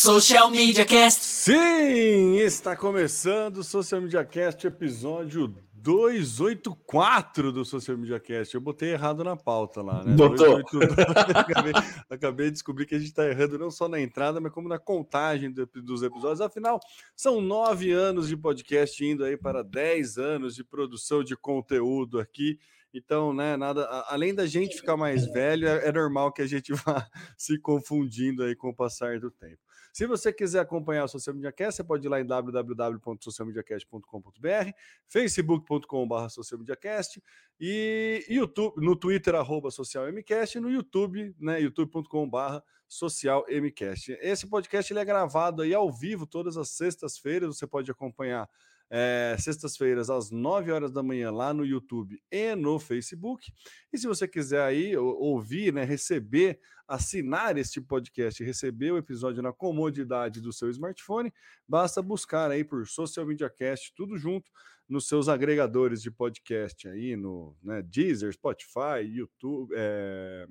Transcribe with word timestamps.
Social 0.00 0.48
Media 0.48 0.84
Cast. 0.86 1.24
Sim, 1.24 2.36
está 2.36 2.76
começando 2.76 3.56
o 3.58 3.64
Social 3.64 4.00
Media 4.00 4.24
Cast, 4.24 4.64
episódio 4.64 5.52
284 5.72 7.50
do 7.50 7.64
Social 7.64 7.98
Media 7.98 8.20
Cast. 8.20 8.54
Eu 8.54 8.60
botei 8.60 8.92
errado 8.92 9.24
na 9.24 9.36
pauta 9.36 9.82
lá, 9.82 10.04
né? 10.04 10.14
Botou. 10.14 10.62
282. 10.62 11.36
acabei, 11.36 11.72
acabei 12.08 12.46
de 12.46 12.52
descobrir 12.52 12.86
que 12.86 12.94
a 12.94 12.98
gente 12.98 13.08
está 13.08 13.26
errando 13.28 13.58
não 13.58 13.72
só 13.72 13.88
na 13.88 14.00
entrada, 14.00 14.40
mas 14.40 14.52
como 14.52 14.68
na 14.68 14.78
contagem 14.78 15.50
do- 15.50 15.66
dos 15.66 16.04
episódios. 16.04 16.40
Afinal, 16.40 16.78
são 17.16 17.40
nove 17.40 17.90
anos 17.90 18.28
de 18.28 18.36
podcast 18.36 19.04
indo 19.04 19.24
aí 19.24 19.36
para 19.36 19.64
10 19.64 20.16
anos 20.16 20.54
de 20.54 20.62
produção 20.62 21.24
de 21.24 21.36
conteúdo 21.36 22.20
aqui. 22.20 22.56
Então, 22.94 23.34
né, 23.34 23.56
nada, 23.56 23.84
além 24.08 24.32
da 24.32 24.46
gente 24.46 24.76
ficar 24.76 24.96
mais 24.96 25.26
velho, 25.26 25.66
é, 25.68 25.88
é 25.88 25.92
normal 25.92 26.32
que 26.32 26.40
a 26.40 26.46
gente 26.46 26.72
vá 26.86 27.04
se 27.36 27.58
confundindo 27.58 28.44
aí 28.44 28.54
com 28.54 28.68
o 28.68 28.74
passar 28.74 29.18
do 29.18 29.28
tempo. 29.30 29.58
Se 29.98 30.06
você 30.06 30.32
quiser 30.32 30.60
acompanhar 30.60 31.06
o 31.06 31.08
Social 31.08 31.34
Media 31.34 31.50
Cast, 31.50 31.78
você 31.78 31.82
pode 31.82 32.06
ir 32.06 32.08
lá 32.08 32.20
em 32.20 32.24
www.socialmediacast.com.br, 32.24 34.70
facebook.com.br 35.08 36.28
socialmediacast 36.28 37.20
e 37.58 38.24
YouTube, 38.28 38.80
no 38.80 38.94
Twitter, 38.94 39.34
arroba 39.34 39.72
socialmcast, 39.72 40.56
e 40.56 40.60
no 40.60 40.70
YouTube, 40.70 41.34
né, 41.40 41.60
youtube.com.br 41.60 42.60
socialmcast. 42.86 44.16
Esse 44.20 44.46
podcast 44.46 44.92
ele 44.92 45.00
é 45.00 45.04
gravado 45.04 45.62
aí 45.62 45.74
ao 45.74 45.90
vivo 45.90 46.28
todas 46.28 46.56
as 46.56 46.68
sextas-feiras, 46.68 47.56
você 47.56 47.66
pode 47.66 47.90
acompanhar 47.90 48.48
é, 48.90 49.36
sextas-feiras 49.38 50.08
às 50.08 50.30
9 50.30 50.72
horas 50.72 50.92
da 50.92 51.02
manhã 51.02 51.30
lá 51.30 51.52
no 51.52 51.64
YouTube 51.64 52.20
e 52.30 52.54
no 52.54 52.78
Facebook. 52.78 53.52
E 53.92 53.98
se 53.98 54.06
você 54.06 54.26
quiser 54.26 54.62
aí 54.62 54.96
ou- 54.96 55.16
ouvir, 55.20 55.72
né, 55.72 55.84
receber, 55.84 56.58
assinar 56.86 57.58
este 57.58 57.80
podcast 57.80 58.42
e 58.42 58.46
receber 58.46 58.92
o 58.92 58.98
episódio 58.98 59.42
na 59.42 59.52
comodidade 59.52 60.40
do 60.40 60.52
seu 60.52 60.70
smartphone, 60.70 61.32
basta 61.66 62.00
buscar 62.00 62.50
aí 62.50 62.64
por 62.64 62.86
Social 62.86 63.26
Media 63.26 63.50
Cast, 63.50 63.92
tudo 63.94 64.16
junto 64.16 64.50
nos 64.88 65.06
seus 65.06 65.28
agregadores 65.28 66.00
de 66.00 66.10
podcast 66.10 66.88
aí 66.88 67.14
no 67.14 67.54
né, 67.62 67.82
Deezer, 67.82 68.32
Spotify, 68.32 69.02
YouTube, 69.04 69.74
é, 69.76 70.46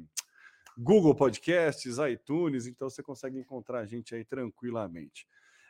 Google 0.78 1.16
Podcasts, 1.16 1.98
iTunes, 1.98 2.68
então 2.68 2.88
você 2.88 3.02
consegue 3.02 3.40
encontrar 3.40 3.80
a 3.80 3.86
gente 3.88 4.14
aí 4.14 4.24
tranquilamente. 4.24 5.28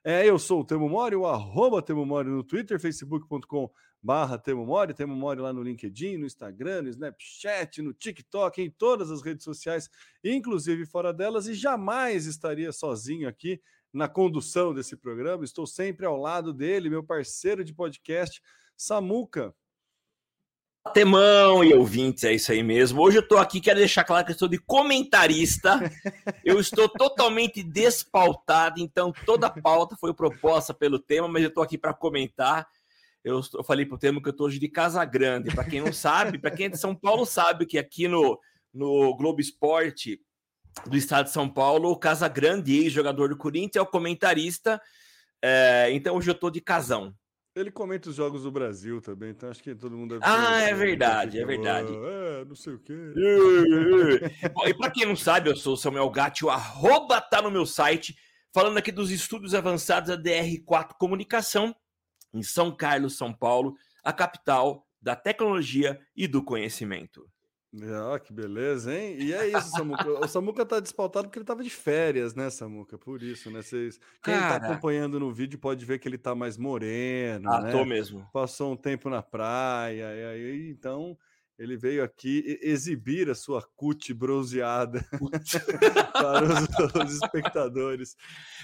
É, 0.10 0.26
eu 0.26 0.40
sou 0.40 0.62
o 0.62 0.64
Temo 0.64 0.88
Mori, 0.88 1.18
o 1.18 1.26
arroba 1.26 1.82
Temo 1.82 2.06
Mori 2.06 2.30
no 2.30 2.42
Twitter, 2.42 2.80
facebook.com 2.80 3.70
barra 4.02 4.38
Temo 4.38 4.66
Mori, 4.66 4.94
Temo 4.94 5.14
Mori 5.14 5.42
lá 5.42 5.52
no 5.52 5.62
LinkedIn, 5.62 6.16
no 6.16 6.26
Instagram, 6.26 6.84
no 6.84 6.88
Snapchat, 6.88 7.82
no 7.82 7.94
TikTok, 7.94 8.62
em 8.62 8.72
todas 8.72 9.12
as 9.12 9.22
redes 9.22 9.44
sociais, 9.44 9.90
inclusive 10.24 10.86
fora 10.86 11.12
delas, 11.12 11.46
e 11.48 11.54
jamais 11.54 12.26
estaria 12.26 12.72
sozinho 12.72 13.28
aqui 13.28 13.62
na 13.92 14.08
condução 14.08 14.74
desse 14.74 14.96
programa. 14.96 15.44
Estou 15.44 15.68
sempre 15.68 16.06
ao 16.06 16.16
lado 16.16 16.54
dele, 16.54 16.90
meu 16.90 17.04
parceiro 17.04 17.62
de 17.62 17.74
podcast, 17.74 18.42
Samuca. 18.78 19.54
Temão 20.94 21.64
e 21.64 21.74
ouvintes, 21.74 22.24
é 22.24 22.34
isso 22.34 22.52
aí 22.52 22.64
mesmo. 22.64 23.02
Hoje 23.02 23.18
eu 23.18 23.28
tô 23.28 23.38
aqui, 23.38 23.62
quero 23.62 23.80
deixar 23.80 24.04
claro 24.04 24.26
que 24.26 24.32
eu 24.32 24.38
sou 24.38 24.48
de 24.48 24.58
comentarista. 24.58 25.80
Eu 26.44 26.60
estou 26.60 26.90
totalmente 26.90 27.62
despautado, 27.62 28.80
então 28.80 29.14
toda 29.26 29.48
a 29.48 29.62
pauta 29.62 29.96
foi 30.00 30.14
proposta 30.14 30.74
pelo 30.74 30.98
tema, 30.98 31.28
mas 31.28 31.44
eu 31.44 31.54
tô 31.54 31.62
aqui 31.62 31.78
para 31.78 31.94
comentar. 31.94 32.68
Eu, 33.24 33.42
eu 33.54 33.64
falei 33.64 33.86
pro 33.86 33.98
Temo 33.98 34.22
que 34.22 34.30
eu 34.30 34.34
tô 34.34 34.46
hoje 34.46 34.60
de 34.60 34.70
Casa 34.70 35.04
Grande. 35.04 35.54
Para 35.54 35.66
quem 35.66 35.82
não 35.82 35.92
sabe, 35.94 36.38
para 36.38 36.52
quem 36.52 36.68
é 36.68 36.70
de 36.70 36.78
São 36.78 36.96
Paulo 36.96 37.26
sabe 37.26 37.66
que 37.66 37.78
aqui 37.78 38.08
no, 38.08 38.40
no 38.74 39.16
Globo 39.16 39.42
Esporte 39.42 40.20
do 40.86 40.96
estado 40.96 41.26
de 41.26 41.32
São 41.32 41.50
Paulo, 41.50 41.92
o 41.92 41.98
Casa 41.98 42.28
Grande, 42.28 42.78
ex-jogador 42.78 43.30
do 43.30 43.38
Corinthians, 43.38 43.76
é 43.76 43.82
o 43.82 43.86
comentarista. 43.86 44.82
É, 45.42 45.90
então 45.92 46.16
hoje 46.16 46.30
eu 46.30 46.36
tô 46.36 46.50
de 46.50 46.62
casão. 46.62 47.14
Ele 47.60 47.72
comenta 47.72 48.10
os 48.10 48.16
jogos 48.16 48.44
do 48.44 48.52
Brasil 48.52 49.02
também, 49.02 49.32
então 49.32 49.50
acho 49.50 49.64
que 49.64 49.74
todo 49.74 49.98
mundo 49.98 50.20
deve 50.20 50.24
Ah, 50.26 50.62
é 50.62 50.74
verdade, 50.74 51.40
é 51.40 51.46
verdade. 51.46 51.92
"Ah, 51.92 52.42
É, 52.42 52.46
não 52.46 52.56
sei 52.56 52.74
o 52.74 52.80
quê. 52.80 52.94
Bom, 54.54 54.68
e 54.68 54.74
para 54.74 54.92
quem 54.92 55.06
não 55.08 55.16
sabe, 55.16 55.50
eu 55.50 55.56
sou 55.56 55.74
o 55.74 55.78
Samuel 55.78 56.10
Gatti, 56.10 56.46
o 56.46 56.50
arroba 56.50 57.20
tá 57.20 57.42
no 57.42 57.50
meu 57.50 57.66
site, 57.66 58.16
falando 58.54 58.78
aqui 58.78 58.92
dos 58.92 59.10
estudos 59.10 59.56
avançados 59.56 60.10
da 60.10 60.18
DR4 60.22 60.96
Comunicação, 61.00 61.76
em 62.34 62.44
São 62.44 62.76
Carlos, 62.76 63.18
São 63.18 63.34
Paulo, 63.34 63.76
a 64.04 64.14
capital 64.14 64.86
da 65.02 65.16
tecnologia 65.16 66.00
e 66.16 66.28
do 66.28 66.44
conhecimento. 66.44 67.28
Ah, 67.84 68.18
que 68.20 68.32
beleza, 68.32 68.96
hein? 68.96 69.18
E 69.20 69.34
é 69.34 69.48
isso, 69.48 69.70
Samuca. 69.72 70.10
O 70.26 70.28
Samuca 70.28 70.66
tá 70.66 70.80
despautado 70.80 71.28
porque 71.28 71.38
ele 71.38 71.46
tava 71.46 71.64
de 71.64 71.70
férias, 71.70 72.34
né, 72.34 72.50
Samuca? 72.50 72.98
Por 72.98 73.22
isso, 73.22 73.52
né? 73.52 73.62
Vocês... 73.62 74.00
Quem 74.24 74.34
tá 74.34 74.60
Cara. 74.60 74.68
acompanhando 74.68 75.20
no 75.20 75.34
vídeo 75.34 75.60
pode 75.60 75.84
ver 75.86 76.00
que 76.00 76.08
ele 76.08 76.18
tá 76.18 76.34
mais 76.34 76.58
moreno, 76.58 77.52
Ah, 77.52 77.62
né? 77.62 77.72
tô 77.72 77.84
mesmo. 77.84 78.28
Passou 78.32 78.72
um 78.72 78.78
tempo 78.78 79.10
na 79.10 79.22
praia, 79.22 80.16
e 80.16 80.26
aí, 80.26 80.70
então, 80.70 81.18
ele 81.60 81.76
veio 81.76 82.04
aqui 82.04 82.58
exibir 82.62 83.30
a 83.30 83.36
sua 83.36 83.62
cut 83.76 84.14
bronzeada 84.14 85.06
para 86.14 86.46
os, 86.46 87.04
os 87.06 87.14
espectadores 87.22 88.16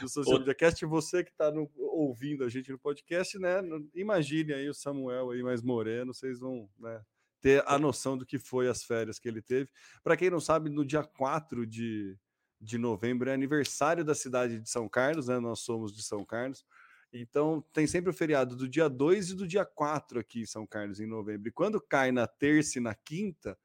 do 0.02 0.08
Social 0.08 0.40
Media 0.40 0.56
Cast. 0.56 0.86
Você 0.86 1.24
que 1.24 1.32
está 1.32 1.52
ouvindo 1.78 2.44
a 2.46 2.50
gente 2.50 2.72
no 2.72 2.80
podcast, 2.80 3.38
né? 3.38 3.62
Imagine 3.94 4.54
aí 4.54 4.70
o 4.70 4.74
Samuel 4.74 5.32
aí 5.32 5.44
mais 5.44 5.62
moreno, 5.62 6.14
vocês 6.14 6.40
vão 6.40 6.70
né, 6.80 7.02
ter 7.44 7.62
a 7.68 7.78
noção 7.78 8.18
do 8.18 8.26
que 8.26 8.40
foi 8.40 8.70
as 8.70 8.84
férias 8.84 9.20
que 9.20 9.28
ele 9.28 9.42
teve. 9.42 9.70
Para 10.02 10.16
quem 10.18 10.30
não 10.30 10.40
sabe, 10.40 10.70
no 10.70 10.86
dia 10.86 11.04
4 11.04 11.68
de, 11.68 12.18
de 12.60 12.78
novembro 12.78 13.30
é 13.30 13.34
aniversário 13.34 14.06
da 14.06 14.16
cidade 14.16 14.62
de 14.62 14.70
São 14.70 14.88
Carlos, 14.88 15.28
né? 15.28 15.40
Nós 15.40 15.60
somos 15.60 15.94
de 15.94 16.02
São 16.04 16.26
Carlos. 16.26 16.66
Então, 17.12 17.62
tem 17.74 17.86
sempre 17.86 18.10
o 18.10 18.14
feriado 18.14 18.56
do 18.56 18.68
dia 18.68 18.90
2 18.90 19.32
e 19.32 19.36
do 19.36 19.46
dia 19.48 19.66
4 19.66 20.20
aqui 20.22 20.42
em 20.42 20.46
São 20.46 20.66
Carlos, 20.66 21.00
em 21.02 21.06
novembro. 21.06 21.50
E 21.50 21.52
quando 21.52 21.82
cai 21.82 22.12
na 22.14 22.26
terça 22.26 22.80
e 22.80 22.82
na 22.82 22.96
quinta, 22.96 23.58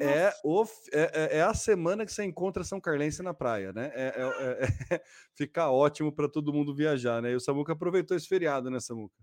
é, 0.00 0.32
o, 0.44 0.64
é, 0.92 1.36
é- 1.36 1.38
é 1.38 1.42
a 1.42 1.54
semana 1.54 2.04
que 2.06 2.12
você 2.12 2.24
encontra 2.24 2.64
São 2.64 2.80
Carlense 2.80 3.22
na 3.22 3.34
praia, 3.34 3.72
né? 3.72 3.90
É, 3.94 4.08
é- 4.16 4.64
é- 4.64 4.64
é- 4.64 4.66
fica 5.34 5.70
ótimo 5.70 6.12
para 6.12 6.28
todo 6.28 6.52
mundo 6.52 6.74
viajar, 6.74 7.22
né? 7.22 7.32
E 7.32 7.36
o 7.36 7.40
Samuca 7.40 7.72
aproveitou 7.72 8.16
esse 8.16 8.28
feriado, 8.28 8.70
né, 8.70 8.80
Samuca? 8.80 9.16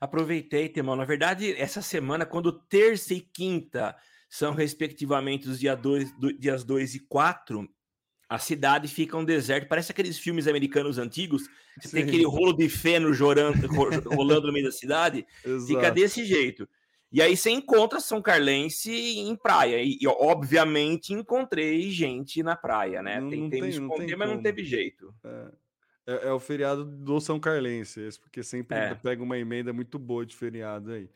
Aproveitei, 0.00 0.68
Temão. 0.68 0.96
Na 0.96 1.04
verdade, 1.04 1.52
essa 1.56 1.82
semana, 1.82 2.24
quando 2.26 2.52
terça 2.52 3.14
e 3.14 3.20
quinta 3.20 3.96
são, 4.28 4.52
respectivamente, 4.54 5.48
os 5.48 5.58
dia 5.58 5.74
dois, 5.74 6.12
do- 6.18 6.32
dias 6.32 6.62
2 6.64 6.94
e 6.94 7.00
4, 7.00 7.68
a 8.28 8.38
cidade 8.38 8.88
fica 8.88 9.16
um 9.16 9.24
deserto. 9.24 9.68
Parece 9.68 9.90
aqueles 9.90 10.18
filmes 10.18 10.46
americanos 10.46 10.98
antigos. 10.98 11.42
Você 11.80 11.90
tem 11.90 12.02
Sim. 12.02 12.08
aquele 12.08 12.26
rolo 12.26 12.52
de 12.52 12.68
feno 12.68 13.12
jorando- 13.14 13.66
ro- 13.68 13.90
rolando 14.14 14.46
no 14.48 14.52
meio 14.52 14.66
da 14.66 14.72
cidade. 14.72 15.26
Fica 15.66 15.90
desse 15.90 16.24
jeito. 16.24 16.68
E 17.10 17.22
aí 17.22 17.34
você 17.34 17.48
encontra 17.50 18.00
São 18.00 18.20
Carlense 18.20 18.92
em 18.92 19.34
praia. 19.34 19.82
E, 19.82 19.96
e, 19.98 20.06
obviamente, 20.06 21.14
encontrei 21.14 21.90
gente 21.90 22.42
na 22.42 22.54
praia, 22.54 23.02
né? 23.02 23.18
Não- 23.18 23.30
Tentei 23.30 23.60
não 23.60 23.66
me 23.66 23.72
tem- 23.72 23.80
não 23.80 23.88
esconder, 23.88 24.16
mas 24.16 24.28
não 24.28 24.34
como. 24.36 24.42
teve 24.42 24.62
jeito. 24.62 25.14
É, 25.24 25.46
é 26.28 26.32
o 26.32 26.40
feriado 26.40 26.84
do 26.84 27.20
São 27.20 27.38
Carlense, 27.38 28.00
esse, 28.00 28.18
porque 28.18 28.42
sempre 28.42 28.76
É. 28.76 28.94
pega 28.94 29.22
uma 29.22 29.38
emenda 29.38 29.72
muito 29.72 29.98
boa 29.98 30.24
de 30.24 30.34
feriado 30.34 30.92
aí. 30.92 31.10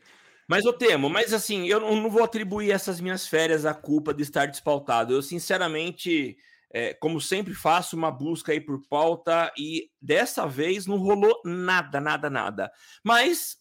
Mas 0.47 0.65
eu 0.65 0.73
temo, 0.73 1.09
mas 1.09 1.33
assim, 1.33 1.67
eu 1.67 1.79
não, 1.79 1.95
não 1.95 2.09
vou 2.09 2.23
atribuir 2.23 2.71
essas 2.71 2.99
minhas 2.99 3.25
férias 3.27 3.65
à 3.65 3.73
culpa 3.73 4.13
de 4.13 4.23
estar 4.23 4.45
despautado. 4.45 5.13
Eu, 5.13 5.21
sinceramente, 5.21 6.37
é, 6.71 6.93
como 6.93 7.19
sempre, 7.21 7.53
faço 7.53 7.95
uma 7.95 8.11
busca 8.11 8.51
aí 8.51 8.59
por 8.59 8.81
pauta 8.87 9.51
e 9.57 9.89
dessa 10.01 10.45
vez 10.45 10.85
não 10.85 10.97
rolou 10.97 11.41
nada, 11.45 11.99
nada, 12.01 12.29
nada. 12.29 12.71
Mas 13.03 13.57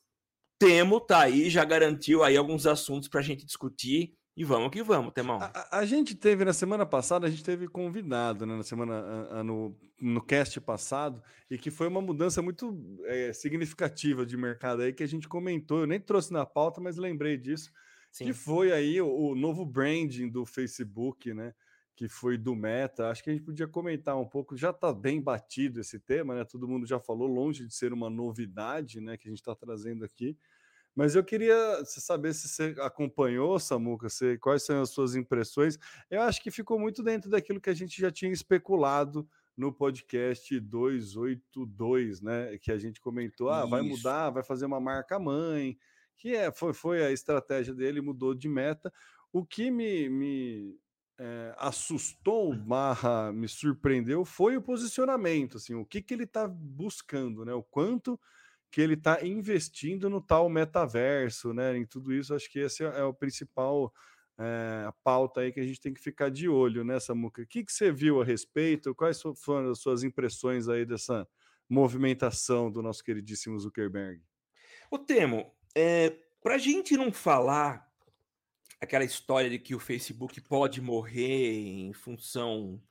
Temo 0.59 1.01
tá 1.01 1.23
aí, 1.23 1.51
já 1.51 1.65
garantiu 1.65 2.23
aí 2.23 2.37
alguns 2.37 2.67
assuntos 2.69 3.09
para 3.09 3.19
a 3.21 3.23
gente 3.23 3.45
discutir 3.45 4.15
e 4.37 4.45
vamos 4.45 4.71
que 4.71 4.83
vamos, 4.83 5.13
Temão. 5.13 5.39
A, 5.41 5.79
a- 5.79 5.87
gente 5.87 6.15
teve 6.15 6.45
na 6.45 6.53
semana 6.53 6.87
passada, 6.87 7.27
a 7.27 7.31
gente 7.31 7.45
teve 7.45 7.69
convidado, 7.69 8.47
né, 8.47 8.57
na 8.57 8.63
semana 8.63 8.95
a- 8.95 9.41
a- 9.41 9.45
no, 9.45 9.77
no 10.01 10.21
cast 10.23 10.61
passado, 10.61 11.23
e 11.51 11.59
que 11.59 11.71
foi 11.71 11.87
uma 11.89 12.01
mudança 12.01 12.41
muito 12.41 12.75
é, 13.07 13.33
significativa 13.33 14.25
de 14.25 14.37
mercado 14.37 14.83
aí 14.83 14.93
que 14.93 15.03
a 15.03 15.09
gente 15.09 15.29
comentou. 15.29 15.81
Eu 15.81 15.87
nem 15.87 16.01
trouxe 16.01 16.33
na 16.33 16.47
pauta, 16.47 16.81
mas 16.81 16.97
lembrei 16.97 17.37
disso. 17.37 17.71
Sim. 18.11 18.27
que 18.27 18.33
foi 18.35 18.71
aí 18.73 19.01
o, 19.01 19.09
o 19.09 19.35
novo 19.35 19.65
branding 19.65 20.29
do 20.29 20.45
Facebook, 20.45 21.33
né? 21.33 21.55
Que 21.97 22.09
foi 22.09 22.37
do 22.37 22.55
Meta. 22.55 23.09
Acho 23.09 23.25
que 23.25 23.31
a 23.31 23.33
gente 23.33 23.43
podia 23.45 23.67
comentar 23.67 24.19
um 24.19 24.27
pouco. 24.29 24.55
Já 24.55 24.69
está 24.69 24.93
bem 24.93 25.19
batido 25.19 25.81
esse 25.81 25.99
tema, 25.99 26.35
né? 26.35 26.45
Todo 26.45 26.69
mundo 26.69 26.87
já 26.87 27.01
falou, 27.01 27.27
longe 27.27 27.67
de 27.67 27.75
ser 27.75 27.91
uma 27.91 28.11
novidade, 28.11 29.01
né? 29.01 29.17
Que 29.17 29.29
a 29.29 29.31
gente 29.31 29.41
está 29.41 29.55
trazendo 29.55 30.05
aqui. 30.05 30.37
Mas 30.95 31.15
eu 31.15 31.25
queria 31.25 31.83
saber 31.87 32.35
se 32.35 32.49
você 32.49 32.75
acompanhou, 32.81 33.59
Samuca, 33.59 34.09
você, 34.09 34.37
quais 34.37 34.63
são 34.63 34.83
as 34.83 34.91
suas 34.91 35.15
impressões. 35.15 35.79
Eu 36.11 36.21
acho 36.23 36.43
que 36.43 36.51
ficou 36.51 36.79
muito 36.79 37.03
dentro 37.03 37.31
daquilo 37.31 37.61
que 37.61 37.71
a 37.71 37.75
gente 37.75 38.01
já 38.01 38.11
tinha 38.11 38.31
especulado 38.31 39.27
no 39.57 39.73
podcast 39.73 40.59
282, 40.61 42.21
né? 42.21 42.59
Que 42.59 42.73
a 42.73 42.79
gente 42.79 43.01
comentou, 43.01 43.49
ah, 43.49 43.65
vai 43.65 43.83
mudar, 43.83 44.31
vai 44.31 44.43
fazer 44.43 44.67
uma 44.67 44.81
marca 44.81 45.19
mãe, 45.19 45.79
que 46.17 46.35
é, 46.35 46.53
foi, 46.53 46.73
foi 46.73 47.05
a 47.05 47.11
estratégia 47.11 47.75
dele, 47.75 48.01
mudou 48.01 48.35
de 48.35 48.49
meta. 48.49 48.93
O 49.33 49.45
que 49.45 49.71
me, 49.71 50.09
me 50.11 50.79
é, 51.19 51.55
assustou, 51.59 52.55
barra 52.55 53.33
me 53.33 53.49
surpreendeu, 53.49 54.25
foi 54.25 54.57
o 54.57 54.63
posicionamento, 54.63 55.57
assim, 55.57 55.75
o 55.75 55.85
que, 55.85 56.03
que 56.03 56.13
ele 56.13 56.25
está 56.25 56.47
buscando, 56.47 57.45
né? 57.45 57.55
O 57.55 57.63
quanto 57.63 58.19
que 58.73 58.81
ele 58.81 58.95
está 58.95 59.23
investindo 59.23 60.09
no 60.09 60.19
tal 60.19 60.49
metaverso, 60.49 61.53
né? 61.53 61.77
Em 61.77 61.85
tudo 61.85 62.11
isso, 62.11 62.35
acho 62.35 62.51
que 62.51 62.59
esse 62.59 62.83
é, 62.83 63.05
o 63.05 63.13
principal 63.13 63.93
é, 64.39 64.91
pauta 65.05 65.43
aí 65.43 65.53
que 65.53 65.61
a 65.61 65.67
gente 65.67 65.79
tem 65.79 65.93
que 65.93 66.01
ficar 66.01 66.31
de 66.31 66.49
olho, 66.49 66.83
né, 66.83 66.99
Samuca? 66.99 67.43
O 67.43 67.47
que, 67.47 67.63
que 67.63 67.71
você 67.71 67.93
viu 67.93 68.23
a 68.23 68.25
respeito? 68.25 68.95
Quais 68.95 69.21
foram 69.37 69.71
as 69.71 69.79
suas 69.79 70.03
impressões 70.03 70.71
aí 70.71 70.87
dessa 70.87 71.29
movimentação 71.69 72.73
do 72.73 72.81
nosso 72.81 73.05
queridíssimo 73.05 73.61
Zuckerberg? 73.61 74.23
O 74.91 74.99
Temo, 74.99 75.53
é, 75.75 76.17
para 76.43 76.55
a 76.55 76.59
gente 76.59 76.97
não 76.97 77.13
falar 77.13 77.87
aquela 78.81 79.05
história 79.05 79.51
de 79.51 79.59
que 79.59 79.75
o 79.75 79.79
Facebook 79.79 80.41
pode 80.41 80.81
morrer 80.81 81.53
em 81.53 81.93
função 81.93 82.83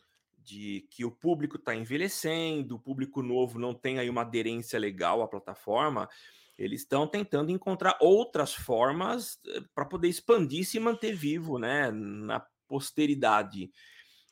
de 0.43 0.87
que 0.89 1.05
o 1.05 1.11
público 1.11 1.57
está 1.57 1.75
envelhecendo, 1.75 2.75
o 2.75 2.79
público 2.79 3.21
novo 3.21 3.59
não 3.59 3.73
tem 3.73 3.99
aí 3.99 4.09
uma 4.09 4.21
aderência 4.21 4.79
legal 4.79 5.21
à 5.21 5.27
plataforma, 5.27 6.09
eles 6.57 6.81
estão 6.81 7.07
tentando 7.07 7.51
encontrar 7.51 7.97
outras 7.99 8.53
formas 8.53 9.39
eh, 9.47 9.61
para 9.73 9.85
poder 9.85 10.07
expandir 10.07 10.61
e 10.61 10.65
se 10.65 10.79
manter 10.79 11.15
vivo 11.15 11.57
né, 11.57 11.89
na 11.91 12.45
posteridade. 12.67 13.71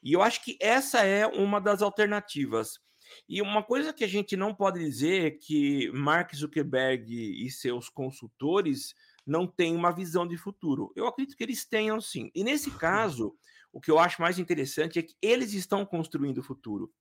E 0.04 0.14
eu 0.14 0.22
acho 0.22 0.44
que 0.44 0.58
essa 0.62 1.04
é 1.04 1.26
uma 1.26 1.60
das 1.60 1.82
alternativas. 1.82 2.80
E 3.28 3.42
uma 3.42 3.64
coisa 3.64 3.92
que 3.92 4.04
a 4.04 4.08
gente 4.08 4.38
não 4.38 4.54
pode 4.54 4.80
dizer 4.80 5.26
é 5.26 5.32
que 5.32 5.92
Mark 5.92 6.34
Zuckerberg 6.36 7.12
e 7.12 7.50
seus 7.50 7.90
consultores 7.90 8.94
não 9.26 9.48
têm 9.48 9.76
uma 9.76 9.92
visão 9.92 10.28
de 10.28 10.38
futuro. 10.38 10.92
Eu 10.96 11.08
acredito 11.08 11.36
que 11.36 11.44
eles 11.44 11.66
tenham 11.66 12.00
sim. 12.00 12.32
E 12.34 12.44
nesse 12.44 12.72
caso, 12.72 13.36
o 13.72 13.80
que 13.80 13.92
eu 13.92 14.00
acho 14.00 14.22
mais 14.22 14.40
interessante 14.40 15.00
é 15.00 15.04
que 15.04 15.16
eles 15.22 15.54
estão 15.54 15.86
construindo 15.86 16.40
o 16.40 16.44
futuro. 16.44 16.92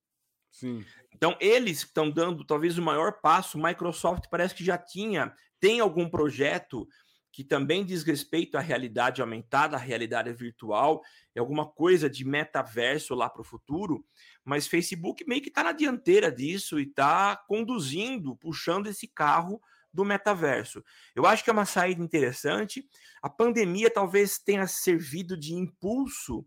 Sim. 0.51 0.83
Então, 1.13 1.35
eles 1.39 1.79
estão 1.79 2.09
dando 2.09 2.43
talvez 2.43 2.77
o 2.77 2.81
maior 2.81 3.19
passo. 3.21 3.57
Microsoft 3.57 4.25
parece 4.29 4.55
que 4.55 4.63
já 4.63 4.77
tinha, 4.77 5.33
tem 5.59 5.79
algum 5.79 6.09
projeto 6.09 6.87
que 7.31 7.43
também 7.43 7.85
diz 7.85 8.03
respeito 8.03 8.57
à 8.57 8.61
realidade 8.61 9.21
aumentada, 9.21 9.75
à 9.77 9.79
realidade 9.79 10.33
virtual, 10.33 11.01
é 11.35 11.39
alguma 11.39 11.65
coisa 11.65 12.09
de 12.09 12.25
metaverso 12.25 13.13
lá 13.13 13.29
para 13.29 13.41
o 13.41 13.45
futuro, 13.45 14.03
mas 14.43 14.67
Facebook 14.67 15.23
meio 15.27 15.41
que 15.41 15.49
está 15.49 15.63
na 15.63 15.71
dianteira 15.71 16.31
disso 16.31 16.79
e 16.79 16.83
está 16.83 17.37
conduzindo, 17.47 18.35
puxando 18.35 18.87
esse 18.87 19.07
carro 19.07 19.61
do 19.93 20.03
metaverso. 20.03 20.83
Eu 21.15 21.25
acho 21.25 21.43
que 21.43 21.49
é 21.49 21.53
uma 21.53 21.65
saída 21.65 22.03
interessante. 22.03 22.87
A 23.21 23.29
pandemia 23.29 23.89
talvez 23.89 24.39
tenha 24.39 24.67
servido 24.67 25.37
de 25.37 25.53
impulso 25.53 26.45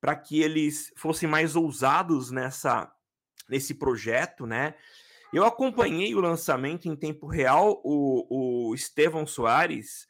para 0.00 0.16
que 0.16 0.40
eles 0.40 0.92
fossem 0.96 1.28
mais 1.28 1.56
ousados 1.56 2.30
nessa 2.30 2.90
nesse 3.48 3.74
projeto, 3.74 4.46
né? 4.46 4.74
Eu 5.32 5.44
acompanhei 5.44 6.14
o 6.14 6.20
lançamento 6.20 6.88
em 6.88 6.96
tempo 6.96 7.26
real. 7.26 7.80
O, 7.84 8.68
o 8.70 8.74
Estevão 8.74 9.26
Soares 9.26 10.08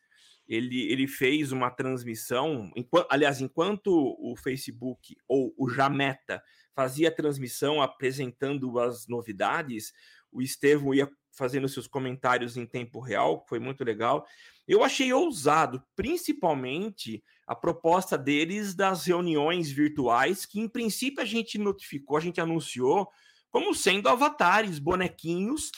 ele, 0.51 0.91
ele 0.91 1.07
fez 1.07 1.53
uma 1.53 1.71
transmissão, 1.71 2.73
enquanto, 2.75 3.07
aliás, 3.09 3.41
enquanto 3.41 3.89
o 4.19 4.35
Facebook 4.37 5.17
ou 5.29 5.55
o 5.57 5.71
Jameta 5.71 6.43
fazia 6.75 7.09
a 7.09 7.15
transmissão 7.15 7.81
apresentando 7.81 8.81
as 8.81 9.07
novidades, 9.07 9.93
o 10.33 10.43
Estevão 10.43 10.93
ia 10.93 11.09
fazendo 11.33 11.69
seus 11.69 11.87
comentários 11.87 12.57
em 12.57 12.67
tempo 12.67 13.01
real, 13.01 13.45
foi 13.49 13.59
muito 13.59 13.85
legal. 13.85 14.27
Eu 14.67 14.85
achei 14.85 15.13
ousado, 15.13 15.83
principalmente 15.97 17.23
a 17.47 17.55
proposta 17.55 18.17
deles 18.17 18.75
das 18.75 19.07
reuniões 19.07 19.71
virtuais, 19.71 20.47
que 20.47 20.61
em 20.61 20.69
princípio 20.69 21.23
a 21.23 21.27
gente 21.27 21.59
notificou, 21.59 22.17
a 22.17 22.21
gente 22.21 22.41
anunciou 22.41 23.09
como 23.51 23.75
sendo 23.75 24.09
avatares, 24.09 24.79
bonequinhos, 24.79 25.73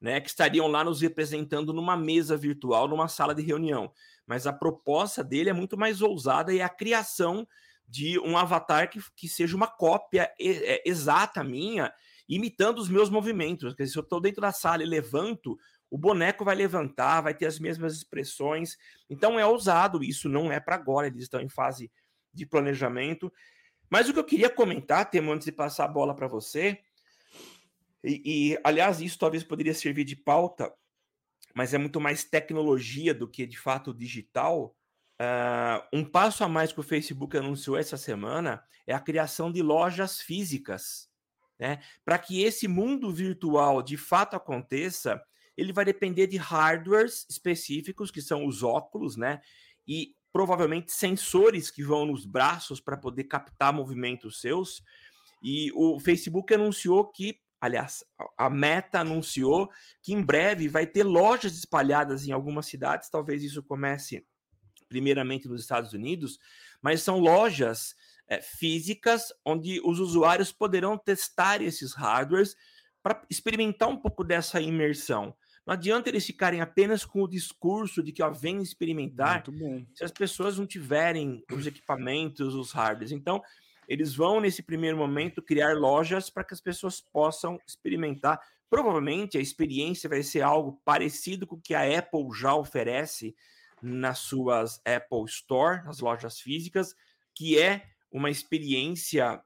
né, 0.00 0.20
que 0.20 0.28
estariam 0.28 0.66
lá 0.66 0.82
nos 0.82 1.00
representando 1.00 1.72
numa 1.72 1.96
mesa 1.96 2.36
virtual, 2.36 2.88
numa 2.88 3.08
sala 3.08 3.34
de 3.34 3.42
reunião. 3.42 3.92
Mas 4.26 4.46
a 4.46 4.52
proposta 4.52 5.22
dele 5.22 5.50
é 5.50 5.52
muito 5.52 5.76
mais 5.76 6.00
ousada 6.00 6.52
e 6.52 6.58
é 6.58 6.64
a 6.64 6.68
criação 6.68 7.46
de 7.86 8.18
um 8.18 8.36
avatar 8.38 8.90
que, 8.90 9.00
que 9.14 9.28
seja 9.28 9.54
uma 9.54 9.66
cópia 9.66 10.32
é, 10.40 10.82
exata 10.88 11.44
minha 11.44 11.92
imitando 12.34 12.78
os 12.78 12.88
meus 12.88 13.10
movimentos. 13.10 13.74
Quer 13.74 13.82
dizer, 13.82 13.92
se 13.92 13.98
eu 13.98 14.02
estou 14.02 14.20
dentro 14.20 14.40
da 14.40 14.52
sala 14.52 14.82
e 14.82 14.86
levanto, 14.86 15.58
o 15.90 15.98
boneco 15.98 16.44
vai 16.44 16.54
levantar, 16.54 17.20
vai 17.20 17.34
ter 17.34 17.44
as 17.44 17.58
mesmas 17.58 17.94
expressões. 17.94 18.78
Então 19.10 19.38
é 19.38 19.44
ousado, 19.44 20.02
isso 20.02 20.30
não 20.30 20.50
é 20.50 20.58
para 20.58 20.74
agora, 20.74 21.06
eles 21.06 21.24
estão 21.24 21.40
em 21.40 21.48
fase 21.50 21.92
de 22.32 22.46
planejamento. 22.46 23.30
Mas 23.90 24.08
o 24.08 24.14
que 24.14 24.18
eu 24.18 24.24
queria 24.24 24.48
comentar, 24.48 25.10
Temo, 25.10 25.30
antes 25.30 25.44
de 25.44 25.52
passar 25.52 25.84
a 25.84 25.88
bola 25.88 26.16
para 26.16 26.26
você, 26.26 26.78
e, 28.02 28.22
e, 28.24 28.58
aliás, 28.64 29.02
isso 29.02 29.18
talvez 29.18 29.44
poderia 29.44 29.74
servir 29.74 30.04
de 30.04 30.16
pauta, 30.16 30.72
mas 31.54 31.74
é 31.74 31.78
muito 31.78 32.00
mais 32.00 32.24
tecnologia 32.24 33.12
do 33.12 33.28
que 33.28 33.46
de 33.46 33.58
fato 33.58 33.92
digital. 33.92 34.74
Uh, 35.20 35.98
um 35.98 36.04
passo 36.04 36.42
a 36.42 36.48
mais 36.48 36.72
que 36.72 36.80
o 36.80 36.82
Facebook 36.82 37.36
anunciou 37.36 37.76
essa 37.76 37.98
semana 37.98 38.64
é 38.86 38.94
a 38.94 38.98
criação 38.98 39.52
de 39.52 39.62
lojas 39.62 40.20
físicas 40.20 41.11
né? 41.62 41.78
Para 42.04 42.18
que 42.18 42.42
esse 42.42 42.66
mundo 42.66 43.12
virtual 43.12 43.84
de 43.84 43.96
fato 43.96 44.34
aconteça, 44.34 45.22
ele 45.56 45.72
vai 45.72 45.84
depender 45.84 46.26
de 46.26 46.36
hardwares 46.36 47.24
específicos, 47.30 48.10
que 48.10 48.20
são 48.20 48.44
os 48.44 48.64
óculos, 48.64 49.16
né? 49.16 49.40
E 49.86 50.16
provavelmente 50.32 50.90
sensores 50.90 51.70
que 51.70 51.84
vão 51.84 52.04
nos 52.04 52.26
braços 52.26 52.80
para 52.80 52.96
poder 52.96 53.24
captar 53.24 53.72
movimentos 53.72 54.40
seus. 54.40 54.82
E 55.40 55.70
o 55.76 56.00
Facebook 56.00 56.52
anunciou 56.52 57.04
que, 57.08 57.38
aliás, 57.60 58.02
a 58.36 58.50
Meta 58.50 58.98
anunciou 58.98 59.70
que 60.02 60.12
em 60.12 60.20
breve 60.20 60.66
vai 60.66 60.84
ter 60.84 61.04
lojas 61.04 61.56
espalhadas 61.56 62.26
em 62.26 62.32
algumas 62.32 62.66
cidades, 62.66 63.08
talvez 63.08 63.40
isso 63.44 63.62
comece 63.62 64.26
primeiramente 64.88 65.46
nos 65.46 65.60
Estados 65.60 65.92
Unidos, 65.92 66.40
mas 66.82 67.02
são 67.02 67.20
lojas 67.20 67.94
é, 68.32 68.40
físicas, 68.40 69.24
onde 69.44 69.78
os 69.84 70.00
usuários 70.00 70.50
poderão 70.50 70.96
testar 70.96 71.60
esses 71.60 71.92
hardwares 71.92 72.56
para 73.02 73.20
experimentar 73.28 73.90
um 73.90 73.96
pouco 73.96 74.24
dessa 74.24 74.58
imersão. 74.58 75.34
Não 75.66 75.74
adianta 75.74 76.08
eles 76.08 76.24
ficarem 76.24 76.62
apenas 76.62 77.04
com 77.04 77.22
o 77.22 77.28
discurso 77.28 78.02
de 78.02 78.10
que 78.10 78.22
ó, 78.22 78.30
vem 78.30 78.62
experimentar 78.62 79.44
se 79.94 80.02
as 80.02 80.10
pessoas 80.10 80.58
não 80.58 80.66
tiverem 80.66 81.44
os 81.52 81.66
equipamentos, 81.66 82.54
os 82.54 82.72
hardwares. 82.72 83.12
Então, 83.12 83.42
eles 83.86 84.14
vão, 84.14 84.40
nesse 84.40 84.62
primeiro 84.62 84.96
momento, 84.96 85.42
criar 85.42 85.76
lojas 85.76 86.30
para 86.30 86.42
que 86.42 86.54
as 86.54 86.60
pessoas 86.60 87.02
possam 87.12 87.58
experimentar. 87.66 88.40
Provavelmente 88.70 89.36
a 89.36 89.40
experiência 89.40 90.08
vai 90.08 90.22
ser 90.22 90.40
algo 90.40 90.80
parecido 90.86 91.46
com 91.46 91.56
o 91.56 91.60
que 91.60 91.74
a 91.74 91.98
Apple 91.98 92.28
já 92.34 92.54
oferece 92.54 93.34
nas 93.82 94.20
suas 94.20 94.80
Apple 94.86 95.24
Store, 95.26 95.84
nas 95.84 96.00
lojas 96.00 96.40
físicas, 96.40 96.94
que 97.34 97.58
é 97.58 97.91
uma 98.12 98.30
experiência 98.30 99.40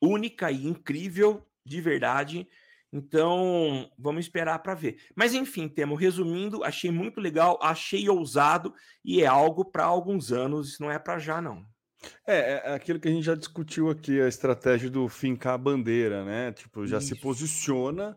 única 0.00 0.50
e 0.50 0.66
incrível, 0.66 1.46
de 1.64 1.80
verdade. 1.80 2.48
Então, 2.92 3.90
vamos 3.98 4.24
esperar 4.24 4.60
para 4.60 4.74
ver. 4.74 4.98
Mas 5.14 5.34
enfim, 5.34 5.68
Temo, 5.68 5.94
resumindo, 5.94 6.64
achei 6.64 6.90
muito 6.90 7.20
legal, 7.20 7.58
achei 7.60 8.08
ousado 8.08 8.72
e 9.04 9.22
é 9.22 9.26
algo 9.26 9.64
para 9.64 9.84
alguns 9.84 10.32
anos, 10.32 10.68
isso 10.68 10.82
não 10.82 10.90
é 10.90 10.98
para 10.98 11.18
já 11.18 11.40
não. 11.40 11.66
É, 12.26 12.70
é 12.70 12.74
aquilo 12.74 13.00
que 13.00 13.08
a 13.08 13.10
gente 13.10 13.24
já 13.24 13.34
discutiu 13.34 13.90
aqui, 13.90 14.20
a 14.20 14.28
estratégia 14.28 14.88
do 14.88 15.08
fincar 15.08 15.54
a 15.54 15.58
bandeira, 15.58 16.24
né? 16.24 16.52
Tipo, 16.52 16.86
já 16.86 16.98
isso. 16.98 17.08
se 17.08 17.16
posiciona 17.16 18.16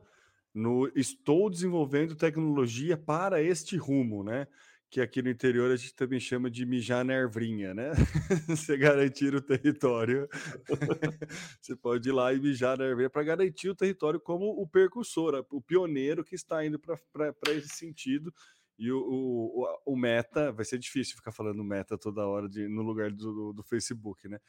no 0.53 0.89
estou 0.95 1.49
desenvolvendo 1.49 2.15
tecnologia 2.15 2.95
para 2.95 3.41
este 3.41 3.77
rumo, 3.77 4.23
né? 4.23 4.47
Que 4.91 4.99
aqui 4.99 5.21
no 5.21 5.29
interior 5.29 5.71
a 5.71 5.75
gente 5.77 5.95
também 5.95 6.19
chama 6.19 6.51
de 6.51 6.65
mijar 6.65 7.05
na 7.05 7.13
ervrinha, 7.13 7.73
né? 7.73 7.91
Você 8.49 8.75
garantir 8.75 9.33
o 9.33 9.41
território. 9.41 10.27
Você 11.61 11.77
pode 11.77 12.09
ir 12.09 12.11
lá 12.11 12.33
e 12.33 12.39
mijar 12.41 12.77
na 12.77 12.83
ervrinha 12.83 13.09
para 13.09 13.23
garantir 13.23 13.69
o 13.69 13.75
território 13.75 14.19
como 14.19 14.49
o 14.49 14.67
percursor, 14.67 15.45
o 15.49 15.61
pioneiro 15.61 16.25
que 16.25 16.35
está 16.35 16.65
indo 16.65 16.77
para 16.77 17.53
esse 17.53 17.69
sentido. 17.69 18.33
E 18.77 18.91
o, 18.91 18.99
o, 18.99 19.93
o, 19.93 19.95
meta, 19.95 20.51
vai 20.51 20.65
ser 20.65 20.77
difícil 20.77 21.15
ficar 21.15 21.31
falando 21.31 21.63
meta 21.63 21.97
toda 21.97 22.27
hora 22.27 22.49
de, 22.49 22.67
no 22.67 22.81
lugar 22.81 23.11
do, 23.11 23.53
do 23.53 23.63
Facebook, 23.63 24.27
né? 24.27 24.39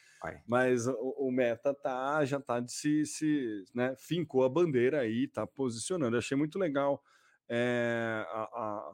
Mas 0.44 0.88
o, 0.88 1.14
o, 1.18 1.30
meta 1.30 1.72
tá, 1.72 2.25
já 2.25 2.40
tá 2.40 2.58
de 2.58 2.72
se, 2.72 3.06
se 3.06 3.64
né, 3.72 3.94
fincou 3.96 4.42
a 4.42 4.49
bandeira 4.49 5.00
aí, 5.00 5.28
tá 5.28 5.46
posicionando. 5.46 6.16
Eu 6.16 6.18
achei 6.18 6.37
muito 6.37 6.58
legal 6.58 7.00
é, 7.49 8.25
a, 8.28 8.42
a 8.42 8.92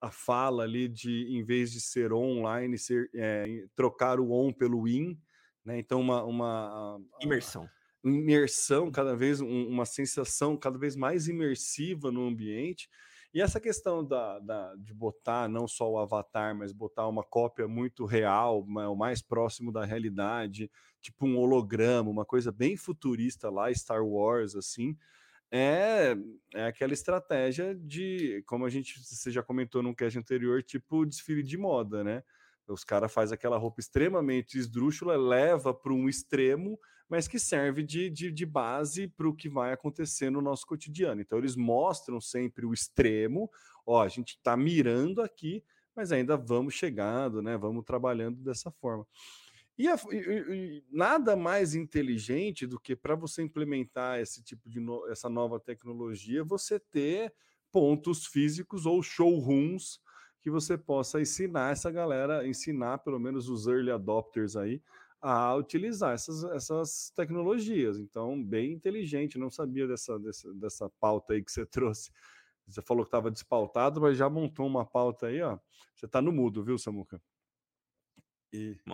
a 0.00 0.10
fala 0.10 0.62
ali 0.62 0.88
de, 0.88 1.26
em 1.28 1.44
vez 1.44 1.70
de 1.70 1.80
ser 1.80 2.12
online, 2.12 2.78
ser, 2.78 3.10
é, 3.14 3.66
trocar 3.74 4.18
o 4.18 4.32
on 4.32 4.52
pelo 4.52 4.88
in, 4.88 5.18
né? 5.64 5.78
Então, 5.78 6.00
uma, 6.00 6.24
uma 6.24 7.00
imersão. 7.20 7.68
imersão, 8.04 8.90
cada 8.90 9.14
vez 9.14 9.40
um, 9.40 9.68
uma 9.68 9.84
sensação 9.84 10.56
cada 10.56 10.78
vez 10.78 10.96
mais 10.96 11.28
imersiva 11.28 12.10
no 12.10 12.26
ambiente. 12.26 12.88
E 13.32 13.40
essa 13.40 13.60
questão 13.60 14.04
da, 14.04 14.40
da, 14.40 14.74
de 14.76 14.92
botar 14.92 15.48
não 15.48 15.68
só 15.68 15.88
o 15.88 15.98
avatar, 15.98 16.56
mas 16.56 16.72
botar 16.72 17.06
uma 17.06 17.22
cópia 17.22 17.68
muito 17.68 18.04
real, 18.04 18.62
o 18.62 18.96
mais 18.96 19.22
próximo 19.22 19.70
da 19.70 19.84
realidade, 19.84 20.68
tipo 21.00 21.26
um 21.26 21.38
holograma, 21.38 22.10
uma 22.10 22.24
coisa 22.24 22.50
bem 22.50 22.76
futurista 22.76 23.48
lá, 23.48 23.72
Star 23.72 24.04
Wars, 24.04 24.56
assim, 24.56 24.96
é, 25.50 26.16
é 26.54 26.66
aquela 26.66 26.92
estratégia 26.92 27.74
de, 27.74 28.42
como 28.46 28.64
a 28.64 28.70
gente 28.70 29.00
você 29.00 29.30
já 29.30 29.42
comentou 29.42 29.82
num 29.82 29.94
cast 29.94 30.18
anterior, 30.18 30.62
tipo 30.62 31.04
desfile 31.04 31.42
de 31.42 31.58
moda, 31.58 32.04
né? 32.04 32.22
Os 32.68 32.84
caras 32.84 33.12
fazem 33.12 33.34
aquela 33.34 33.58
roupa 33.58 33.80
extremamente 33.80 34.56
esdrúxula, 34.56 35.16
leva 35.16 35.74
para 35.74 35.92
um 35.92 36.08
extremo, 36.08 36.78
mas 37.08 37.26
que 37.26 37.38
serve 37.38 37.82
de, 37.82 38.08
de, 38.08 38.30
de 38.30 38.46
base 38.46 39.08
para 39.08 39.28
o 39.28 39.34
que 39.34 39.48
vai 39.48 39.72
acontecer 39.72 40.30
no 40.30 40.40
nosso 40.40 40.64
cotidiano. 40.64 41.20
Então, 41.20 41.38
eles 41.38 41.56
mostram 41.56 42.20
sempre 42.20 42.64
o 42.64 42.72
extremo, 42.72 43.50
ó, 43.84 44.04
a 44.04 44.08
gente 44.08 44.36
está 44.36 44.56
mirando 44.56 45.20
aqui, 45.20 45.64
mas 45.96 46.12
ainda 46.12 46.36
vamos 46.36 46.74
chegando, 46.74 47.42
né? 47.42 47.56
Vamos 47.56 47.84
trabalhando 47.84 48.40
dessa 48.40 48.70
forma. 48.70 49.04
E, 49.80 49.88
a, 49.88 49.96
e, 50.12 50.16
e 50.18 50.84
nada 50.92 51.34
mais 51.34 51.74
inteligente 51.74 52.66
do 52.66 52.78
que 52.78 52.94
para 52.94 53.14
você 53.14 53.40
implementar 53.40 54.20
esse 54.20 54.44
tipo 54.44 54.68
de 54.68 54.78
no, 54.78 55.08
essa 55.08 55.26
nova 55.26 55.58
tecnologia, 55.58 56.44
você 56.44 56.78
ter 56.78 57.32
pontos 57.72 58.26
físicos 58.26 58.84
ou 58.84 59.02
showrooms 59.02 59.98
que 60.42 60.50
você 60.50 60.76
possa 60.76 61.18
ensinar 61.18 61.72
essa 61.72 61.90
galera, 61.90 62.46
ensinar 62.46 62.98
pelo 62.98 63.18
menos 63.18 63.48
os 63.48 63.66
early 63.66 63.90
adopters 63.90 64.54
aí 64.54 64.82
a 65.18 65.54
utilizar 65.54 66.12
essas, 66.12 66.44
essas 66.44 67.10
tecnologias. 67.16 67.98
Então, 67.98 68.42
bem 68.44 68.72
inteligente, 68.72 69.38
não 69.38 69.48
sabia 69.48 69.88
dessa, 69.88 70.18
dessa, 70.18 70.52
dessa 70.52 70.90
pauta 71.00 71.32
aí 71.32 71.42
que 71.42 71.50
você 71.50 71.64
trouxe. 71.64 72.10
Você 72.66 72.82
falou 72.82 73.02
que 73.02 73.08
estava 73.08 73.30
despautado, 73.30 73.98
mas 73.98 74.18
já 74.18 74.28
montou 74.28 74.66
uma 74.66 74.84
pauta 74.84 75.28
aí, 75.28 75.40
ó. 75.40 75.58
Você 75.94 76.04
está 76.04 76.20
no 76.20 76.32
mudo, 76.32 76.62
viu, 76.62 76.76
Samuca? 76.76 77.18
E. 78.52 78.76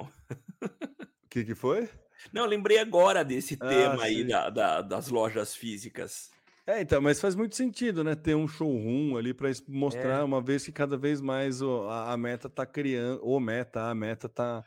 O 1.24 1.28
que, 1.28 1.44
que 1.44 1.54
foi? 1.54 1.86
Não, 2.32 2.46
lembrei 2.46 2.78
agora 2.78 3.22
desse 3.22 3.58
ah, 3.60 3.68
tema 3.68 4.04
aí 4.04 4.24
da, 4.24 4.48
da, 4.48 4.80
das 4.80 5.08
lojas 5.08 5.54
físicas. 5.54 6.30
É, 6.66 6.80
então, 6.80 7.00
mas 7.00 7.20
faz 7.20 7.36
muito 7.36 7.54
sentido, 7.54 8.02
né? 8.02 8.16
Ter 8.16 8.34
um 8.34 8.48
showroom 8.48 9.16
ali 9.16 9.32
para 9.32 9.50
mostrar, 9.68 10.20
é. 10.20 10.22
uma 10.22 10.40
vez 10.40 10.64
que 10.64 10.72
cada 10.72 10.96
vez 10.96 11.20
mais 11.20 11.62
o, 11.62 11.82
a, 11.82 12.12
a, 12.12 12.16
meta 12.16 12.48
tá 12.48 12.66
criando, 12.66 13.20
ou 13.22 13.38
meta, 13.38 13.88
a 13.88 13.94
meta 13.94 14.28
tá 14.28 14.64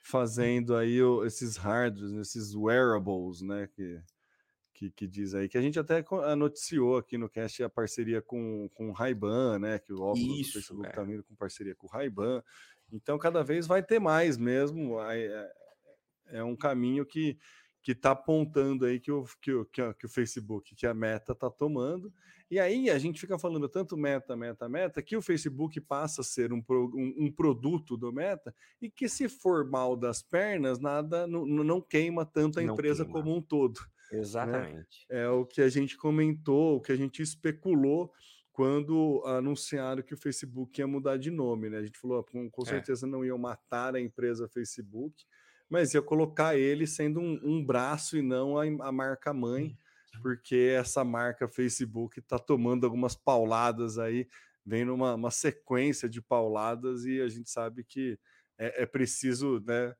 fazendo 0.00 0.76
aí 0.76 1.02
o, 1.02 1.24
esses 1.24 1.56
hardwares, 1.56 2.12
esses 2.12 2.54
wearables, 2.54 3.40
né? 3.40 3.68
Que, 3.74 4.00
que, 4.72 4.90
que, 4.92 5.06
diz 5.08 5.34
aí, 5.34 5.48
que 5.48 5.58
a 5.58 5.60
gente 5.60 5.78
até 5.78 6.04
noticiou 6.36 6.96
aqui 6.96 7.18
no 7.18 7.28
cast 7.28 7.64
a 7.64 7.68
parceria 7.68 8.22
com, 8.22 8.68
com 8.72 8.90
o 8.90 8.92
Ray-Ban, 8.92 9.58
né? 9.58 9.78
Que 9.80 9.92
o 9.92 10.00
óculos 10.00 10.38
Isso, 10.38 10.50
do 10.50 10.52
Facebook 10.52 10.88
é. 10.88 10.92
tá 10.92 11.02
vindo 11.02 11.24
com 11.24 11.34
parceria 11.34 11.74
com 11.74 11.88
o 11.88 11.90
Ray-Ban. 11.90 12.44
Então, 12.92 13.18
cada 13.18 13.42
vez 13.42 13.66
vai 13.66 13.82
ter 13.82 13.98
mais 13.98 14.36
mesmo. 14.36 15.00
É, 15.00 15.52
é 16.28 16.44
um 16.44 16.56
caminho 16.56 17.04
que 17.04 17.38
que 17.82 17.92
está 17.92 18.10
apontando 18.10 18.84
aí 18.84 19.00
que 19.00 19.10
o, 19.10 19.24
que, 19.40 19.52
o, 19.52 19.64
que, 19.64 19.82
o 19.82 20.08
Facebook, 20.08 20.74
que 20.74 20.86
a 20.86 20.94
meta 20.94 21.32
está 21.32 21.50
tomando. 21.50 22.12
E 22.50 22.58
aí 22.58 22.90
a 22.90 22.98
gente 22.98 23.20
fica 23.20 23.38
falando 23.38 23.68
tanto 23.68 23.96
meta, 23.96 24.36
meta, 24.36 24.68
meta, 24.68 25.02
que 25.02 25.16
o 25.16 25.22
Facebook 25.22 25.80
passa 25.80 26.20
a 26.20 26.24
ser 26.24 26.52
um, 26.52 26.62
um, 26.68 27.14
um 27.26 27.32
produto 27.32 27.96
do 27.96 28.12
meta 28.12 28.54
e 28.82 28.90
que 28.90 29.08
se 29.08 29.28
for 29.28 29.64
mal 29.64 29.96
das 29.96 30.20
pernas, 30.20 30.80
nada 30.80 31.26
não, 31.26 31.46
não 31.46 31.80
queima 31.80 32.26
tanto 32.26 32.58
a 32.58 32.62
empresa 32.62 33.04
como 33.04 33.34
um 33.34 33.40
todo. 33.40 33.80
Né? 34.12 34.18
Exatamente. 34.18 35.06
Né? 35.08 35.22
É 35.22 35.28
o 35.28 35.46
que 35.46 35.62
a 35.62 35.68
gente 35.68 35.96
comentou, 35.96 36.76
o 36.76 36.80
que 36.80 36.90
a 36.90 36.96
gente 36.96 37.22
especulou 37.22 38.12
quando 38.60 39.22
anunciaram 39.24 40.02
que 40.02 40.12
o 40.12 40.18
Facebook 40.18 40.78
ia 40.78 40.86
mudar 40.86 41.16
de 41.16 41.30
nome, 41.30 41.70
né? 41.70 41.78
A 41.78 41.82
gente 41.82 41.98
falou, 41.98 42.22
com, 42.22 42.50
com 42.50 42.62
é. 42.64 42.66
certeza 42.66 43.06
é. 43.06 43.08
não 43.08 43.24
iam 43.24 43.38
matar 43.38 43.96
a 43.96 44.00
empresa 44.00 44.46
Facebook, 44.50 45.24
mas 45.66 45.94
ia 45.94 46.02
colocar 46.02 46.58
ele 46.58 46.86
sendo 46.86 47.20
um, 47.20 47.40
um 47.42 47.64
braço 47.64 48.18
e 48.18 48.22
não 48.22 48.58
a, 48.58 48.64
a 48.86 48.92
marca 48.92 49.32
mãe, 49.32 49.74
porque 50.20 50.74
essa 50.78 51.02
marca 51.02 51.48
Facebook 51.48 52.18
está 52.18 52.38
tomando 52.38 52.84
algumas 52.84 53.14
pauladas 53.14 53.98
aí, 53.98 54.28
vem 54.62 54.84
numa 54.84 55.14
uma 55.14 55.30
sequência 55.30 56.06
de 56.06 56.20
pauladas 56.20 57.06
e 57.06 57.18
a 57.22 57.30
gente 57.30 57.48
sabe 57.48 57.82
que 57.82 58.18
é, 58.58 58.82
é 58.82 58.84
preciso, 58.84 59.58
né? 59.66 59.94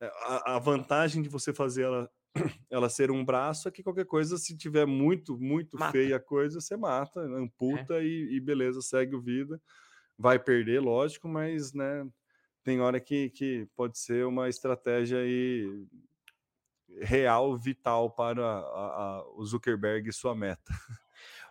É, 0.00 0.06
a, 0.06 0.56
a, 0.56 0.58
vantagem 0.58 1.20
de 1.20 1.28
você 1.28 1.52
fazer 1.52 1.82
ela, 1.82 2.10
ela 2.70 2.88
ser 2.88 3.10
um 3.10 3.24
braço 3.24 3.68
é 3.68 3.70
que 3.70 3.82
qualquer 3.82 4.06
coisa, 4.06 4.36
se 4.36 4.56
tiver 4.56 4.86
muito, 4.86 5.38
muito 5.38 5.78
mata. 5.78 5.92
feia 5.92 6.16
a 6.16 6.20
coisa, 6.20 6.60
você 6.60 6.76
mata, 6.76 7.20
amputa 7.20 7.94
é. 7.94 8.04
e, 8.04 8.36
e 8.36 8.40
beleza, 8.40 8.80
segue 8.80 9.14
o 9.14 9.20
vida. 9.20 9.60
Vai 10.18 10.38
perder, 10.38 10.80
lógico, 10.80 11.28
mas 11.28 11.72
né, 11.72 12.06
tem 12.64 12.80
hora 12.80 12.98
que, 12.98 13.30
que 13.30 13.68
pode 13.76 13.98
ser 13.98 14.26
uma 14.26 14.48
estratégia 14.48 15.18
aí 15.18 15.86
real, 17.00 17.56
vital 17.56 18.10
para 18.10 18.42
a, 18.44 18.58
a, 18.58 19.24
o 19.34 19.44
Zuckerberg 19.44 20.08
e 20.08 20.12
sua 20.12 20.34
meta. 20.34 20.72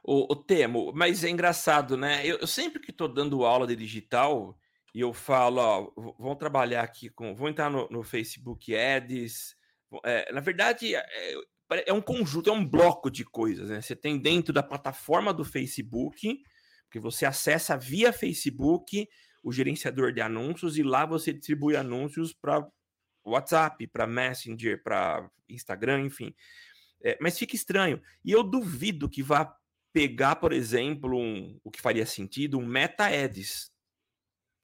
O, 0.07 0.31
o 0.33 0.35
Temo, 0.35 0.91
mas 0.93 1.23
é 1.23 1.29
engraçado, 1.31 1.97
né? 1.97 2.21
Eu, 2.23 2.37
eu 2.37 2.45
sempre 2.45 2.79
que 2.79 2.91
estou 2.91 3.07
dando 3.07 3.43
aula 3.43 3.65
de 3.65 3.75
digital 3.75 4.55
e 4.93 5.01
eu 5.01 5.11
falo, 5.11 5.59
ó, 5.59 6.13
vamos 6.19 6.37
trabalhar 6.37 6.83
aqui 6.83 7.09
com, 7.09 7.33
vou 7.33 7.49
entrar 7.49 7.71
no, 7.71 7.89
no 7.89 8.03
Facebook 8.03 8.75
Ads. 8.75 9.55
É, 10.03 10.31
na 10.31 10.41
verdade, 10.41 10.95
é, 10.95 11.05
é, 11.71 11.93
um 11.93 12.01
conjunto, 12.01 12.49
é 12.49 12.53
um 12.53 12.65
bloco 12.65 13.09
de 13.09 13.23
coisas, 13.23 13.69
né? 13.69 13.81
Você 13.81 13.95
tem 13.95 14.19
dentro 14.19 14.53
da 14.53 14.63
plataforma 14.63 15.33
do 15.33 15.43
Facebook, 15.43 16.41
que 16.91 16.99
você 16.99 17.25
acessa 17.25 17.77
via 17.77 18.13
Facebook 18.13 19.07
o 19.43 19.51
gerenciador 19.51 20.11
de 20.11 20.21
anúncios 20.21 20.77
e 20.77 20.83
lá 20.83 21.05
você 21.05 21.31
distribui 21.31 21.75
anúncios 21.75 22.33
para 22.33 22.67
WhatsApp, 23.23 23.85
para 23.87 24.07
Messenger, 24.07 24.81
para 24.81 25.29
Instagram, 25.47 26.01
enfim. 26.01 26.33
É, 27.03 27.17
mas 27.21 27.37
fica 27.37 27.55
estranho. 27.55 28.01
E 28.23 28.31
eu 28.31 28.43
duvido 28.43 29.09
que 29.09 29.21
vá 29.21 29.55
pegar, 29.93 30.35
por 30.37 30.51
exemplo, 30.51 31.17
um, 31.17 31.59
o 31.63 31.71
que 31.71 31.79
faria 31.79 32.05
sentido, 32.05 32.57
um 32.57 32.65
Meta 32.65 33.05
Ads, 33.05 33.71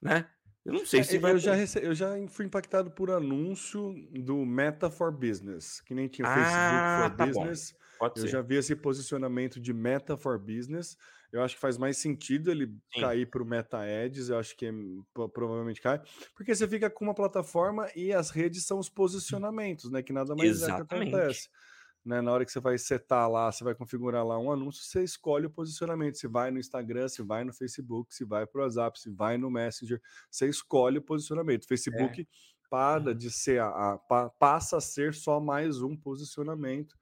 né? 0.00 0.28
Eu 0.64 0.72
não 0.72 0.86
sei 0.86 1.00
é, 1.00 1.02
se 1.02 1.18
vai. 1.18 1.32
Eu 1.32 1.38
já, 1.38 1.54
rece... 1.54 1.84
eu 1.84 1.94
já 1.94 2.14
fui 2.28 2.44
impactado 2.46 2.90
por 2.90 3.10
anúncio 3.10 3.94
do 4.12 4.46
Meta 4.46 4.90
for 4.90 5.10
Business, 5.10 5.80
que 5.80 5.94
nem 5.94 6.06
tinha 6.08 6.26
o 6.26 6.32
Facebook 6.32 6.56
ah, 6.56 7.08
for 7.08 7.16
tá 7.16 7.26
Business. 7.26 7.74
eu 8.16 8.28
já 8.28 8.40
vi 8.40 8.56
esse 8.56 8.76
posicionamento 8.76 9.60
de 9.60 9.72
Meta 9.72 10.16
for 10.16 10.38
Business. 10.38 10.96
Eu 11.32 11.42
acho 11.42 11.54
que 11.54 11.60
faz 11.60 11.78
mais 11.78 11.96
sentido 11.96 12.50
ele 12.50 12.66
Sim. 12.92 13.00
cair 13.00 13.26
para 13.26 13.42
o 13.42 13.46
Meta 13.46 13.78
Ads, 13.78 14.28
eu 14.28 14.38
acho 14.38 14.54
que 14.54 14.66
é, 14.66 14.72
provavelmente 15.32 15.80
cai, 15.80 15.98
porque 16.36 16.54
você 16.54 16.68
fica 16.68 16.90
com 16.90 17.06
uma 17.06 17.14
plataforma 17.14 17.88
e 17.96 18.12
as 18.12 18.28
redes 18.28 18.66
são 18.66 18.78
os 18.78 18.90
posicionamentos, 18.90 19.90
né? 19.90 20.02
Que 20.02 20.12
nada 20.12 20.36
mais 20.36 20.50
Exatamente. 20.50 20.82
é 20.82 20.86
que 20.86 21.16
acontece. 21.16 21.48
Né, 22.04 22.20
na 22.20 22.32
hora 22.32 22.44
que 22.44 22.50
você 22.50 22.58
vai 22.58 22.76
setar 22.78 23.30
lá, 23.30 23.50
você 23.50 23.62
vai 23.62 23.76
configurar 23.76 24.26
lá 24.26 24.36
um 24.36 24.50
anúncio, 24.50 24.82
você 24.82 25.04
escolhe 25.04 25.46
o 25.46 25.50
posicionamento. 25.50 26.18
Se 26.18 26.26
vai 26.26 26.50
no 26.50 26.58
Instagram, 26.58 27.06
se 27.08 27.22
vai 27.22 27.44
no 27.44 27.52
Facebook, 27.52 28.12
se 28.12 28.24
vai 28.24 28.44
para 28.44 28.60
o 28.60 28.64
WhatsApp, 28.64 28.98
se 28.98 29.08
vai 29.08 29.38
no 29.38 29.48
Messenger, 29.48 30.00
você 30.28 30.48
escolhe 30.48 30.98
o 30.98 31.02
posicionamento. 31.02 31.66
Facebook 31.66 32.22
é. 32.22 32.26
para 32.68 33.10
uhum. 33.10 33.16
de 33.16 33.30
ser 33.30 33.60
a, 33.60 34.00
a, 34.10 34.30
passa 34.30 34.78
a 34.78 34.80
ser 34.80 35.14
só 35.14 35.38
mais 35.38 35.80
um 35.80 35.96
posicionamento 35.96 36.96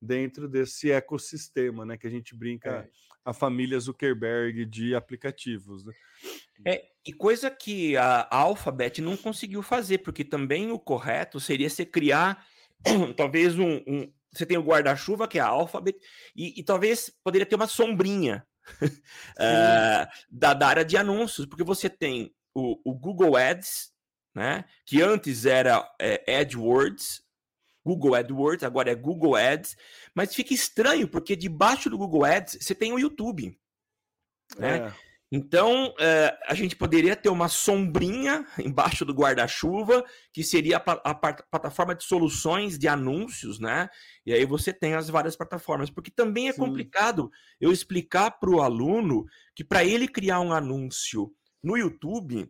dentro 0.00 0.48
desse 0.48 0.90
ecossistema, 0.90 1.84
né? 1.84 1.96
Que 1.96 2.06
a 2.06 2.10
gente 2.10 2.34
brinca 2.34 2.70
é. 2.70 2.88
a 3.24 3.32
família 3.32 3.80
Zuckerberg 3.80 4.64
de 4.64 4.94
aplicativos. 4.94 5.84
Né? 5.84 5.92
É, 6.64 6.84
e 7.04 7.12
coisa 7.12 7.50
que 7.50 7.96
a 7.96 8.28
Alphabet 8.30 9.00
não 9.00 9.16
conseguiu 9.16 9.62
fazer, 9.62 9.98
porque 9.98 10.24
também 10.24 10.70
o 10.70 10.78
correto 10.78 11.40
seria 11.40 11.68
você 11.68 11.84
criar 11.84 12.46
talvez 13.16 13.58
um, 13.58 13.82
um 13.86 14.12
você 14.36 14.46
tem 14.46 14.56
o 14.56 14.62
guarda-chuva, 14.62 15.28
que 15.28 15.38
é 15.38 15.42
a 15.42 15.46
Alphabet, 15.46 15.98
e, 16.34 16.60
e, 16.60 16.64
talvez 16.64 17.10
poderia 17.22 17.46
ter 17.46 17.56
uma 17.56 17.66
sombrinha 17.66 18.46
uh, 18.82 20.06
da, 20.30 20.54
da, 20.54 20.68
área 20.68 20.84
de 20.84 20.96
anúncios, 20.96 21.46
porque 21.46 21.64
você 21.64 21.88
tem 21.88 22.34
o, 22.54 22.80
o 22.84 22.94
Google 22.94 23.36
Ads, 23.36 23.92
né, 24.34 24.64
que 24.84 25.00
antes 25.02 25.46
era 25.46 25.88
é, 26.00 26.40
AdWords, 26.40 27.22
Google 27.84 28.16
AdWords, 28.16 28.64
agora 28.64 28.90
é 28.90 28.94
Google 28.94 29.36
Ads, 29.36 29.76
mas 30.14 30.34
fica 30.34 30.52
estranho 30.52 31.06
porque 31.06 31.36
debaixo 31.36 31.88
do 31.88 31.96
Google 31.96 32.24
Ads 32.24 32.58
você 32.60 32.74
tem 32.74 32.92
o 32.92 32.98
YouTube, 32.98 33.56
né? 34.58 34.78
É. 34.78 35.05
Então 35.30 35.92
é, 35.98 36.38
a 36.46 36.54
gente 36.54 36.76
poderia 36.76 37.16
ter 37.16 37.28
uma 37.28 37.48
sombrinha 37.48 38.46
embaixo 38.58 39.04
do 39.04 39.12
guarda-chuva 39.12 40.04
que 40.32 40.44
seria 40.44 40.76
a, 40.76 41.10
a, 41.10 41.14
plataforma 41.14 41.94
de 41.94 42.04
soluções 42.04 42.78
de 42.78 42.86
anúncios, 42.86 43.58
né? 43.58 43.88
E 44.24 44.32
aí 44.32 44.44
você 44.44 44.72
tem 44.72 44.94
as 44.94 45.08
várias 45.08 45.36
plataformas, 45.36 45.90
porque 45.90 46.10
também 46.10 46.48
é 46.48 46.52
Sim. 46.52 46.58
complicado 46.58 47.30
eu 47.60 47.72
explicar 47.72 48.30
para 48.32 48.50
o 48.50 48.60
aluno 48.60 49.26
que 49.54 49.64
para 49.64 49.84
ele 49.84 50.06
criar 50.06 50.40
um 50.40 50.52
anúncio 50.52 51.32
no 51.62 51.76
YouTube 51.76 52.48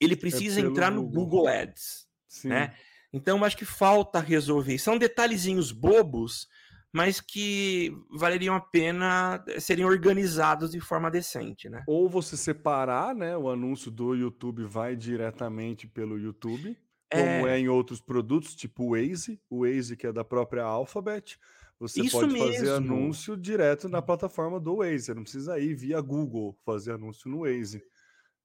ele 0.00 0.16
precisa 0.16 0.60
é 0.60 0.64
entrar 0.64 0.90
no 0.90 1.02
Google, 1.02 1.24
Google 1.24 1.48
Ads, 1.48 2.06
Sim. 2.28 2.48
né? 2.48 2.74
Então, 3.12 3.42
acho 3.42 3.56
que 3.56 3.64
falta 3.64 4.20
resolver. 4.20 4.78
São 4.78 4.98
detalhezinhos 4.98 5.72
bobos, 5.72 6.46
mas 6.92 7.20
que 7.20 7.92
valeriam 8.10 8.54
a 8.54 8.60
pena 8.60 9.44
serem 9.58 9.84
organizados 9.84 10.70
de 10.70 10.80
forma 10.80 11.10
decente, 11.10 11.68
né? 11.68 11.84
Ou 11.86 12.08
você 12.08 12.36
separar, 12.36 13.14
né? 13.14 13.36
O 13.36 13.48
anúncio 13.48 13.90
do 13.90 14.14
YouTube 14.14 14.64
vai 14.64 14.96
diretamente 14.96 15.86
pelo 15.86 16.18
YouTube, 16.18 16.76
como 17.10 17.46
é, 17.46 17.56
é 17.56 17.58
em 17.58 17.68
outros 17.68 18.00
produtos, 18.00 18.54
tipo 18.54 18.84
o 18.84 18.90
Waze, 18.90 19.40
o 19.50 19.64
Waze 19.64 19.96
que 19.96 20.06
é 20.06 20.12
da 20.12 20.24
própria 20.24 20.64
Alphabet. 20.64 21.38
Você 21.78 22.00
Isso 22.00 22.18
pode 22.18 22.32
mesmo. 22.32 22.52
fazer 22.52 22.72
anúncio 22.72 23.36
direto 23.36 23.88
na 23.88 24.02
plataforma 24.02 24.58
do 24.58 24.78
Waze, 24.78 25.04
você 25.04 25.14
não 25.14 25.22
precisa 25.22 25.58
ir 25.58 25.74
via 25.74 26.00
Google 26.00 26.58
fazer 26.64 26.92
anúncio 26.92 27.30
no 27.30 27.40
Waze. 27.40 27.82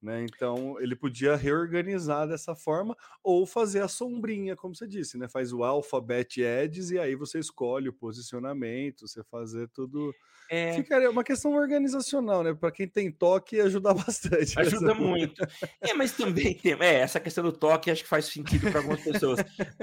Né? 0.03 0.25
Então 0.25 0.75
ele 0.81 0.97
podia 0.97 1.33
reorganizar 1.37 2.27
dessa 2.27 2.53
forma 2.53 2.93
ou 3.23 3.45
fazer 3.45 3.79
a 3.79 3.87
sombrinha, 3.87 4.53
como 4.53 4.75
você 4.75 4.85
disse, 4.85 5.17
né? 5.17 5.29
Faz 5.29 5.53
o 5.53 5.63
alphabet 5.63 6.43
ads 6.43 6.91
e 6.91 6.99
aí 6.99 7.15
você 7.15 7.39
escolhe 7.39 7.87
o 7.87 7.93
posicionamento, 7.93 9.07
você 9.07 9.23
fazer 9.23 9.69
tudo. 9.69 10.13
É... 10.51 10.73
Ficaria 10.73 11.09
uma 11.09 11.23
questão 11.23 11.53
organizacional, 11.53 12.43
né? 12.43 12.53
Para 12.53 12.69
quem 12.69 12.85
tem 12.85 13.09
toque, 13.09 13.61
ajuda 13.61 13.93
bastante. 13.93 14.59
Ajuda 14.59 14.93
muito. 14.93 15.41
É, 15.79 15.93
mas 15.93 16.11
também 16.11 16.53
tem. 16.59 16.73
É, 16.81 16.95
essa 16.95 17.21
questão 17.21 17.41
do 17.41 17.53
toque 17.53 17.89
acho 17.89 18.03
que 18.03 18.09
faz 18.09 18.25
sentido 18.25 18.69
para 18.69 18.81
algumas 18.81 19.01
pessoas. 19.01 19.39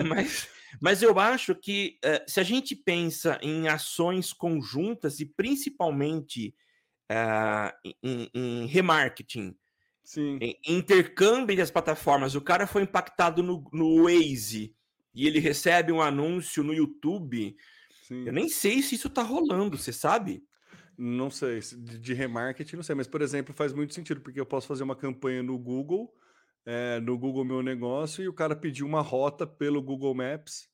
mas, 0.06 0.48
mas 0.82 1.02
eu 1.02 1.18
acho 1.18 1.54
que 1.54 1.98
uh, 2.04 2.30
se 2.30 2.38
a 2.38 2.42
gente 2.42 2.76
pensa 2.76 3.38
em 3.40 3.68
ações 3.68 4.34
conjuntas 4.34 5.18
e 5.18 5.24
principalmente 5.24 6.54
uh, 7.10 7.90
em, 8.02 8.30
em 8.34 8.66
remarketing 8.66 9.56
Sim. 10.10 10.40
intercâmbio 10.66 11.56
das 11.56 11.70
plataformas. 11.70 12.34
O 12.34 12.40
cara 12.40 12.66
foi 12.66 12.82
impactado 12.82 13.44
no, 13.44 13.62
no 13.72 14.02
Waze 14.02 14.74
e 15.14 15.24
ele 15.24 15.38
recebe 15.38 15.92
um 15.92 16.02
anúncio 16.02 16.64
no 16.64 16.74
YouTube. 16.74 17.56
Sim. 18.02 18.26
Eu 18.26 18.32
nem 18.32 18.48
sei 18.48 18.82
se 18.82 18.96
isso 18.96 19.08
tá 19.08 19.22
rolando, 19.22 19.78
você 19.78 19.92
sabe? 19.92 20.42
Não 20.98 21.30
sei, 21.30 21.60
de 21.60 22.12
remarketing 22.12 22.74
não 22.74 22.82
sei, 22.82 22.96
mas 22.96 23.06
por 23.06 23.22
exemplo, 23.22 23.54
faz 23.54 23.72
muito 23.72 23.94
sentido, 23.94 24.20
porque 24.20 24.40
eu 24.40 24.44
posso 24.44 24.66
fazer 24.66 24.82
uma 24.82 24.96
campanha 24.96 25.44
no 25.44 25.56
Google, 25.56 26.12
é, 26.66 26.98
no 26.98 27.16
Google 27.16 27.44
Meu 27.44 27.62
Negócio, 27.62 28.24
e 28.24 28.28
o 28.28 28.34
cara 28.34 28.56
pediu 28.56 28.88
uma 28.88 29.02
rota 29.02 29.46
pelo 29.46 29.80
Google 29.80 30.12
Maps, 30.12 30.68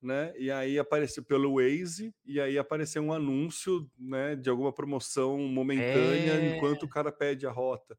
né? 0.00 0.32
E 0.38 0.50
aí 0.50 0.78
apareceu 0.78 1.22
pelo 1.22 1.56
Waze, 1.56 2.14
e 2.24 2.40
aí 2.40 2.56
apareceu 2.56 3.02
um 3.02 3.12
anúncio 3.12 3.86
né, 3.98 4.34
de 4.34 4.48
alguma 4.48 4.72
promoção 4.72 5.36
momentânea 5.40 6.32
é... 6.32 6.56
enquanto 6.56 6.84
o 6.84 6.88
cara 6.88 7.12
pede 7.12 7.46
a 7.46 7.50
rota 7.50 7.94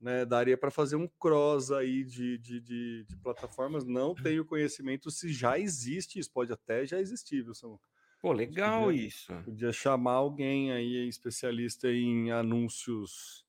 né? 0.00 0.24
Daria 0.24 0.56
para 0.56 0.70
fazer 0.70 0.96
um 0.96 1.08
cross 1.08 1.70
aí 1.70 2.04
de, 2.04 2.38
de, 2.38 2.60
de, 2.60 3.04
de, 3.04 3.16
plataformas. 3.18 3.84
Não 3.84 4.14
tenho 4.14 4.44
conhecimento 4.44 5.10
se 5.10 5.32
já 5.32 5.58
existe, 5.58 6.18
isso 6.18 6.30
pode 6.30 6.52
até 6.52 6.86
já 6.86 7.00
existir, 7.00 7.42
viu, 7.42 7.54
Samuca? 7.54 7.88
Pô, 8.20 8.32
legal 8.32 8.86
podia, 8.86 9.06
isso. 9.06 9.32
Podia 9.44 9.72
chamar 9.72 10.14
alguém 10.14 10.72
aí, 10.72 11.06
especialista 11.08 11.88
em 11.88 12.30
anúncios 12.32 13.45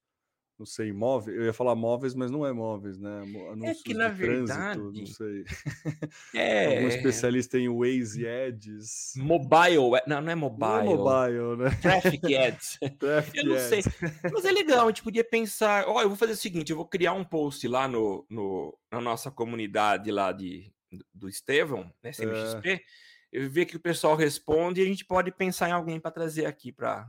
não 0.60 0.66
sei, 0.66 0.92
móveis, 0.92 1.38
eu 1.38 1.46
ia 1.46 1.54
falar 1.54 1.76
móveis, 1.76 2.16
mas 2.16 2.32
não 2.32 2.46
é 2.46 2.52
móveis, 2.52 2.98
né? 2.98 3.20
É 3.20 3.52
Anúncios 3.52 3.80
é 3.80 3.84
que, 3.84 3.94
na 3.94 4.08
verdade, 4.08 4.80
trânsito, 4.80 5.00
não 5.00 5.06
sei. 5.06 5.44
É... 6.34 6.78
Algum 6.78 6.88
especialista 6.88 7.58
em 7.60 7.70
Waze 7.70 8.28
Ads. 8.28 9.14
Mobile, 9.18 10.02
não, 10.08 10.22
não 10.22 10.32
é 10.32 10.36
mobile. 10.36 10.68
Não 10.68 10.80
é 10.80 10.96
mobile, 10.96 11.58
né? 11.58 11.70
Traffic 11.82 12.34
Ads. 12.36 12.80
Traffic 12.98 13.38
eu 13.38 13.46
não 13.46 13.56
ads. 13.56 13.68
sei. 13.68 13.84
Mas 14.34 14.46
é 14.46 14.52
legal, 14.52 14.86
a 14.86 14.88
gente 14.90 15.04
podia 15.04 15.24
pensar, 15.24 15.88
ó, 15.88 15.96
oh, 15.96 16.02
eu 16.02 16.10
vou 16.10 16.18
fazer 16.18 16.34
o 16.34 16.38
seguinte, 16.38 16.72
eu 16.72 16.78
vou 16.78 16.88
criar 16.88 17.14
um 17.14 17.24
post 17.24 17.68
lá 17.68 17.88
no, 17.88 18.26
no 18.30 18.78
na 18.92 19.00
nossa 19.00 19.30
comunidade 19.30 20.12
lá 20.12 20.32
de, 20.32 20.72
do 21.14 21.30
Estevão, 21.30 21.92
né, 22.02 22.12
CMXP, 22.12 22.70
é. 22.70 22.82
eu 23.32 23.50
ver 23.50 23.66
que 23.66 23.76
o 23.76 23.80
pessoal 23.80 24.16
responde 24.16 24.82
e 24.82 24.84
a 24.84 24.88
gente 24.88 25.06
pode 25.06 25.32
pensar 25.32 25.70
em 25.70 25.74
alguém 25.74 26.00
para 26.00 26.12
trazer 26.12 26.46
aqui 26.46 26.72
para 26.72 27.08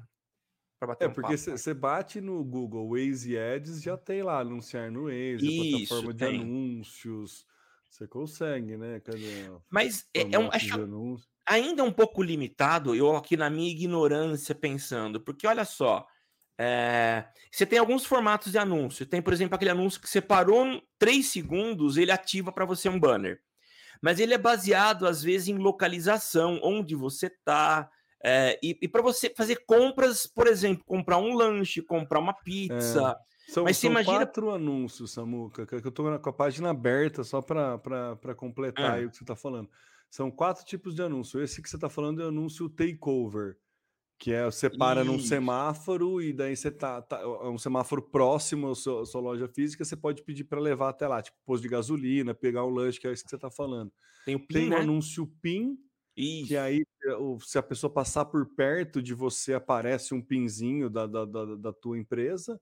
bater 0.87 1.04
é, 1.04 1.08
um 1.08 1.12
porque 1.12 1.37
você 1.37 1.75
bate 1.75 2.20
no 2.20 2.44
Google 2.44 2.90
Waze 2.90 3.37
Ads, 3.37 3.82
já 3.82 3.97
tem 3.97 4.23
lá 4.23 4.38
anunciar 4.40 4.90
no 4.90 5.04
Waze, 5.04 5.47
Isso, 5.47 5.88
plataforma 5.88 6.12
de 6.12 6.18
tem. 6.18 6.40
anúncios. 6.40 7.47
Você 7.90 8.06
consegue, 8.06 8.76
né? 8.76 9.00
Cadê 9.00 9.50
Mas 9.70 10.08
é, 10.14 10.35
é 10.35 10.38
um, 10.38 10.49
acho 10.52 10.78
ainda 11.49 11.82
um 11.82 11.92
pouco 11.92 12.23
limitado, 12.23 12.94
eu 12.94 13.16
aqui 13.16 13.37
na 13.37 13.49
minha 13.49 13.70
ignorância 13.70 14.54
pensando, 14.54 15.20
porque 15.20 15.47
olha 15.47 15.64
só, 15.64 16.06
é, 16.61 17.25
você 17.50 17.64
tem 17.64 17.78
alguns 17.78 18.04
formatos 18.04 18.52
de 18.52 18.58
anúncio. 18.58 19.06
Tem, 19.06 19.23
por 19.23 19.32
exemplo, 19.32 19.54
aquele 19.54 19.70
anúncio 19.70 20.00
que 20.00 20.09
você 20.09 20.20
parou 20.20 20.83
3 20.98 21.24
segundos, 21.26 21.96
ele 21.96 22.11
ativa 22.11 22.53
para 22.53 22.66
você 22.66 22.88
um 22.88 23.00
banner. 23.00 23.40
Mas 24.03 24.20
ele 24.20 24.35
é 24.35 24.38
baseado, 24.38 25.07
às 25.07 25.22
vezes, 25.22 25.48
em 25.48 25.57
localização, 25.57 26.61
onde 26.62 26.94
você 26.94 27.26
está, 27.26 27.88
é, 28.22 28.59
e, 28.62 28.76
e 28.83 28.88
para 28.88 29.02
você 29.02 29.33
fazer 29.37 29.64
compras, 29.66 30.26
por 30.26 30.46
exemplo, 30.46 30.85
comprar 30.85 31.18
um 31.18 31.35
lanche, 31.35 31.83
comprar 31.83 32.18
uma 32.18 32.33
pizza. 32.33 33.16
É. 33.24 33.28
São, 33.52 33.64
Mas 33.64 33.78
são 33.78 33.90
imagina... 33.90 34.18
quatro 34.18 34.50
anúncios, 34.50 35.12
Samuca, 35.12 35.66
que 35.66 35.74
eu 35.74 35.78
estou 35.78 36.18
com 36.18 36.28
a 36.28 36.33
página 36.33 36.68
aberta 36.70 37.24
só 37.24 37.40
para 37.40 38.35
completar 38.37 39.00
é. 39.00 39.07
o 39.07 39.11
que 39.11 39.16
você 39.16 39.24
está 39.24 39.35
falando. 39.35 39.70
São 40.11 40.31
quatro 40.31 40.64
tipos 40.66 40.94
de 40.94 41.02
anúncio. 41.02 41.42
Esse 41.42 41.62
que 41.62 41.68
você 41.68 41.76
está 41.76 41.88
falando 41.88 42.20
é 42.20 42.26
o 42.26 42.28
anúncio 42.28 42.68
takeover, 42.68 43.57
que 44.18 44.33
é 44.33 44.44
você 44.44 44.68
para 44.68 45.02
Isso. 45.02 45.11
num 45.11 45.18
semáforo 45.18 46.20
e 46.20 46.33
daí 46.33 46.57
você 46.57 46.70
tá, 46.70 47.00
tá 47.00 47.20
é 47.20 47.48
um 47.48 47.57
semáforo 47.57 48.02
próximo 48.02 48.70
à 48.70 48.74
sua, 48.74 49.02
à 49.02 49.07
sua 49.07 49.20
loja 49.20 49.48
física, 49.48 49.83
você 49.83 49.96
pode 49.96 50.22
pedir 50.22 50.44
para 50.44 50.61
levar 50.61 50.90
até 50.90 51.07
lá, 51.07 51.22
tipo 51.22 51.38
posto 51.46 51.62
de 51.62 51.68
gasolina, 51.68 52.35
pegar 52.35 52.66
um 52.66 52.70
lanche, 52.70 53.00
que 53.00 53.07
é 53.07 53.12
isso 53.12 53.24
que 53.24 53.31
você 53.31 53.37
está 53.37 53.50
falando. 53.50 53.90
Tem 54.26 54.35
o 54.35 54.40
PIN, 54.40 54.54
Tem 54.54 54.68
né? 54.68 54.76
o 54.76 54.81
anúncio 54.81 55.26
PIN, 55.40 55.78
isso. 56.20 56.48
Que 56.48 56.57
aí, 56.57 56.85
se 57.40 57.59
a 57.59 57.62
pessoa 57.62 57.92
passar 57.92 58.24
por 58.26 58.46
perto 58.54 59.02
de 59.02 59.14
você, 59.14 59.54
aparece 59.54 60.14
um 60.14 60.22
pinzinho 60.22 60.90
da, 60.90 61.07
da, 61.07 61.24
da, 61.24 61.57
da 61.57 61.72
tua 61.72 61.98
empresa. 61.98 62.61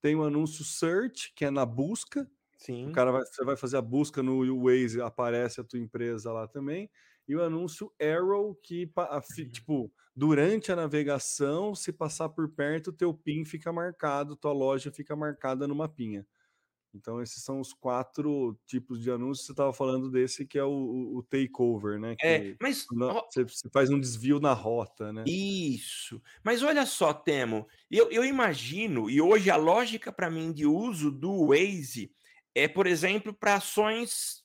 Tem 0.00 0.14
o 0.14 0.22
anúncio 0.22 0.64
search, 0.64 1.32
que 1.34 1.44
é 1.44 1.50
na 1.50 1.66
busca. 1.66 2.28
Sim. 2.56 2.90
O 2.90 2.92
cara 2.92 3.10
vai, 3.10 3.24
você 3.24 3.44
vai 3.44 3.56
fazer 3.56 3.76
a 3.76 3.82
busca 3.82 4.22
no 4.22 4.64
Waze, 4.64 5.00
aparece 5.00 5.60
a 5.60 5.64
tua 5.64 5.78
empresa 5.78 6.32
lá 6.32 6.46
também. 6.46 6.90
E 7.26 7.36
o 7.36 7.42
anúncio 7.42 7.92
arrow, 8.00 8.54
que 8.54 8.90
uhum. 8.96 9.50
tipo, 9.50 9.92
durante 10.16 10.72
a 10.72 10.76
navegação, 10.76 11.74
se 11.74 11.92
passar 11.92 12.28
por 12.30 12.48
perto, 12.48 12.92
teu 12.92 13.12
PIN 13.12 13.44
fica 13.44 13.72
marcado, 13.72 14.34
tua 14.34 14.52
loja 14.52 14.90
fica 14.90 15.14
marcada 15.14 15.68
no 15.68 15.74
mapinha. 15.74 16.26
Então, 16.94 17.20
esses 17.22 17.42
são 17.42 17.60
os 17.60 17.72
quatro 17.72 18.58
tipos 18.66 19.02
de 19.02 19.10
anúncios. 19.10 19.46
Você 19.46 19.52
estava 19.52 19.72
falando 19.72 20.10
desse 20.10 20.46
que 20.46 20.58
é 20.58 20.64
o, 20.64 21.16
o 21.16 21.22
takeover, 21.22 21.98
né? 21.98 22.16
É, 22.20 22.40
que 22.40 22.46
é, 22.50 22.56
mas. 22.60 22.86
Você, 22.88 23.44
você, 23.44 23.68
faz 23.70 23.90
um 23.90 24.00
desvio 24.00 24.40
na 24.40 24.52
rota, 24.52 25.12
né? 25.12 25.24
Isso. 25.26 26.20
Mas 26.42 26.62
olha 26.62 26.86
só, 26.86 27.12
Temo, 27.12 27.66
eu, 27.90 28.10
eu 28.10 28.24
imagino, 28.24 29.10
e 29.10 29.20
hoje 29.20 29.50
a 29.50 29.56
lógica 29.56 30.10
para 30.10 30.30
mim 30.30 30.52
de 30.52 30.66
uso 30.66 31.10
do 31.10 31.48
Waze 31.48 32.10
é, 32.54 32.66
por 32.66 32.86
exemplo, 32.86 33.32
para 33.32 33.54
ações 33.54 34.42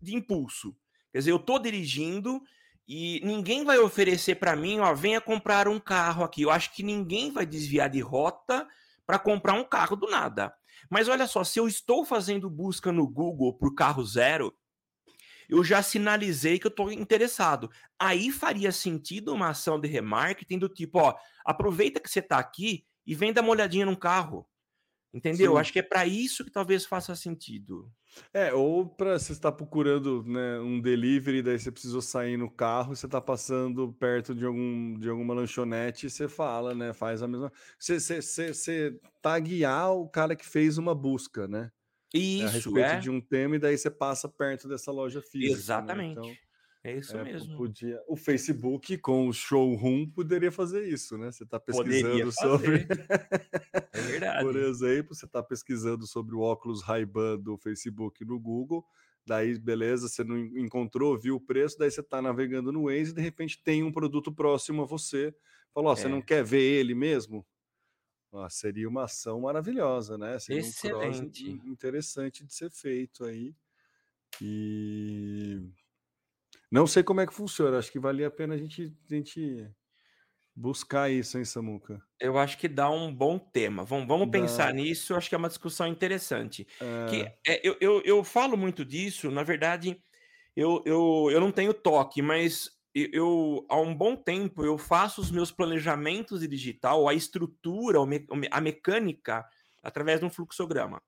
de 0.00 0.14
impulso. 0.14 0.76
Quer 1.12 1.18
dizer, 1.18 1.30
eu 1.30 1.36
estou 1.36 1.58
dirigindo 1.58 2.42
e 2.86 3.20
ninguém 3.24 3.64
vai 3.64 3.78
oferecer 3.78 4.36
para 4.36 4.54
mim, 4.54 4.78
ó, 4.78 4.94
venha 4.94 5.20
comprar 5.20 5.66
um 5.66 5.80
carro 5.80 6.22
aqui. 6.22 6.42
Eu 6.42 6.50
acho 6.50 6.74
que 6.74 6.82
ninguém 6.82 7.30
vai 7.30 7.46
desviar 7.46 7.88
de 7.88 8.00
rota 8.00 8.66
para 9.06 9.18
comprar 9.18 9.54
um 9.54 9.64
carro 9.64 9.96
do 9.96 10.08
nada. 10.08 10.54
Mas 10.90 11.08
olha 11.08 11.26
só, 11.26 11.44
se 11.44 11.58
eu 11.58 11.66
estou 11.66 12.04
fazendo 12.04 12.50
busca 12.50 12.92
no 12.92 13.06
Google 13.06 13.52
por 13.54 13.74
carro 13.74 14.04
zero, 14.04 14.56
eu 15.48 15.62
já 15.62 15.82
sinalizei 15.82 16.58
que 16.58 16.66
eu 16.66 16.70
estou 16.70 16.90
interessado. 16.92 17.70
Aí 17.98 18.30
faria 18.30 18.72
sentido 18.72 19.32
uma 19.32 19.50
ação 19.50 19.80
de 19.80 19.88
remarketing 19.88 20.58
do 20.58 20.68
tipo, 20.68 20.98
ó, 20.98 21.14
aproveita 21.44 22.00
que 22.00 22.10
você 22.10 22.20
está 22.20 22.38
aqui 22.38 22.84
e 23.06 23.14
vem 23.14 23.32
dar 23.32 23.42
uma 23.42 23.50
olhadinha 23.50 23.86
num 23.86 23.94
carro. 23.94 24.48
Entendeu? 25.14 25.52
Sim. 25.52 25.58
Acho 25.58 25.72
que 25.72 25.78
é 25.78 25.82
para 25.82 26.06
isso 26.06 26.44
que 26.44 26.50
talvez 26.50 26.84
faça 26.84 27.14
sentido. 27.16 27.90
É, 28.32 28.52
ou 28.52 28.86
para 28.86 29.18
você 29.18 29.32
estar 29.32 29.52
procurando 29.52 30.22
né, 30.24 30.58
um 30.60 30.80
delivery, 30.80 31.42
daí 31.42 31.58
você 31.58 31.70
precisou 31.70 32.02
sair 32.02 32.36
no 32.36 32.50
carro, 32.50 32.94
você 32.94 33.06
está 33.06 33.20
passando 33.20 33.92
perto 33.94 34.34
de, 34.34 34.44
algum, 34.44 34.98
de 34.98 35.08
alguma 35.08 35.34
lanchonete 35.34 36.06
e 36.06 36.10
você 36.10 36.28
fala, 36.28 36.74
né? 36.74 36.92
Faz 36.92 37.22
a 37.22 37.28
mesma. 37.28 37.52
Você, 37.78 38.00
você, 38.00 38.22
você, 38.22 38.54
você 38.54 39.00
taguear 39.22 39.92
o 39.92 40.08
cara 40.08 40.36
que 40.36 40.46
fez 40.46 40.78
uma 40.78 40.94
busca, 40.94 41.46
né? 41.46 41.70
Isso, 42.14 42.46
a 42.46 42.50
respeito 42.50 42.78
é. 42.78 42.98
de 42.98 43.10
um 43.10 43.20
tema, 43.20 43.56
e 43.56 43.58
daí 43.58 43.76
você 43.76 43.90
passa 43.90 44.28
perto 44.28 44.68
dessa 44.68 44.90
loja 44.90 45.20
física. 45.20 45.52
Exatamente. 45.52 46.16
Né? 46.16 46.22
Então, 46.22 46.45
é 46.86 46.98
isso 46.98 47.16
é, 47.16 47.24
mesmo. 47.24 47.56
Podia, 47.56 48.00
o 48.06 48.16
Facebook 48.16 48.96
com 48.98 49.26
o 49.26 49.32
showroom 49.32 50.08
poderia 50.08 50.52
fazer 50.52 50.86
isso, 50.86 51.18
né? 51.18 51.32
Você 51.32 51.42
está 51.42 51.58
pesquisando 51.58 52.30
sobre. 52.30 52.86
é 53.92 54.00
verdade. 54.02 54.44
Por 54.44 54.54
exemplo, 54.54 55.12
você 55.12 55.26
está 55.26 55.42
pesquisando 55.42 56.06
sobre 56.06 56.36
o 56.36 56.40
óculos 56.40 56.82
Ray-Ban 56.82 57.40
do 57.40 57.58
Facebook 57.58 58.24
no 58.24 58.38
Google. 58.38 58.86
Daí, 59.26 59.58
beleza, 59.58 60.08
você 60.08 60.22
não 60.22 60.38
encontrou, 60.38 61.18
viu 61.18 61.34
o 61.34 61.40
preço, 61.40 61.76
daí 61.76 61.90
você 61.90 62.00
está 62.00 62.22
navegando 62.22 62.70
no 62.70 62.84
Waze 62.84 63.10
e 63.10 63.14
de 63.14 63.20
repente 63.20 63.60
tem 63.60 63.82
um 63.82 63.90
produto 63.90 64.32
próximo 64.32 64.82
a 64.82 64.86
você. 64.86 65.34
Falou, 65.74 65.92
é. 65.92 65.96
você 65.96 66.06
não 66.06 66.22
quer 66.22 66.44
ver 66.44 66.62
ele 66.62 66.94
mesmo? 66.94 67.44
Ah, 68.32 68.48
seria 68.48 68.88
uma 68.88 69.04
ação 69.04 69.40
maravilhosa, 69.40 70.16
né? 70.16 70.38
Seria 70.38 70.60
Excelente. 70.60 71.50
um 71.50 71.72
interessante 71.72 72.44
de 72.44 72.54
ser 72.54 72.70
feito 72.70 73.24
aí. 73.24 73.56
E 74.40 75.60
não 76.70 76.86
sei 76.86 77.02
como 77.02 77.20
é 77.20 77.26
que 77.26 77.34
funciona, 77.34 77.78
acho 77.78 77.92
que 77.92 77.98
valia 77.98 78.28
a 78.28 78.30
pena 78.30 78.54
a 78.54 78.58
gente, 78.58 78.92
a 79.10 79.14
gente 79.14 79.70
Buscar 80.58 81.10
isso, 81.10 81.36
hein, 81.36 81.44
Samuca? 81.44 82.02
Eu 82.18 82.38
acho 82.38 82.56
que 82.56 82.66
dá 82.66 82.88
um 82.88 83.14
bom 83.14 83.38
tema. 83.38 83.84
Vamos, 83.84 84.08
vamos 84.08 84.30
pensar 84.30 84.72
nisso, 84.72 85.14
acho 85.14 85.28
que 85.28 85.34
é 85.34 85.38
uma 85.38 85.48
discussão 85.48 85.86
interessante. 85.86 86.66
É... 86.80 87.06
Que 87.10 87.22
é, 87.46 87.60
eu, 87.62 87.76
eu, 87.78 88.00
eu 88.06 88.24
falo 88.24 88.56
muito 88.56 88.82
disso, 88.82 89.30
na 89.30 89.42
verdade, 89.42 90.02
eu, 90.56 90.82
eu, 90.86 91.28
eu 91.30 91.40
não 91.42 91.52
tenho 91.52 91.74
toque, 91.74 92.22
mas 92.22 92.70
eu, 92.94 93.66
há 93.68 93.78
um 93.78 93.94
bom 93.94 94.16
tempo, 94.16 94.64
eu 94.64 94.78
faço 94.78 95.20
os 95.20 95.30
meus 95.30 95.52
planejamentos 95.52 96.40
de 96.40 96.48
digital, 96.48 97.06
a 97.06 97.12
estrutura, 97.12 97.98
a 98.50 98.60
mecânica, 98.60 99.44
através 99.82 100.20
de 100.20 100.24
um 100.24 100.30
fluxograma. 100.30 101.02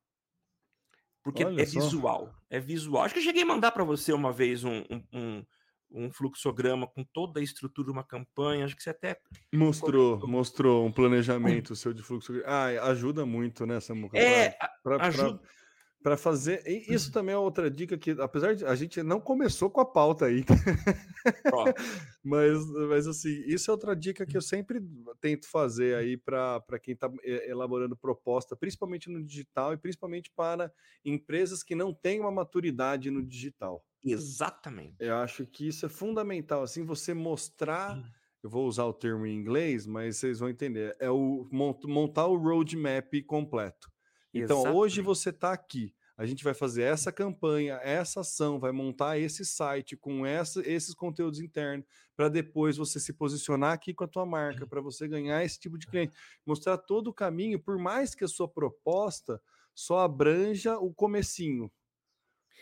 Porque 1.23 1.45
Olha 1.45 1.61
é 1.61 1.67
só. 1.67 1.81
visual, 1.81 2.35
é 2.49 2.61
visual. 2.61 3.03
Acho 3.03 3.15
que 3.15 3.21
eu 3.21 3.25
cheguei 3.25 3.43
a 3.43 3.47
mandar 3.47 3.73
para 3.73 3.85
você 3.85 4.13
uma 4.13 4.33
vez 4.33 4.65
um, 4.65 4.83
um, 5.13 5.45
um, 5.91 6.11
fluxograma 6.11 6.87
com 6.87 7.05
toda 7.05 7.41
a 7.41 7.43
estrutura 7.43 7.87
de 7.87 7.93
uma 7.93 8.05
campanha. 8.05 8.65
Acho 8.65 8.77
que 8.77 8.83
você 8.83 8.91
até. 8.91 9.19
Mostrou, 9.53 10.27
mostrou 10.27 10.87
um 10.87 10.93
planejamento 10.93 11.77
seu 11.77 11.93
de 11.93 12.03
fluxograma. 12.03 12.49
Ah, 12.49 12.91
ajuda 12.91 13.27
muito, 13.27 13.67
né, 13.67 13.81
Samuca? 13.81 14.17
É, 14.17 14.51
pra, 14.51 14.71
pra, 14.83 15.07
ajuda. 15.07 15.39
Pra 15.39 15.58
para 16.03 16.17
fazer. 16.17 16.63
E 16.67 16.93
isso 16.93 17.13
também 17.13 17.35
é 17.35 17.39
outra 17.39 17.71
dica 17.71 17.99
que, 17.99 18.13
apesar 18.13 18.55
de 18.55 18.65
a 18.65 18.75
gente 18.75 19.03
não 19.03 19.21
começou 19.21 19.71
com 19.71 19.81
a 19.81 19.85
pauta 19.85 20.27
aí, 20.27 20.45
mas, 22.25 22.67
mas 22.89 23.07
assim, 23.07 23.43
isso 23.47 23.71
é 23.71 23.73
outra 23.73 23.95
dica 23.95 24.25
que 24.25 24.37
eu 24.37 24.43
sempre 24.43 24.81
tento 25.21 25.49
fazer 25.49 25.97
aí 25.97 26.17
para 26.17 26.63
quem 26.81 26.95
está 26.95 27.11
elaborando 27.23 27.97
proposta, 27.97 28.57
principalmente 28.57 29.11
no 29.11 29.23
digital 29.23 29.73
e 29.73 29.77
principalmente 29.77 30.31
para 30.35 30.73
empresas 31.05 31.63
que 31.63 31.75
não 31.75 31.93
têm 31.93 32.21
uma 32.21 32.31
maturidade 32.31 33.11
no 33.11 33.25
digital. 33.25 33.85
Exatamente. 34.05 34.97
Eu 35.01 35.17
acho 35.17 35.47
que 35.47 35.67
isso 35.67 35.87
é 35.87 35.89
fundamental, 35.89 36.63
assim, 36.63 36.85
você 36.85 37.13
mostrar. 37.13 38.01
Eu 38.41 38.49
vou 38.49 38.69
usar 38.69 38.85
o 38.85 38.93
termo 38.93 39.27
em 39.27 39.35
inglês, 39.35 39.85
mas 39.85 40.17
vocês 40.19 40.39
vão 40.39 40.49
entender. 40.49 40.97
É 41.01 41.11
o 41.11 41.49
montar 41.53 42.27
o 42.27 42.37
roadmap 42.37 43.13
completo. 43.27 43.91
Então, 44.39 44.59
Exatamente. 44.59 44.79
hoje 44.79 45.01
você 45.01 45.31
está 45.31 45.53
aqui. 45.53 45.95
A 46.17 46.27
gente 46.27 46.43
vai 46.43 46.53
fazer 46.53 46.83
essa 46.83 47.13
campanha, 47.13 47.79
essa 47.81 48.21
ação, 48.21 48.59
vai 48.59 48.73
montar 48.73 49.19
esse 49.19 49.45
site 49.45 49.97
com 49.97 50.27
essa, 50.27 50.61
esses 50.69 50.93
conteúdos 50.93 51.39
internos, 51.39 51.87
para 52.17 52.29
depois 52.29 52.77
você 52.77 52.99
se 52.99 53.13
posicionar 53.13 53.73
aqui 53.73 53.95
com 53.95 54.03
a 54.03 54.09
tua 54.09 54.27
marca, 54.27 54.67
para 54.67 54.81
você 54.81 55.07
ganhar 55.07 55.45
esse 55.45 55.61
tipo 55.61 55.79
de 55.79 55.87
cliente. 55.87 56.17
Mostrar 56.45 56.77
todo 56.77 57.07
o 57.07 57.15
caminho, 57.15 57.61
por 57.61 57.79
mais 57.79 58.17
que 58.17 58.25
a 58.25 58.29
sua 58.29 58.49
proposta 58.49 59.41
só 59.73 60.01
abranja 60.01 60.77
o 60.77 60.93
comecinho. 60.93 61.71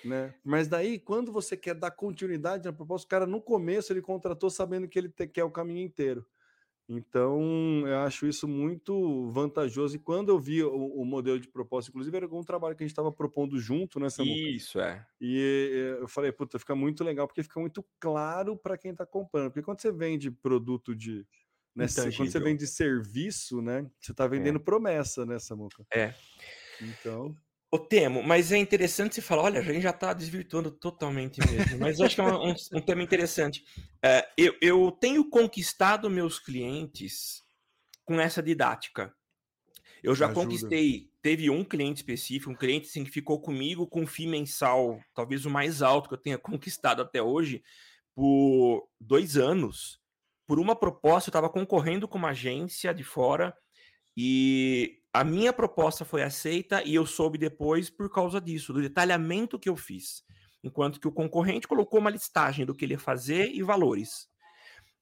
Né? 0.04 0.34
Mas 0.44 0.68
daí, 0.68 0.98
quando 0.98 1.32
você 1.32 1.56
quer 1.56 1.74
dar 1.74 1.90
continuidade 1.90 2.66
na 2.66 2.74
proposta, 2.74 3.06
o 3.06 3.08
cara 3.08 3.26
no 3.26 3.40
começo 3.40 3.90
ele 3.90 4.02
contratou 4.02 4.50
sabendo 4.50 4.86
que 4.86 4.98
ele 4.98 5.08
quer 5.08 5.44
o 5.44 5.50
caminho 5.50 5.80
inteiro. 5.80 6.26
Então, 6.88 7.82
eu 7.86 7.98
acho 7.98 8.26
isso 8.26 8.46
muito 8.46 9.28
vantajoso. 9.30 9.96
E 9.96 9.98
quando 9.98 10.28
eu 10.28 10.38
vi 10.38 10.62
o, 10.62 10.70
o 10.70 11.04
modelo 11.04 11.38
de 11.40 11.48
proposta, 11.48 11.90
inclusive, 11.90 12.16
era 12.16 12.26
um 12.32 12.44
trabalho 12.44 12.76
que 12.76 12.84
a 12.84 12.86
gente 12.86 12.92
estava 12.92 13.10
propondo 13.10 13.58
junto, 13.58 13.98
né, 13.98 14.08
Samuca? 14.08 14.38
Isso, 14.38 14.78
é. 14.80 15.04
E 15.20 15.96
eu 16.00 16.06
falei, 16.06 16.30
puta, 16.30 16.58
fica 16.58 16.76
muito 16.76 17.02
legal, 17.02 17.26
porque 17.26 17.42
fica 17.42 17.58
muito 17.58 17.84
claro 17.98 18.56
para 18.56 18.78
quem 18.78 18.92
está 18.92 19.04
comprando. 19.04 19.50
Porque 19.50 19.62
quando 19.62 19.80
você 19.80 19.90
vende 19.90 20.30
produto 20.30 20.94
de. 20.94 21.26
Né, 21.74 21.86
quando 22.16 22.30
você 22.30 22.40
vende 22.40 22.66
serviço, 22.66 23.60
né? 23.60 23.90
Você 24.00 24.12
está 24.12 24.26
vendendo 24.26 24.58
é. 24.58 24.62
promessa, 24.62 25.26
né, 25.26 25.38
Samuca? 25.38 25.84
É. 25.92 26.14
Então. 26.80 27.36
O 27.70 27.78
Temo, 27.78 28.22
mas 28.22 28.52
é 28.52 28.56
interessante 28.56 29.16
você 29.16 29.20
falar, 29.20 29.42
olha, 29.42 29.60
a 29.60 29.62
gente 29.62 29.82
já 29.82 29.90
está 29.90 30.12
desvirtuando 30.12 30.70
totalmente 30.70 31.40
mesmo, 31.40 31.78
mas 31.80 32.00
acho 32.00 32.14
que 32.14 32.20
é 32.20 32.24
um, 32.24 32.50
um, 32.50 32.54
um 32.74 32.80
tema 32.80 33.02
interessante. 33.02 33.64
É, 34.02 34.26
eu, 34.36 34.54
eu 34.62 34.92
tenho 34.92 35.28
conquistado 35.28 36.08
meus 36.08 36.38
clientes 36.38 37.42
com 38.04 38.20
essa 38.20 38.40
didática. 38.40 39.12
Eu 40.02 40.14
já 40.14 40.26
Ajuda. 40.26 40.42
conquistei, 40.42 41.10
teve 41.20 41.50
um 41.50 41.64
cliente 41.64 41.96
específico, 41.96 42.52
um 42.52 42.56
cliente 42.56 42.88
assim, 42.88 43.02
que 43.02 43.10
ficou 43.10 43.40
comigo 43.40 43.86
com 43.88 44.06
FII 44.06 44.28
mensal, 44.28 45.00
talvez 45.12 45.44
o 45.44 45.50
mais 45.50 45.82
alto 45.82 46.08
que 46.08 46.14
eu 46.14 46.22
tenha 46.22 46.38
conquistado 46.38 47.02
até 47.02 47.20
hoje, 47.20 47.64
por 48.14 48.88
dois 49.00 49.36
anos. 49.36 50.00
Por 50.46 50.60
uma 50.60 50.76
proposta, 50.76 51.28
eu 51.28 51.32
estava 51.32 51.50
concorrendo 51.50 52.06
com 52.06 52.16
uma 52.16 52.30
agência 52.30 52.94
de 52.94 53.02
fora 53.02 53.52
e 54.16 55.00
a 55.20 55.24
minha 55.24 55.52
proposta 55.52 56.04
foi 56.04 56.22
aceita 56.22 56.82
e 56.82 56.94
eu 56.94 57.06
soube 57.06 57.38
depois 57.38 57.88
por 57.88 58.10
causa 58.10 58.38
disso, 58.38 58.72
do 58.72 58.82
detalhamento 58.82 59.58
que 59.58 59.68
eu 59.68 59.74
fiz. 59.74 60.22
Enquanto 60.62 61.00
que 61.00 61.08
o 61.08 61.12
concorrente 61.12 61.66
colocou 61.66 62.00
uma 62.00 62.10
listagem 62.10 62.66
do 62.66 62.74
que 62.74 62.84
ele 62.84 62.94
ia 62.94 62.98
fazer 62.98 63.50
e 63.50 63.62
valores. 63.62 64.28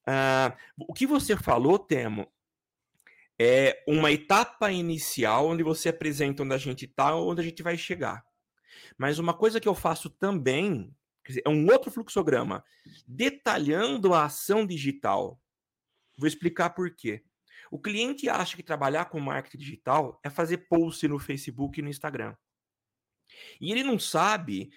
Uh, 0.07 0.55
o 0.87 0.93
que 0.93 1.05
você 1.05 1.35
falou, 1.35 1.77
Temo, 1.77 2.31
é 3.37 3.83
uma 3.85 4.09
etapa 4.09 4.71
inicial 4.71 5.47
onde 5.47 5.63
você 5.63 5.89
apresenta 5.89 6.43
onde 6.43 6.53
a 6.53 6.57
gente 6.57 6.85
está, 6.85 7.13
onde 7.13 7.41
a 7.41 7.43
gente 7.43 7.61
vai 7.61 7.77
chegar. 7.77 8.23
Mas 8.97 9.19
uma 9.19 9.33
coisa 9.33 9.59
que 9.59 9.67
eu 9.67 9.75
faço 9.75 10.09
também, 10.09 10.95
dizer, 11.27 11.41
é 11.45 11.49
um 11.49 11.69
outro 11.69 11.91
fluxograma, 11.91 12.63
detalhando 13.05 14.13
a 14.13 14.25
ação 14.25 14.65
digital. 14.65 15.41
Vou 16.17 16.27
explicar 16.27 16.69
por 16.69 16.95
quê. 16.95 17.21
O 17.71 17.79
cliente 17.79 18.29
acha 18.29 18.55
que 18.55 18.63
trabalhar 18.63 19.05
com 19.05 19.19
marketing 19.19 19.57
digital 19.57 20.19
é 20.23 20.29
fazer 20.29 20.67
post 20.69 21.07
no 21.07 21.19
Facebook 21.19 21.79
e 21.79 21.83
no 21.83 21.89
Instagram. 21.89 22.35
E 23.59 23.71
ele 23.71 23.83
não 23.83 23.99
sabe 23.99 24.69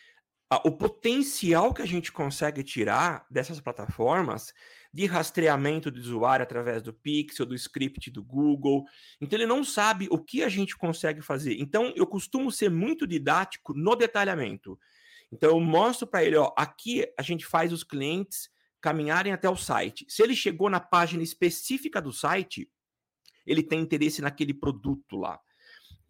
o 0.64 0.72
potencial 0.72 1.74
que 1.74 1.82
a 1.82 1.86
gente 1.86 2.10
consegue 2.10 2.62
tirar 2.62 3.26
dessas 3.30 3.60
plataformas 3.60 4.52
de 4.92 5.04
rastreamento 5.04 5.90
do 5.90 6.00
usuário 6.00 6.42
através 6.42 6.82
do 6.82 6.94
Pixel, 6.94 7.44
do 7.44 7.54
script 7.54 8.10
do 8.10 8.24
Google. 8.24 8.84
Então 9.20 9.38
ele 9.38 9.46
não 9.46 9.62
sabe 9.62 10.08
o 10.10 10.18
que 10.18 10.42
a 10.42 10.48
gente 10.48 10.76
consegue 10.76 11.20
fazer. 11.20 11.58
Então 11.60 11.92
eu 11.94 12.06
costumo 12.06 12.50
ser 12.50 12.70
muito 12.70 13.06
didático 13.06 13.74
no 13.74 13.94
detalhamento. 13.94 14.78
Então 15.30 15.50
eu 15.50 15.60
mostro 15.60 16.06
para 16.06 16.24
ele, 16.24 16.36
ó, 16.36 16.54
aqui 16.56 17.04
a 17.18 17.22
gente 17.22 17.44
faz 17.44 17.70
os 17.70 17.84
clientes 17.84 18.48
caminharem 18.80 19.32
até 19.32 19.50
o 19.50 19.56
site. 19.56 20.06
Se 20.08 20.22
ele 20.22 20.34
chegou 20.34 20.70
na 20.70 20.80
página 20.80 21.22
específica 21.22 22.00
do 22.00 22.12
site, 22.12 22.70
ele 23.48 23.62
tem 23.62 23.80
interesse 23.80 24.20
naquele 24.20 24.54
produto 24.54 25.16
lá. 25.16 25.40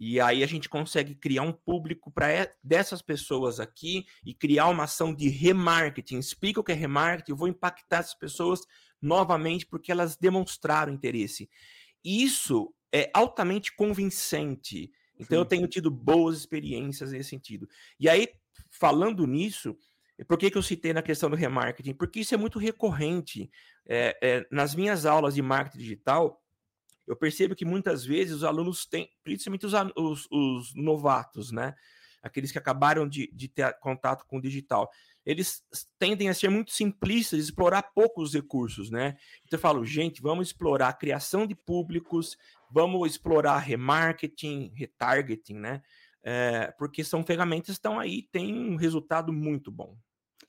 E 0.01 0.21
aí 0.21 0.45
a 0.45 0.47
gente 0.47 0.69
consegue 0.69 1.15
criar 1.15 1.43
um 1.43 1.53
público 1.53 2.11
para 2.11 2.53
dessas 2.63 3.03
pessoas 3.03 3.59
aqui 3.59 4.07
e 4.25 4.33
criar 4.33 4.69
uma 4.69 4.85
ação 4.85 5.13
de 5.13 5.29
remarketing. 5.29 6.19
Explica 6.19 6.61
o 6.61 6.65
que 6.65 6.71
é 6.71 6.75
remarketing, 6.75 7.33
eu 7.33 7.37
vou 7.37 7.49
impactar 7.49 7.99
essas 7.99 8.15
pessoas 8.15 8.61
novamente 9.03 9.67
porque 9.67 9.91
elas 9.91 10.17
demonstraram 10.17 10.93
interesse. 10.93 11.51
Isso 12.05 12.73
é 12.93 13.11
altamente 13.13 13.75
convincente. 13.75 14.91
Então 15.19 15.39
Sim. 15.39 15.43
eu 15.43 15.45
tenho 15.45 15.67
tido 15.67 15.91
boas 15.91 16.39
experiências 16.39 17.11
nesse 17.11 17.31
sentido. 17.31 17.69
E 17.99 18.09
aí, 18.09 18.29
falando 18.71 19.27
nisso, 19.27 19.77
por 20.29 20.39
que, 20.39 20.51
que 20.51 20.59
eu 20.59 20.63
citei 20.63 20.93
na 20.93 21.03
questão 21.03 21.29
do 21.29 21.37
remarketing? 21.37 21.95
Porque 21.95 22.21
isso 22.21 22.35
é 22.35 22.39
muito 22.39 22.59
recorrente. 22.59 23.51
É, 23.85 24.17
é, 24.23 24.47
nas 24.51 24.75
minhas 24.75 25.07
aulas 25.07 25.35
de 25.35 25.43
marketing 25.43 25.79
digital, 25.79 26.41
eu 27.09 27.17
percebo 27.17 27.55
que 27.55 27.65
muitas 27.65 28.05
vezes 28.05 28.37
os 28.37 28.45
alunos 28.45 28.85
têm, 28.85 29.11
principalmente 29.25 29.67
os, 29.67 29.73
os, 29.97 30.29
os 30.31 30.75
novatos, 30.75 31.51
né? 31.51 31.75
Aqueles 32.23 32.53
que 32.53 32.59
acabaram 32.59 33.09
de, 33.09 33.31
de, 33.33 33.49
ter 33.49 33.73
contato 33.79 34.27
com 34.27 34.39
o 34.39 34.41
digital, 34.43 34.91
eles 35.25 35.63
tendem 35.99 36.29
a 36.29 36.35
ser 36.35 36.51
muito 36.51 36.73
simplistas, 36.73 37.39
explorar 37.39 37.83
poucos 37.95 38.35
recursos, 38.35 38.91
né? 38.91 39.17
Então 39.45 39.57
eu 39.57 39.61
falo, 39.61 39.85
gente, 39.85 40.21
vamos 40.21 40.49
explorar 40.49 40.89
a 40.89 40.93
criação 40.93 41.47
de 41.47 41.55
públicos, 41.55 42.37
vamos 42.71 43.11
explorar 43.11 43.59
remarketing, 43.59 44.73
retargeting, 44.75 45.55
né? 45.55 45.83
É, 46.23 46.73
porque 46.79 47.03
são 47.03 47.25
ferramentas 47.25 47.67
que 47.67 47.73
estão 47.73 47.99
aí, 47.99 48.23
tem 48.31 48.53
um 48.55 48.77
resultado 48.77 49.33
muito 49.33 49.71
bom. 49.71 49.97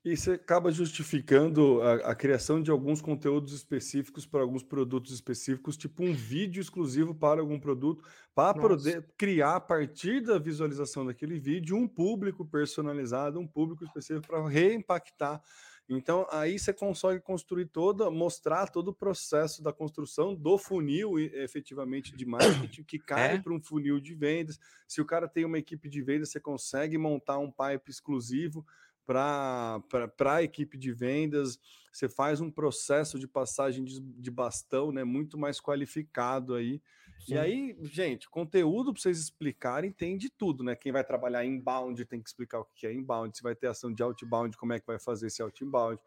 E 0.09 0.17
você 0.17 0.31
acaba 0.31 0.71
justificando 0.71 1.83
a, 1.83 1.93
a, 2.11 2.15
criação 2.15 2.63
de 2.63 2.71
alguns 2.71 2.99
conteúdos 2.99 3.53
específicos 3.53 4.25
para 4.25 4.41
alguns 4.41 4.63
produtos 4.63 5.13
específicos, 5.13 5.77
tipo 5.77 6.03
um 6.03 6.13
vídeo 6.13 6.59
exclusivo 6.59 7.13
para 7.13 7.41
algum 7.41 7.59
produto, 7.59 8.03
para 8.33 8.59
poder 8.59 9.05
criar 9.15 9.57
a 9.57 9.59
partir 9.59 10.21
da 10.21 10.39
visualização 10.39 11.05
daquele 11.05 11.37
vídeo 11.37 11.77
um 11.77 11.87
público 11.87 12.43
personalizado, 12.43 13.39
um 13.39 13.45
público 13.45 13.83
específico 13.83 14.25
para 14.25 14.49
reimpactar. 14.49 15.43
Então, 15.87 16.27
aí 16.31 16.57
você 16.57 16.73
consegue 16.73 17.19
construir 17.19 17.65
toda, 17.65 18.09
mostrar 18.09 18.67
todo 18.67 18.87
o 18.87 18.93
processo 18.93 19.61
da 19.61 19.71
construção 19.71 20.33
do 20.33 20.57
funil 20.57 21.19
efetivamente 21.19 22.15
de 22.15 22.25
marketing 22.25 22.83
que 22.83 22.97
cai 22.97 23.35
é? 23.35 23.39
para 23.39 23.53
um 23.53 23.61
funil 23.61 23.99
de 23.99 24.15
vendas. 24.15 24.59
Se 24.87 25.01
o 25.01 25.05
cara 25.05 25.27
tem 25.27 25.45
uma 25.45 25.59
equipe 25.59 25.87
de 25.87 26.01
vendas, 26.01 26.29
você 26.29 26.39
consegue 26.39 26.97
montar 26.97 27.37
um 27.37 27.51
pipe 27.51 27.91
exclusivo 27.91 28.65
para 29.09 30.35
a 30.35 30.43
equipe 30.43 30.77
de 30.77 30.93
vendas, 30.93 31.59
você 31.91 32.07
faz 32.07 32.39
um 32.39 32.51
processo 32.51 33.17
de 33.17 33.27
passagem 33.27 33.83
de, 33.83 33.99
de 33.99 34.29
bastão 34.29 34.91
né, 34.91 35.03
muito 35.03 35.35
mais 35.35 35.59
qualificado 35.59 36.53
aí. 36.53 36.79
Sim. 37.19 37.33
E 37.33 37.37
aí, 37.37 37.77
gente, 37.81 38.29
conteúdo 38.29 38.93
para 38.93 39.01
vocês 39.01 39.19
explicarem 39.19 39.91
tem 39.91 40.15
de 40.15 40.29
tudo, 40.29 40.63
né? 40.63 40.75
Quem 40.75 40.91
vai 40.91 41.03
trabalhar 41.03 41.43
inbound 41.43 42.05
tem 42.05 42.21
que 42.21 42.29
explicar 42.29 42.59
o 42.59 42.67
que 42.75 42.85
é 42.85 42.93
inbound, 42.93 43.35
se 43.35 43.41
vai 43.41 43.55
ter 43.55 43.67
ação 43.67 43.91
de 43.91 44.03
outbound, 44.03 44.55
como 44.57 44.73
é 44.73 44.79
que 44.79 44.85
vai 44.85 44.99
fazer 44.99 45.27
esse 45.27 45.41
outbound. 45.41 45.99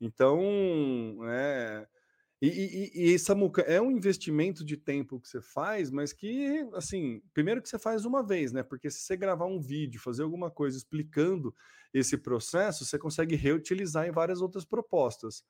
Então, 0.00 0.40
é, 1.28 1.86
E, 2.40 2.46
e, 2.94 3.14
e, 3.14 3.18
Samuca, 3.18 3.62
é 3.62 3.80
um 3.80 3.90
investimento 3.90 4.64
de 4.64 4.76
tempo 4.76 5.18
que 5.18 5.28
você 5.28 5.40
faz, 5.40 5.90
mas 5.90 6.12
que, 6.12 6.64
assim, 6.74 7.20
primeiro 7.34 7.60
que 7.60 7.68
você 7.68 7.78
faz 7.78 8.04
uma 8.04 8.22
vez, 8.22 8.52
né? 8.52 8.62
Porque 8.62 8.88
se 8.90 9.00
você 9.00 9.16
gravar 9.16 9.46
um 9.46 9.60
vídeo, 9.60 10.00
fazer 10.00 10.22
alguma 10.22 10.48
coisa 10.48 10.76
explicando 10.76 11.52
esse 11.92 12.16
processo, 12.16 12.84
você 12.84 12.96
consegue 12.96 13.34
reutilizar 13.34 14.06
em 14.06 14.12
várias 14.12 14.40
outras 14.40 14.64
propostas. 14.64 15.42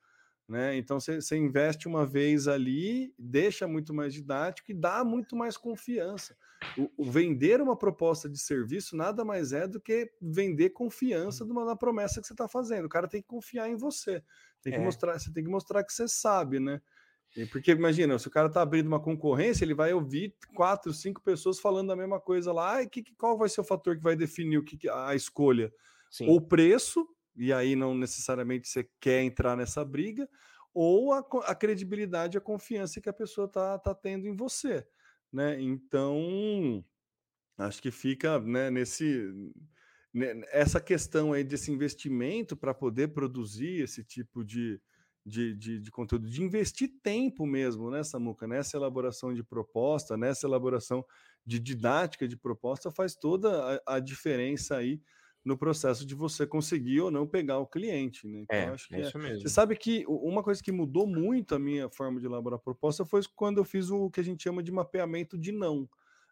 Né? 0.48 0.78
Então 0.78 0.98
você, 0.98 1.20
você 1.20 1.36
investe 1.36 1.86
uma 1.86 2.06
vez 2.06 2.48
ali, 2.48 3.12
deixa 3.18 3.68
muito 3.68 3.92
mais 3.92 4.14
didático 4.14 4.70
e 4.70 4.74
dá 4.74 5.04
muito 5.04 5.36
mais 5.36 5.58
confiança. 5.58 6.34
O, 6.76 6.90
o, 6.96 7.04
vender 7.04 7.60
uma 7.60 7.76
proposta 7.76 8.30
de 8.30 8.38
serviço 8.38 8.96
nada 8.96 9.26
mais 9.26 9.52
é 9.52 9.68
do 9.68 9.78
que 9.78 10.10
vender 10.20 10.70
confiança 10.70 11.44
de 11.44 11.52
uma, 11.52 11.66
na 11.66 11.76
promessa 11.76 12.18
que 12.18 12.26
você 12.26 12.32
está 12.32 12.48
fazendo. 12.48 12.86
O 12.86 12.88
cara 12.88 13.06
tem 13.06 13.20
que 13.20 13.28
confiar 13.28 13.68
em 13.68 13.76
você. 13.76 14.24
Tem 14.62 14.72
que 14.72 14.78
é. 14.78 14.82
mostrar, 14.82 15.18
você 15.18 15.32
tem 15.32 15.44
que 15.44 15.50
mostrar 15.50 15.84
que 15.84 15.92
você 15.92 16.08
sabe, 16.08 16.58
né? 16.58 16.80
Porque 17.52 17.72
imagina, 17.72 18.18
se 18.18 18.26
o 18.26 18.30
cara 18.30 18.48
está 18.48 18.62
abrindo 18.62 18.86
uma 18.86 19.00
concorrência, 19.00 19.64
ele 19.64 19.74
vai 19.74 19.92
ouvir 19.92 20.34
quatro, 20.54 20.92
cinco 20.92 21.22
pessoas 21.22 21.60
falando 21.60 21.92
a 21.92 21.96
mesma 21.96 22.18
coisa 22.18 22.52
lá. 22.52 22.82
E 22.82 22.88
que, 22.88 23.04
qual 23.16 23.36
vai 23.36 23.48
ser 23.48 23.60
o 23.60 23.64
fator 23.64 23.96
que 23.96 24.02
vai 24.02 24.16
definir 24.16 24.58
o 24.58 24.64
que 24.64 24.88
a 24.88 25.14
escolha? 25.14 25.72
Sim. 26.10 26.28
Ou 26.28 26.40
preço, 26.40 27.06
e 27.36 27.52
aí 27.52 27.76
não 27.76 27.94
necessariamente 27.94 28.68
você 28.68 28.88
quer 28.98 29.22
entrar 29.22 29.56
nessa 29.56 29.84
briga, 29.84 30.28
ou 30.74 31.12
a, 31.12 31.24
a 31.44 31.54
credibilidade, 31.54 32.38
a 32.38 32.40
confiança 32.40 33.00
que 33.00 33.08
a 33.08 33.12
pessoa 33.12 33.46
está 33.46 33.78
tá 33.78 33.94
tendo 33.94 34.26
em 34.26 34.34
você, 34.34 34.86
né? 35.32 35.60
Então, 35.60 36.84
acho 37.58 37.80
que 37.82 37.90
fica 37.90 38.40
né, 38.40 38.70
nesse 38.70 39.32
essa 40.50 40.80
questão 40.80 41.32
aí 41.32 41.44
desse 41.44 41.70
investimento 41.70 42.56
para 42.56 42.72
poder 42.72 43.08
produzir 43.08 43.82
esse 43.82 44.02
tipo 44.02 44.44
de, 44.44 44.80
de, 45.24 45.54
de, 45.54 45.80
de, 45.80 45.90
conteúdo, 45.90 46.28
de 46.28 46.42
investir 46.42 46.90
tempo 47.02 47.46
mesmo, 47.46 47.90
né, 47.90 48.02
Samuca? 48.02 48.46
Nessa 48.46 48.76
elaboração 48.76 49.34
de 49.34 49.44
proposta, 49.44 50.16
nessa 50.16 50.46
elaboração 50.46 51.04
de 51.44 51.58
didática 51.58 52.26
de 52.26 52.36
proposta, 52.36 52.90
faz 52.90 53.14
toda 53.14 53.80
a, 53.86 53.96
a 53.96 54.00
diferença 54.00 54.76
aí 54.76 55.00
no 55.44 55.56
processo 55.56 56.04
de 56.04 56.14
você 56.14 56.46
conseguir 56.46 57.00
ou 57.00 57.10
não 57.10 57.26
pegar 57.26 57.58
o 57.58 57.66
cliente. 57.66 58.26
Né? 58.26 58.40
Então, 58.40 58.56
é, 58.56 58.68
acho 58.68 58.88
que 58.88 58.96
é 58.96 59.00
isso 59.00 59.18
mesmo. 59.18 59.40
Você 59.40 59.48
sabe 59.48 59.76
que 59.76 60.04
uma 60.06 60.42
coisa 60.42 60.62
que 60.62 60.72
mudou 60.72 61.06
muito 61.06 61.54
a 61.54 61.58
minha 61.58 61.88
forma 61.88 62.20
de 62.20 62.26
elaborar 62.26 62.58
proposta 62.58 63.04
foi 63.04 63.22
quando 63.34 63.58
eu 63.58 63.64
fiz 63.64 63.90
o 63.90 64.10
que 64.10 64.20
a 64.20 64.24
gente 64.24 64.42
chama 64.42 64.62
de 64.62 64.72
mapeamento 64.72 65.38
de 65.38 65.52
não. 65.52 65.88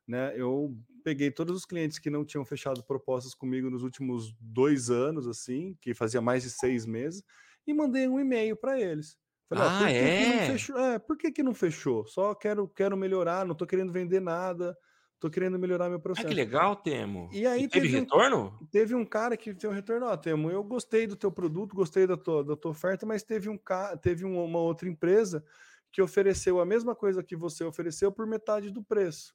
Né? 0.07 0.33
Eu 0.37 0.77
peguei 1.03 1.31
todos 1.31 1.57
os 1.57 1.65
clientes 1.65 1.99
que 1.99 2.11
não 2.11 2.25
tinham 2.25 2.45
fechado 2.45 2.83
propostas 2.83 3.35
comigo 3.35 3.71
nos 3.71 3.83
últimos 3.83 4.35
dois 4.41 4.91
anos, 4.91 5.27
assim, 5.27 5.77
que 5.81 5.95
fazia 5.95 6.21
mais 6.21 6.43
de 6.43 6.51
seis 6.51 6.87
meses, 6.87 7.23
e 7.67 7.75
mandei 7.75 8.09
um 8.09 8.21
e-mail 8.21 8.57
para 8.57 8.81
eles. 8.81 9.17
Falei, 9.49 9.65
ah, 9.65 9.79
por 9.79 9.87
que 9.87 9.95
é? 9.95 10.47
Fechou? 10.47 10.79
É, 10.79 10.99
por 10.99 11.17
que, 11.17 11.33
que 11.33 11.43
não 11.43 11.55
fechou? 11.55 12.07
Só 12.07 12.35
quero, 12.35 12.69
quero 12.69 12.97
melhorar, 12.97 13.45
não 13.45 13.53
estou 13.53 13.67
querendo 13.67 13.93
vender 13.93 14.21
nada. 14.21 14.77
Tô 15.19 15.31
querendo 15.31 15.59
melhorar 15.59 15.89
meu 15.89 15.99
processo. 15.99 16.27
Ah, 16.27 16.29
que 16.29 16.35
legal, 16.35 16.77
Temo. 16.77 17.31
E 17.33 17.47
aí 17.47 17.63
e 17.63 17.69
teve, 17.69 17.87
teve, 17.87 18.01
retorno? 18.01 18.59
Um, 18.61 18.67
teve 18.67 18.95
um 18.95 19.05
cara 19.05 19.35
que 19.35 19.55
teve 19.55 19.73
um 19.73 19.75
retorno. 19.75 20.07
Ó, 20.07 20.17
Temo, 20.17 20.51
eu 20.51 20.63
gostei 20.63 21.07
do 21.07 21.17
teu 21.17 21.33
produto, 21.33 21.75
gostei 21.75 22.07
da 22.07 22.19
tua, 22.19 22.45
da 22.45 22.55
tua 22.55 22.71
oferta, 22.73 23.07
mas 23.07 23.23
teve 23.23 23.49
um 23.49 23.59
teve 24.03 24.25
uma 24.27 24.59
outra 24.59 24.89
empresa 24.89 25.43
que 25.91 26.03
ofereceu 26.03 26.61
a 26.61 26.67
mesma 26.67 26.95
coisa 26.95 27.23
que 27.23 27.35
você 27.35 27.65
ofereceu 27.65 28.13
por 28.13 28.27
metade 28.27 28.71
do 28.71 28.85
preço. 28.85 29.35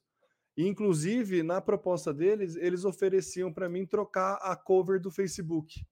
E, 0.56 0.66
inclusive, 0.66 1.42
na 1.42 1.60
proposta 1.60 2.12
deles, 2.12 2.56
eles 2.56 2.84
ofereciam 2.84 3.52
para 3.52 3.68
mim 3.68 3.86
trocar 3.86 4.34
a 4.34 4.54
cover 4.54 5.00
do 5.00 5.10
Facebook. 5.10 5.84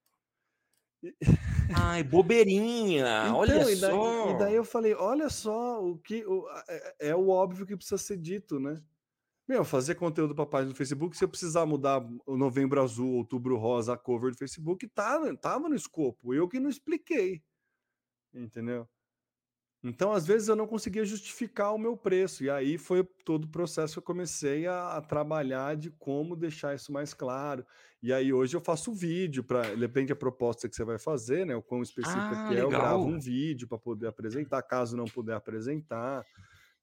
Ai, 1.75 2.03
bobeirinha! 2.03 3.23
então, 3.25 3.37
olha 3.37 3.55
e 3.55 3.65
daí, 3.65 3.77
só! 3.77 4.31
E 4.31 4.39
daí 4.39 4.55
eu 4.55 4.65
falei: 4.65 4.95
olha 4.95 5.31
só, 5.31 5.83
o 5.83 5.97
que 5.99 6.25
o, 6.27 6.47
é, 6.69 7.09
é, 7.09 7.17
o 7.17 7.29
óbvio 7.29 7.65
que 7.65 7.77
precisa 7.77 7.97
ser 7.97 8.19
dito, 8.19 8.61
né? 8.61 8.83
Meu, 9.49 9.65
fazer 9.65 9.97
conteúdo 9.97 10.35
para 10.35 10.47
página 10.47 10.73
do 10.73 10.77
Facebook, 10.77 11.17
se 11.17 11.25
eu 11.25 11.29
precisar 11.29 11.67
mudar 11.67 12.01
o 12.25 12.37
novembro 12.37 12.81
azul, 12.81 13.15
outubro 13.15 13.57
rosa, 13.57 13.95
a 13.95 13.99
cover 13.99 14.31
do 14.31 14.39
Facebook, 14.39 14.87
tá, 14.89 15.19
tava 15.37 15.69
no 15.69 15.75
escopo. 15.75 16.33
Eu 16.33 16.47
que 16.47 16.61
não 16.61 16.71
expliquei. 16.71 17.43
Entendeu? 18.33 18.89
Então, 19.83 20.13
às 20.13 20.27
vezes, 20.27 20.49
eu 20.49 20.57
não 20.57 20.67
conseguia 20.67 21.05
justificar 21.05 21.75
o 21.75 21.79
meu 21.79 21.97
preço. 21.97 22.45
E 22.45 22.51
aí 22.51 22.77
foi 22.77 23.03
todo 23.25 23.45
o 23.45 23.49
processo 23.49 23.95
que 23.95 23.99
eu 23.99 24.03
comecei 24.03 24.67
a, 24.67 24.97
a 24.97 25.01
trabalhar 25.01 25.75
de 25.75 25.91
como 25.91 26.37
deixar 26.37 26.75
isso 26.75 26.93
mais 26.93 27.15
claro. 27.15 27.65
E 28.03 28.13
aí 28.13 28.33
hoje 28.33 28.57
eu 28.57 28.61
faço 28.61 28.93
vídeo 28.93 29.43
para. 29.43 29.75
Depende 29.75 30.09
da 30.09 30.17
proposta 30.17 30.69
que 30.69 30.77
você 30.77 30.85
vai 30.85 30.99
fazer, 30.99 31.47
né? 31.47 31.55
O 31.57 31.63
quão 31.63 31.83
específico 31.83 32.19
ah, 32.19 32.47
que 32.49 32.55
é, 32.55 32.63
legal. 32.63 32.65
eu 32.65 32.69
gravo 32.71 33.05
um 33.05 33.19
vídeo 33.19 33.69
para 33.69 33.79
poder 33.79 34.09
apresentar, 34.09 34.63
caso 34.63 34.97
não 34.97 35.07
puder 35.07 35.35
apresentar. 35.35 36.25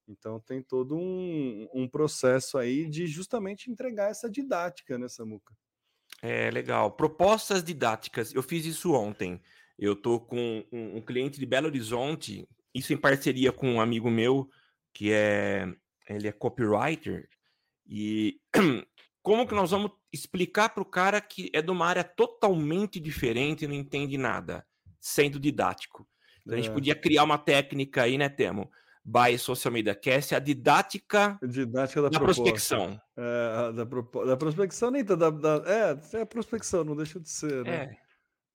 Então 0.08 0.40
tem 0.40 0.62
todo 0.62 0.96
um, 0.96 1.68
um 1.74 1.88
processo 1.88 2.58
aí 2.58 2.88
de 2.88 3.08
justamente 3.08 3.70
entregar 3.70 4.10
essa 4.10 4.30
didática, 4.30 4.98
né, 4.98 5.08
Samuca? 5.08 5.54
É 6.22 6.50
legal. 6.50 6.92
Propostas 6.92 7.64
didáticas. 7.64 8.34
Eu 8.34 8.42
fiz 8.42 8.66
isso 8.66 8.94
ontem. 8.94 9.42
Eu 9.78 9.96
tô 9.96 10.20
com 10.20 10.64
um, 10.72 10.98
um, 10.98 11.02
cliente 11.02 11.40
de 11.40 11.46
Belo 11.46 11.68
Horizonte, 11.68 12.48
isso 12.78 12.94
em 12.94 12.98
parceria 12.98 13.52
com 13.52 13.70
um 13.74 13.82
amigo 13.82 14.10
meu 14.10 14.50
que 14.94 15.12
é 15.12 15.68
ele 16.08 16.28
é 16.28 16.32
copywriter 16.32 17.28
e 17.86 18.40
como 19.22 19.48
que 19.48 19.54
nós 19.54 19.72
vamos 19.72 19.92
explicar 20.12 20.70
para 20.70 20.82
o 20.82 20.86
cara 20.86 21.20
que 21.20 21.50
é 21.54 21.62
de 21.62 21.70
uma 21.70 21.86
área 21.86 22.04
totalmente 22.04 23.00
diferente 23.00 23.66
e 23.66 23.68
não 23.68 23.76
entende 23.76 24.18
nada, 24.18 24.66
sendo 25.00 25.40
didático. 25.40 26.08
Então, 26.42 26.54
é. 26.54 26.60
a 26.60 26.62
gente 26.62 26.72
é. 26.72 26.74
podia 26.74 26.96
criar 26.96 27.24
uma 27.24 27.38
técnica 27.38 28.04
aí, 28.04 28.18
né, 28.18 28.30
Temo? 28.30 28.72
by 29.08 29.38
Social 29.38 29.72
Media 29.72 29.96
Cast, 29.96 30.36
a 30.36 30.40
didática, 30.40 31.40
didática 31.42 32.02
da, 32.02 32.10
da 32.10 32.20
prospecção. 32.20 33.00
É, 33.16 33.72
da, 33.72 33.86
da 34.26 34.38
prospecção, 34.38 34.92
nem 34.92 35.04
da, 35.04 35.16
da, 35.16 35.64
é, 35.66 36.18
é 36.18 36.22
a 36.22 36.26
prospecção, 36.26 36.84
não 36.84 36.94
deixa 36.94 37.18
de 37.18 37.30
ser, 37.30 37.64
né? 37.64 37.76
É. 37.76 38.07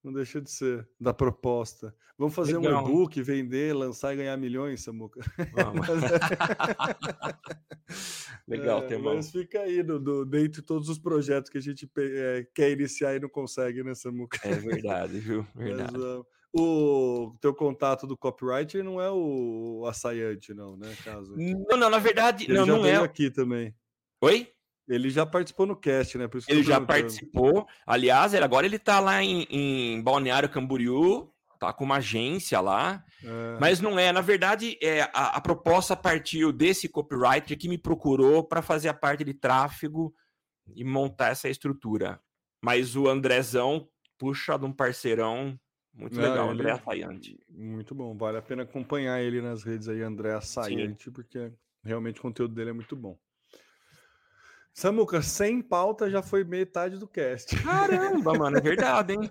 Não 0.02 0.12
deixa 0.12 0.40
de 0.40 0.50
ser. 0.50 0.88
Da 1.00 1.14
proposta. 1.14 1.94
Vamos 2.18 2.34
fazer 2.34 2.58
Legal. 2.58 2.84
um 2.84 2.88
e-book, 2.88 3.22
vender, 3.22 3.72
lançar 3.72 4.12
e 4.12 4.16
ganhar 4.16 4.36
milhões, 4.36 4.82
Samuca. 4.82 5.20
Vamos. 5.54 5.86
Legal, 8.46 8.82
é, 8.82 8.86
Temão. 8.86 9.14
Mas 9.14 9.30
fica 9.30 9.60
aí 9.60 9.82
do, 9.82 10.24
dentro 10.24 10.60
de 10.60 10.62
todos 10.62 10.88
os 10.88 10.98
projetos 10.98 11.50
que 11.50 11.58
a 11.58 11.60
gente 11.60 11.90
é, 11.96 12.46
quer 12.54 12.70
iniciar 12.70 13.14
e 13.14 13.20
não 13.20 13.28
consegue, 13.28 13.82
né, 13.82 13.94
Samuca? 13.94 14.38
É 14.44 14.54
verdade, 14.54 15.18
viu? 15.18 15.46
Verdade. 15.54 15.92
Mas, 15.96 16.24
o 16.54 17.34
teu 17.40 17.54
contato 17.54 18.06
do 18.06 18.14
copywriter 18.16 18.84
não 18.84 19.00
é 19.00 19.10
o 19.10 19.86
açaiante, 19.86 20.52
não, 20.52 20.76
né? 20.76 20.94
Caso. 21.02 21.34
Não, 21.34 21.78
não, 21.78 21.88
na 21.88 21.98
verdade, 21.98 22.44
Ele 22.44 22.58
não, 22.58 22.66
já 22.66 22.72
não 22.76 22.84
é. 22.84 22.96
aqui 22.96 23.30
também. 23.30 23.74
Oi? 24.20 24.52
Ele 24.94 25.10
já 25.10 25.24
participou 25.24 25.66
no 25.66 25.76
cast, 25.76 26.18
né? 26.18 26.28
ele 26.48 26.62
já 26.62 26.80
participou. 26.80 27.66
Aliás, 27.86 28.34
agora 28.34 28.66
ele 28.66 28.78
tá 28.78 29.00
lá 29.00 29.22
em, 29.22 29.46
em 29.50 30.02
Balneário 30.02 30.48
Camboriú, 30.48 31.32
tá 31.58 31.72
com 31.72 31.84
uma 31.84 31.96
agência 31.96 32.60
lá. 32.60 33.04
É. 33.22 33.58
Mas 33.60 33.80
não 33.80 33.98
é, 33.98 34.12
na 34.12 34.20
verdade, 34.20 34.76
é, 34.82 35.02
a, 35.12 35.36
a, 35.36 35.40
proposta 35.40 35.96
partiu 35.96 36.52
desse 36.52 36.88
copywriter 36.88 37.56
que 37.56 37.68
me 37.68 37.78
procurou 37.78 38.42
para 38.42 38.60
fazer 38.60 38.88
a 38.88 38.94
parte 38.94 39.22
de 39.24 39.32
tráfego 39.32 40.14
e 40.74 40.84
montar 40.84 41.28
essa 41.28 41.48
estrutura. 41.48 42.20
Mas 42.60 42.96
o 42.96 43.08
Andrezão 43.08 43.88
puxa 44.18 44.58
de 44.58 44.64
um 44.64 44.72
parceirão 44.72 45.58
muito 45.94 46.16
Não, 46.16 46.22
legal, 46.22 46.50
André 46.50 46.70
Assayante. 46.70 47.38
Muito 47.50 47.94
bom, 47.94 48.16
vale 48.16 48.38
a 48.38 48.42
pena 48.42 48.62
acompanhar 48.62 49.20
ele 49.20 49.42
nas 49.42 49.62
redes 49.62 49.88
aí, 49.88 50.00
André 50.00 50.32
Assayante, 50.32 51.10
porque 51.10 51.52
realmente 51.84 52.18
o 52.18 52.22
conteúdo 52.22 52.54
dele 52.54 52.70
é 52.70 52.72
muito 52.72 52.96
bom. 52.96 53.18
Samuca, 54.74 55.20
sem 55.20 55.60
pauta 55.60 56.10
já 56.10 56.22
foi 56.22 56.44
metade 56.44 56.96
do 56.96 57.06
cast. 57.06 57.54
Caramba, 57.62 58.32
mano, 58.34 58.56
é 58.56 58.60
verdade, 58.60 59.12
hein? 59.12 59.30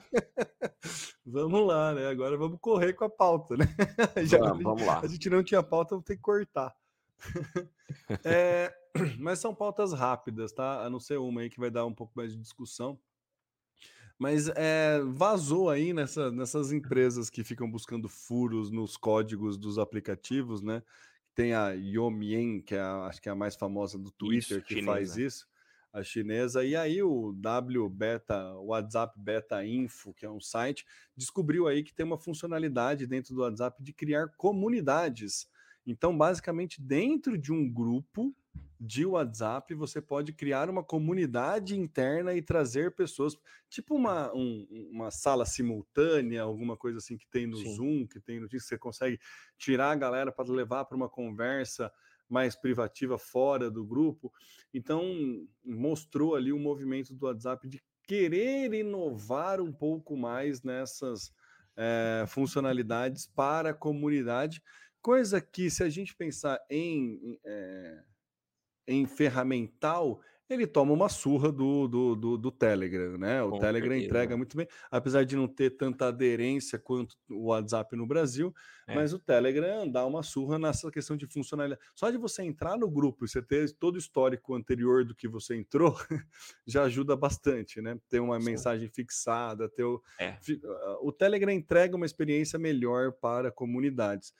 vamos 1.25 1.65
lá, 1.65 1.93
né? 1.93 2.08
Agora 2.08 2.38
vamos 2.38 2.60
correr 2.62 2.93
com 2.93 3.06
a 3.06 3.10
pauta, 3.10 3.58
né? 3.58 3.65
Já 4.25 4.38
vamos, 4.38 4.63
vamos 4.63 4.86
lá. 4.86 4.99
A 4.99 5.08
gente 5.08 5.30
não 5.30 5.43
tinha 5.43 5.63
pauta, 5.63 5.95
vamos 5.95 6.06
ter 6.06 6.15
que 6.15 6.21
cortar. 6.21 6.75
é, 8.23 8.73
mas 9.19 9.39
são 9.39 9.54
pautas 9.54 9.93
rápidas, 9.93 10.51
tá? 10.51 10.86
A 10.86 10.89
não 10.89 10.99
ser 10.99 11.17
uma 11.17 11.41
aí 11.41 11.49
que 11.49 11.60
vai 11.60 11.71
dar 11.71 11.86
um 11.86 11.93
pouco 11.93 12.13
mais 12.15 12.32
de 12.32 12.39
discussão. 12.39 12.99
Mas 14.17 14.47
é, 14.49 15.01
vazou 15.04 15.67
aí 15.67 15.93
nessa, 15.93 16.32
nessas 16.32 16.71
empresas 16.71 17.27
que 17.27 17.43
ficam 17.43 17.69
buscando 17.69 18.08
furos 18.08 18.69
nos 18.69 18.95
códigos 18.95 19.58
dos 19.58 19.80
aplicativos, 19.80 20.62
né? 20.62 20.84
Tem 21.34 21.54
a 21.54 21.70
Yomien, 21.72 22.62
que 22.62 22.76
é 22.76 22.80
a, 22.80 23.06
acho 23.06 23.22
que 23.22 23.30
é 23.30 23.32
a 23.32 23.36
mais 23.36 23.56
famosa 23.56 23.98
do 23.98 24.12
Twitter, 24.12 24.58
isso, 24.58 24.62
que 24.62 24.76
chinesa. 24.76 24.91
faz 24.91 25.17
isso, 25.17 25.48
a 25.94 26.04
chinesa. 26.04 26.63
E 26.63 26.76
aí 26.76 27.02
o 27.02 27.34
W 27.34 27.89
Beta, 27.89 28.56
WhatsApp 28.60 29.13
Beta 29.20 29.65
Info, 29.65 30.13
que 30.13 30.26
é 30.26 30.30
um 30.30 30.39
site, 30.39 30.86
descobriu 31.15 31.67
aí 31.67 31.84
que 31.84 31.94
tem 31.94 32.06
uma 32.06 32.17
funcionalidade 32.17 33.08
dentro 33.08 33.34
do 33.34 33.41
WhatsApp 33.41 33.82
de 33.82 33.94
criar 33.94 34.30
comunidades. 34.38 35.48
Então, 35.86 36.17
basicamente, 36.17 36.82
dentro 36.82 37.38
de 37.38 37.52
um 37.52 37.70
grupo 37.70 38.36
de 38.80 39.06
WhatsApp, 39.06 39.76
você 39.76 40.02
pode 40.02 40.34
criar 40.34 40.67
uma 40.67 40.84
comunidade 40.84 41.78
interna 41.78 42.34
e 42.34 42.41
trazer 42.41 42.96
pessoas, 42.96 43.38
tipo 43.70 43.96
uma, 43.96 44.34
um, 44.34 44.67
uma 44.91 45.12
sala 45.12 45.46
simultânea, 45.46 46.41
alguma 46.41 46.76
coisa 46.76 46.98
assim 46.98 47.15
que 47.15 47.28
tem 47.28 47.46
no 47.46 47.58
Sim. 47.58 47.76
Zoom, 47.76 48.08
que 48.08 48.20
tem 48.20 48.39
no 48.39 48.50
que 48.50 48.60
você 48.60 48.78
consegue 48.80 49.20
tirar 49.56 49.91
a 49.91 49.96
galera 49.96 50.32
para 50.32 50.52
levar 50.52 50.86
para 50.86 50.98
uma 50.98 51.08
conversa 51.08 51.91
mais 52.28 52.56
privativa 52.56 53.20
fora 53.20 53.70
do 53.70 53.86
grupo. 53.86 54.34
Então, 54.74 55.46
mostrou 55.63 56.36
ali 56.36 56.52
o 56.52 56.58
movimento 56.58 57.13
do 57.13 57.28
WhatsApp 57.28 57.67
de 57.67 57.80
querer 58.08 58.74
inovar 58.74 59.62
um 59.62 59.72
pouco 59.72 60.17
mais 60.17 60.63
nessas 60.63 61.32
é, 61.78 62.26
funcionalidades 62.28 63.28
para 63.28 63.70
a 63.70 63.74
comunidade, 63.74 64.62
coisa 65.02 65.42
que, 65.42 65.70
se 65.70 65.84
a 65.84 65.90
gente 65.90 66.16
pensar 66.16 66.60
em, 66.70 67.40
é, 67.44 68.04
em 68.88 69.06
ferramental, 69.06 70.22
ele 70.54 70.68
toma 70.68 70.92
uma 70.92 71.08
surra 71.08 71.52
do, 71.52 71.88
do, 71.88 72.16
do, 72.16 72.38
do 72.38 72.52
Telegram, 72.52 73.18
né? 73.18 73.42
O 73.42 73.52
Com 73.52 73.60
Telegram 73.60 73.92
certeza. 73.92 74.06
entrega 74.06 74.38
muito 74.38 74.58
bem, 74.58 74.68
apesar 74.90 75.24
de 75.24 75.36
não 75.36 75.48
ter 75.48 75.72
tanta 75.72 76.08
aderência 76.08 76.78
quanto 76.78 77.16
o 77.30 77.48
WhatsApp 77.48 77.96
no 77.96 78.06
Brasil, 78.06 78.54
é. 78.88 78.96
mas 78.96 79.14
o 79.14 79.20
Telegram 79.20 79.90
dá 79.90 80.06
uma 80.06 80.24
surra 80.24 80.60
nessa 80.60 80.92
questão 80.92 81.16
de 81.16 81.26
funcionalidade. 81.26 81.82
Só 81.96 82.10
de 82.10 82.18
você 82.18 82.44
entrar 82.44 82.78
no 82.78 82.90
grupo 82.90 83.24
e 83.24 83.30
você 83.30 83.42
ter 83.42 83.72
todo 83.78 83.96
o 83.96 84.00
histórico 84.00 84.54
anterior 84.54 85.06
do 85.06 85.16
que 85.16 85.28
você 85.28 85.56
entrou, 85.56 85.96
já 86.68 86.84
ajuda 86.84 87.16
bastante, 87.16 87.82
né? 87.82 87.98
Ter 88.10 88.20
uma 88.20 88.40
Sim. 88.40 88.46
mensagem 88.46 88.90
fixada, 88.90 89.70
ter 89.70 89.84
o... 89.84 90.02
É. 90.20 90.38
o 91.02 91.12
Telegram 91.12 91.52
entrega 91.52 91.96
uma 91.96 92.06
experiência 92.06 92.60
melhor 92.60 93.14
para 93.14 93.52
comunidades 93.52 94.34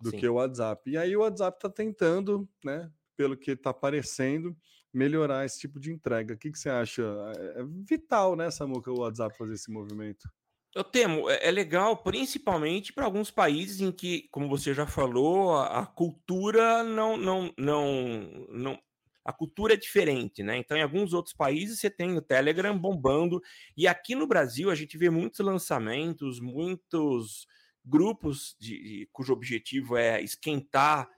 do 0.00 0.10
Sim. 0.10 0.18
que 0.18 0.28
o 0.28 0.34
WhatsApp. 0.34 0.90
E 0.90 0.96
aí 0.96 1.16
o 1.16 1.20
WhatsApp 1.20 1.56
está 1.56 1.70
tentando, 1.70 2.48
né? 2.64 2.90
Pelo 3.16 3.36
que 3.36 3.52
está 3.52 3.70
aparecendo, 3.70 4.56
melhorar 4.92 5.44
esse 5.44 5.58
tipo 5.58 5.80
de 5.80 5.92
entrega. 5.92 6.34
O 6.34 6.38
que, 6.38 6.50
que 6.50 6.58
você 6.58 6.70
acha? 6.70 7.02
É, 7.36 7.60
é 7.60 7.64
vital, 7.64 8.36
né, 8.36 8.50
Samuca, 8.50 8.90
o 8.90 9.00
WhatsApp 9.00 9.36
fazer 9.36 9.54
esse 9.54 9.70
movimento? 9.70 10.28
Eu 10.74 10.82
temo, 10.82 11.30
é, 11.30 11.48
é 11.48 11.50
legal, 11.50 11.96
principalmente 11.96 12.92
para 12.92 13.04
alguns 13.04 13.30
países 13.30 13.80
em 13.80 13.92
que, 13.92 14.28
como 14.30 14.48
você 14.48 14.74
já 14.74 14.86
falou, 14.86 15.54
a, 15.54 15.80
a, 15.80 15.86
cultura 15.86 16.82
não, 16.82 17.16
não, 17.16 17.52
não, 17.56 18.46
não, 18.48 18.78
a 19.24 19.32
cultura 19.32 19.74
é 19.74 19.76
diferente, 19.76 20.42
né? 20.42 20.58
Então, 20.58 20.76
em 20.76 20.82
alguns 20.82 21.12
outros 21.12 21.34
países 21.34 21.78
você 21.78 21.88
tem 21.88 22.16
o 22.16 22.22
Telegram 22.22 22.76
bombando, 22.76 23.40
e 23.76 23.86
aqui 23.86 24.16
no 24.16 24.26
Brasil 24.26 24.68
a 24.68 24.74
gente 24.74 24.98
vê 24.98 25.08
muitos 25.10 25.38
lançamentos, 25.40 26.40
muitos 26.40 27.46
grupos 27.84 28.56
de, 28.58 28.82
de 28.82 29.08
cujo 29.12 29.32
objetivo 29.32 29.96
é 29.96 30.22
esquentar 30.22 31.08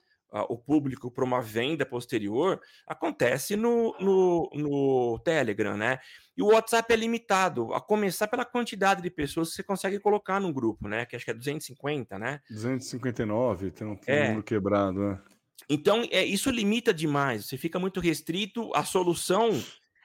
o 0.48 0.58
público 0.58 1.10
para 1.10 1.24
uma 1.24 1.40
venda 1.40 1.86
posterior 1.86 2.60
acontece 2.86 3.56
no, 3.56 3.94
no, 3.98 4.50
no, 4.54 5.18
Telegram, 5.20 5.76
né? 5.76 5.98
E 6.36 6.42
o 6.42 6.48
WhatsApp 6.48 6.92
é 6.92 6.96
limitado, 6.96 7.72
a 7.72 7.80
começar 7.80 8.28
pela 8.28 8.44
quantidade 8.44 9.00
de 9.00 9.10
pessoas 9.10 9.50
que 9.50 9.56
você 9.56 9.62
consegue 9.62 9.98
colocar 9.98 10.40
no 10.40 10.52
grupo, 10.52 10.88
né? 10.88 11.06
Que 11.06 11.16
acho 11.16 11.24
que 11.24 11.30
é 11.30 11.34
250, 11.34 12.18
né? 12.18 12.40
259, 12.50 13.70
tem 13.70 13.86
um, 13.86 13.98
é. 14.06 14.24
número 14.24 14.42
quebrado, 14.42 14.98
né? 14.98 15.20
Então, 15.68 16.06
é, 16.10 16.24
isso 16.24 16.50
limita 16.50 16.92
demais, 16.92 17.46
você 17.46 17.56
fica 17.56 17.78
muito 17.78 17.98
restrito. 17.98 18.70
A 18.74 18.84
solução 18.84 19.50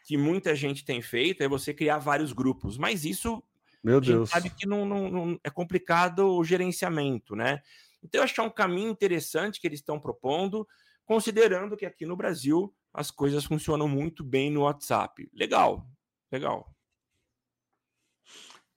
que 0.06 0.18
muita 0.18 0.56
gente 0.56 0.84
tem 0.86 1.02
feito 1.02 1.44
é 1.44 1.48
você 1.48 1.74
criar 1.74 2.00
vários 2.00 2.32
grupos, 2.32 2.78
mas 2.78 3.06
isso 3.06 3.44
meu 3.84 4.00
Deus. 4.00 4.30
sabe 4.30 4.50
que 4.50 4.68
não, 4.68 4.86
não, 4.86 5.10
não 5.10 5.40
é 5.44 5.50
complicado 5.50 6.28
o 6.36 6.44
gerenciamento, 6.44 7.36
né? 7.36 7.62
Então, 8.04 8.20
eu 8.20 8.24
acho 8.24 8.34
que 8.34 8.40
é 8.40 8.44
um 8.44 8.50
caminho 8.50 8.90
interessante 8.90 9.60
que 9.60 9.68
eles 9.68 9.80
estão 9.80 10.00
propondo, 10.00 10.68
considerando 11.06 11.78
que 11.78 11.86
aqui 11.86 12.06
no 12.06 12.16
Brasil 12.16 12.74
as 12.94 13.12
coisas 13.12 13.46
funcionam 13.46 13.88
muito 13.88 14.24
bem 14.24 14.50
no 14.50 14.62
WhatsApp. 14.62 15.30
Legal, 15.34 15.88
legal. 16.32 16.74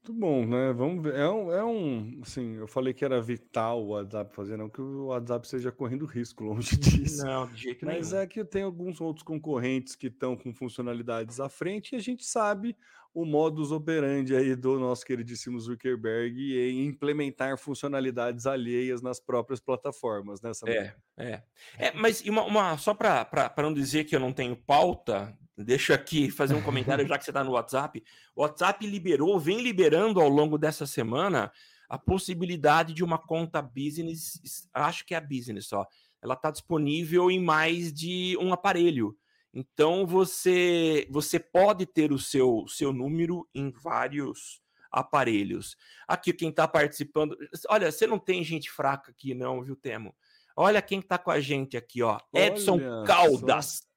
Muito 0.06 0.20
bom, 0.20 0.44
né? 0.44 0.70
Vamos 0.74 1.02
ver. 1.02 1.14
É 1.14 1.26
um, 1.26 1.50
é 1.50 1.64
um, 1.64 2.20
assim, 2.22 2.56
eu 2.56 2.68
falei 2.68 2.92
que 2.92 3.06
era 3.06 3.22
vital 3.22 3.82
o 3.82 3.88
WhatsApp 3.88 4.34
fazer, 4.34 4.58
não 4.58 4.68
que 4.68 4.78
o 4.78 5.06
WhatsApp 5.06 5.48
seja 5.48 5.72
correndo 5.72 6.04
risco, 6.04 6.44
longe 6.44 6.76
disso. 6.76 7.24
Não, 7.24 7.46
de 7.46 7.62
jeito 7.62 7.86
Mas 7.86 8.10
nenhum. 8.12 8.22
é 8.22 8.26
que 8.26 8.44
tem 8.44 8.64
alguns 8.64 9.00
outros 9.00 9.22
concorrentes 9.22 9.96
que 9.96 10.08
estão 10.08 10.36
com 10.36 10.52
funcionalidades 10.52 11.40
à 11.40 11.48
frente 11.48 11.92
e 11.92 11.96
a 11.96 12.00
gente 12.00 12.22
sabe 12.22 12.76
o 13.14 13.24
modus 13.24 13.72
operandi 13.72 14.36
aí 14.36 14.54
do 14.54 14.78
nosso 14.78 15.06
queridíssimo 15.06 15.58
Zuckerberg 15.58 16.36
em 16.54 16.84
implementar 16.84 17.56
funcionalidades 17.56 18.44
alheias 18.44 19.00
nas 19.00 19.18
próprias 19.18 19.58
plataformas, 19.58 20.42
né? 20.42 20.50
É, 20.66 20.94
é, 21.16 21.42
é. 21.78 21.92
Mas 21.92 22.20
uma, 22.22 22.42
uma 22.42 22.76
só 22.76 22.92
para 22.92 23.54
não 23.56 23.72
dizer 23.72 24.04
que 24.04 24.14
eu 24.14 24.20
não 24.20 24.34
tenho 24.34 24.54
pauta, 24.54 25.34
Deixa 25.56 25.94
aqui 25.94 26.30
fazer 26.30 26.54
um 26.54 26.62
comentário, 26.62 27.06
já 27.06 27.16
que 27.16 27.24
você 27.24 27.30
está 27.30 27.44
no 27.44 27.52
WhatsApp. 27.52 28.02
O 28.34 28.42
WhatsApp 28.42 28.84
liberou, 28.86 29.38
vem 29.38 29.60
liberando 29.60 30.20
ao 30.20 30.28
longo 30.28 30.58
dessa 30.58 30.86
semana 30.86 31.52
a 31.88 31.96
possibilidade 31.96 32.92
de 32.92 33.04
uma 33.04 33.18
conta 33.18 33.62
business, 33.62 34.68
acho 34.72 35.06
que 35.06 35.14
é 35.14 35.18
a 35.18 35.20
business 35.20 35.66
só. 35.66 35.86
Ela 36.20 36.34
está 36.34 36.50
disponível 36.50 37.30
em 37.30 37.38
mais 37.38 37.92
de 37.92 38.36
um 38.40 38.52
aparelho. 38.52 39.16
Então 39.52 40.04
você 40.04 41.06
você 41.08 41.38
pode 41.38 41.86
ter 41.86 42.10
o 42.10 42.18
seu, 42.18 42.64
seu 42.66 42.92
número 42.92 43.48
em 43.54 43.70
vários 43.70 44.60
aparelhos. 44.90 45.76
Aqui 46.08 46.32
quem 46.32 46.48
está 46.48 46.66
participando, 46.66 47.36
olha, 47.68 47.92
você 47.92 48.06
não 48.06 48.18
tem 48.18 48.42
gente 48.42 48.70
fraca 48.70 49.12
aqui 49.12 49.34
não, 49.34 49.62
viu 49.62 49.76
Temo? 49.76 50.14
Olha 50.56 50.82
quem 50.82 50.98
está 50.98 51.18
com 51.18 51.30
a 51.30 51.40
gente 51.40 51.76
aqui, 51.76 52.02
ó. 52.02 52.18
Edson 52.32 52.74
olha 52.74 53.04
Caldas. 53.04 53.66
Só. 53.66 53.93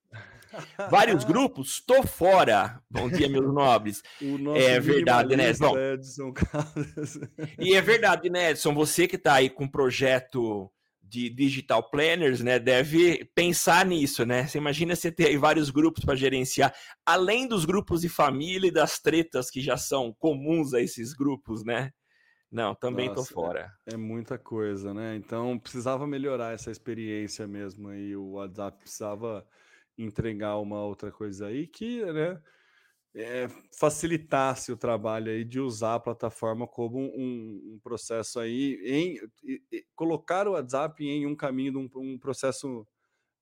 Vários 0.90 1.24
grupos, 1.24 1.74
estou 1.74 2.06
fora. 2.06 2.82
Bom 2.90 3.10
dia, 3.10 3.28
meus 3.30 3.54
nobres. 3.54 4.02
é 4.56 4.80
verdade, 4.80 5.36
né, 5.36 5.50
Edson? 5.50 5.74
e 7.60 7.74
é 7.74 7.82
verdade, 7.82 8.30
né, 8.30 8.52
Edson? 8.52 8.74
Você 8.74 9.08
que 9.08 9.16
está 9.16 9.36
aí 9.36 9.50
com 9.50 9.66
um 9.66 9.70
projeto 9.70 10.72
de 11.02 11.30
digital 11.30 11.90
planners, 11.90 12.42
né, 12.42 12.60
deve 12.60 13.26
pensar 13.34 13.86
nisso, 13.86 14.26
né? 14.26 14.46
Você 14.46 14.58
imagina 14.58 14.96
você 14.96 15.12
ter 15.12 15.28
aí 15.28 15.38
vários 15.38 15.70
grupos 15.70 16.04
para 16.04 16.16
gerenciar, 16.16 16.74
além 17.06 17.48
dos 17.48 17.66
grupos 17.66 18.02
de 18.02 18.10
família 18.10 18.68
e 18.68 18.72
das 18.72 19.00
tretas 19.00 19.50
que 19.50 19.62
já 19.62 19.78
são 19.78 20.14
comuns 20.20 20.74
a 20.74 20.82
esses 20.82 21.14
grupos, 21.14 21.64
né? 21.64 21.92
Não, 22.52 22.74
também 22.76 23.10
Nossa, 23.10 23.22
tô 23.22 23.42
fora. 23.42 23.72
É, 23.86 23.94
é, 23.94 23.98
muita 23.98 24.38
coisa, 24.38 24.94
né? 24.94 25.16
Então 25.16 25.58
precisava 25.60 26.08
melhorar 26.08 26.54
essa 26.54 26.72
experiência 26.72 27.46
mesmo 27.46 27.90
aí. 27.90 28.16
O 28.16 28.32
WhatsApp 28.32 28.78
precisava 28.80 29.46
entregar 29.98 30.58
uma 30.58 30.84
outra 30.84 31.12
coisa 31.12 31.48
aí 31.48 31.68
que 31.68 32.06
né, 32.06 32.42
é, 33.16 33.48
facilitasse 33.78 34.72
o 34.72 34.78
trabalho 34.78 35.32
aí 35.32 35.44
de 35.44 35.60
usar 35.60 35.96
a 35.96 36.00
plataforma 36.00 36.68
como 36.68 37.00
um, 37.00 37.74
um 37.74 37.80
processo 37.82 38.40
aí 38.40 38.80
em, 38.86 39.20
colocar 39.96 40.48
o 40.48 40.52
WhatsApp 40.52 41.04
em 41.04 41.26
um 41.26 41.36
caminho 41.36 41.72
de 41.72 41.78
um, 41.78 41.90
um 41.96 42.18
processo 42.20 42.86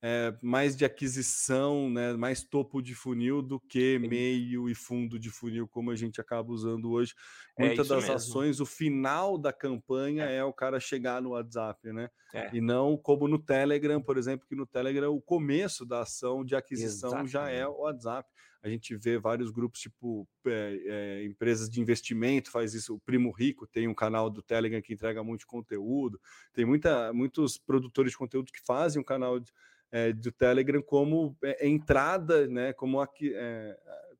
é, 0.07 0.37
mais 0.39 0.75
de 0.75 0.85
aquisição, 0.85 1.89
né, 1.89 2.13
mais 2.13 2.43
topo 2.43 2.79
de 2.79 2.93
funil 2.93 3.41
do 3.41 3.59
que 3.59 3.97
meio 3.97 4.69
e 4.69 4.75
fundo 4.75 5.17
de 5.17 5.31
funil, 5.31 5.67
como 5.67 5.89
a 5.89 5.95
gente 5.95 6.21
acaba 6.21 6.51
usando 6.51 6.91
hoje. 6.91 7.15
É 7.57 7.65
Muitas 7.65 7.87
das 7.87 8.03
mesmo. 8.03 8.13
ações, 8.13 8.59
o 8.59 8.67
final 8.67 9.35
da 9.35 9.51
campanha 9.51 10.25
é. 10.25 10.35
é. 10.35 10.43
o 10.43 10.53
cara 10.53 10.79
chegar 10.79 11.23
no 11.23 11.31
WhatsApp, 11.31 11.91
né? 11.91 12.11
É. 12.35 12.55
E 12.55 12.61
não 12.61 12.95
como 12.95 13.27
no 13.27 13.39
Telegram, 13.39 13.99
por 13.99 14.15
exemplo, 14.15 14.45
que 14.47 14.55
no 14.55 14.67
Telegram 14.67 15.11
o 15.11 15.19
começo 15.19 15.83
da 15.83 16.01
ação 16.01 16.45
de 16.45 16.55
aquisição 16.55 17.09
Exatamente. 17.09 17.31
já 17.31 17.49
é 17.49 17.65
o 17.65 17.79
WhatsApp. 17.79 18.29
A 18.61 18.69
gente 18.69 18.95
vê 18.95 19.17
vários 19.17 19.49
grupos, 19.49 19.79
tipo 19.79 20.27
é, 20.45 20.81
é, 20.85 21.25
empresas 21.25 21.67
de 21.67 21.81
investimento, 21.81 22.51
faz 22.51 22.75
isso. 22.75 22.93
O 22.93 22.99
Primo 22.99 23.31
Rico 23.31 23.65
tem 23.65 23.87
um 23.87 23.93
canal 23.93 24.29
do 24.29 24.43
Telegram 24.43 24.81
que 24.83 24.93
entrega 24.93 25.23
muito 25.23 25.47
conteúdo. 25.47 26.21
Tem 26.53 26.63
muita, 26.63 27.11
muitos 27.11 27.57
produtores 27.57 28.11
de 28.11 28.17
conteúdo 28.19 28.51
que 28.51 28.63
fazem 28.63 29.01
um 29.01 29.05
canal 29.05 29.39
de 29.39 29.51
é, 29.91 30.11
do 30.11 30.31
Telegram 30.31 30.81
como 30.81 31.35
é, 31.43 31.67
entrada, 31.67 32.47
né, 32.47 32.73
como 32.73 32.99
aqui, 32.99 33.31
é, 33.33 33.77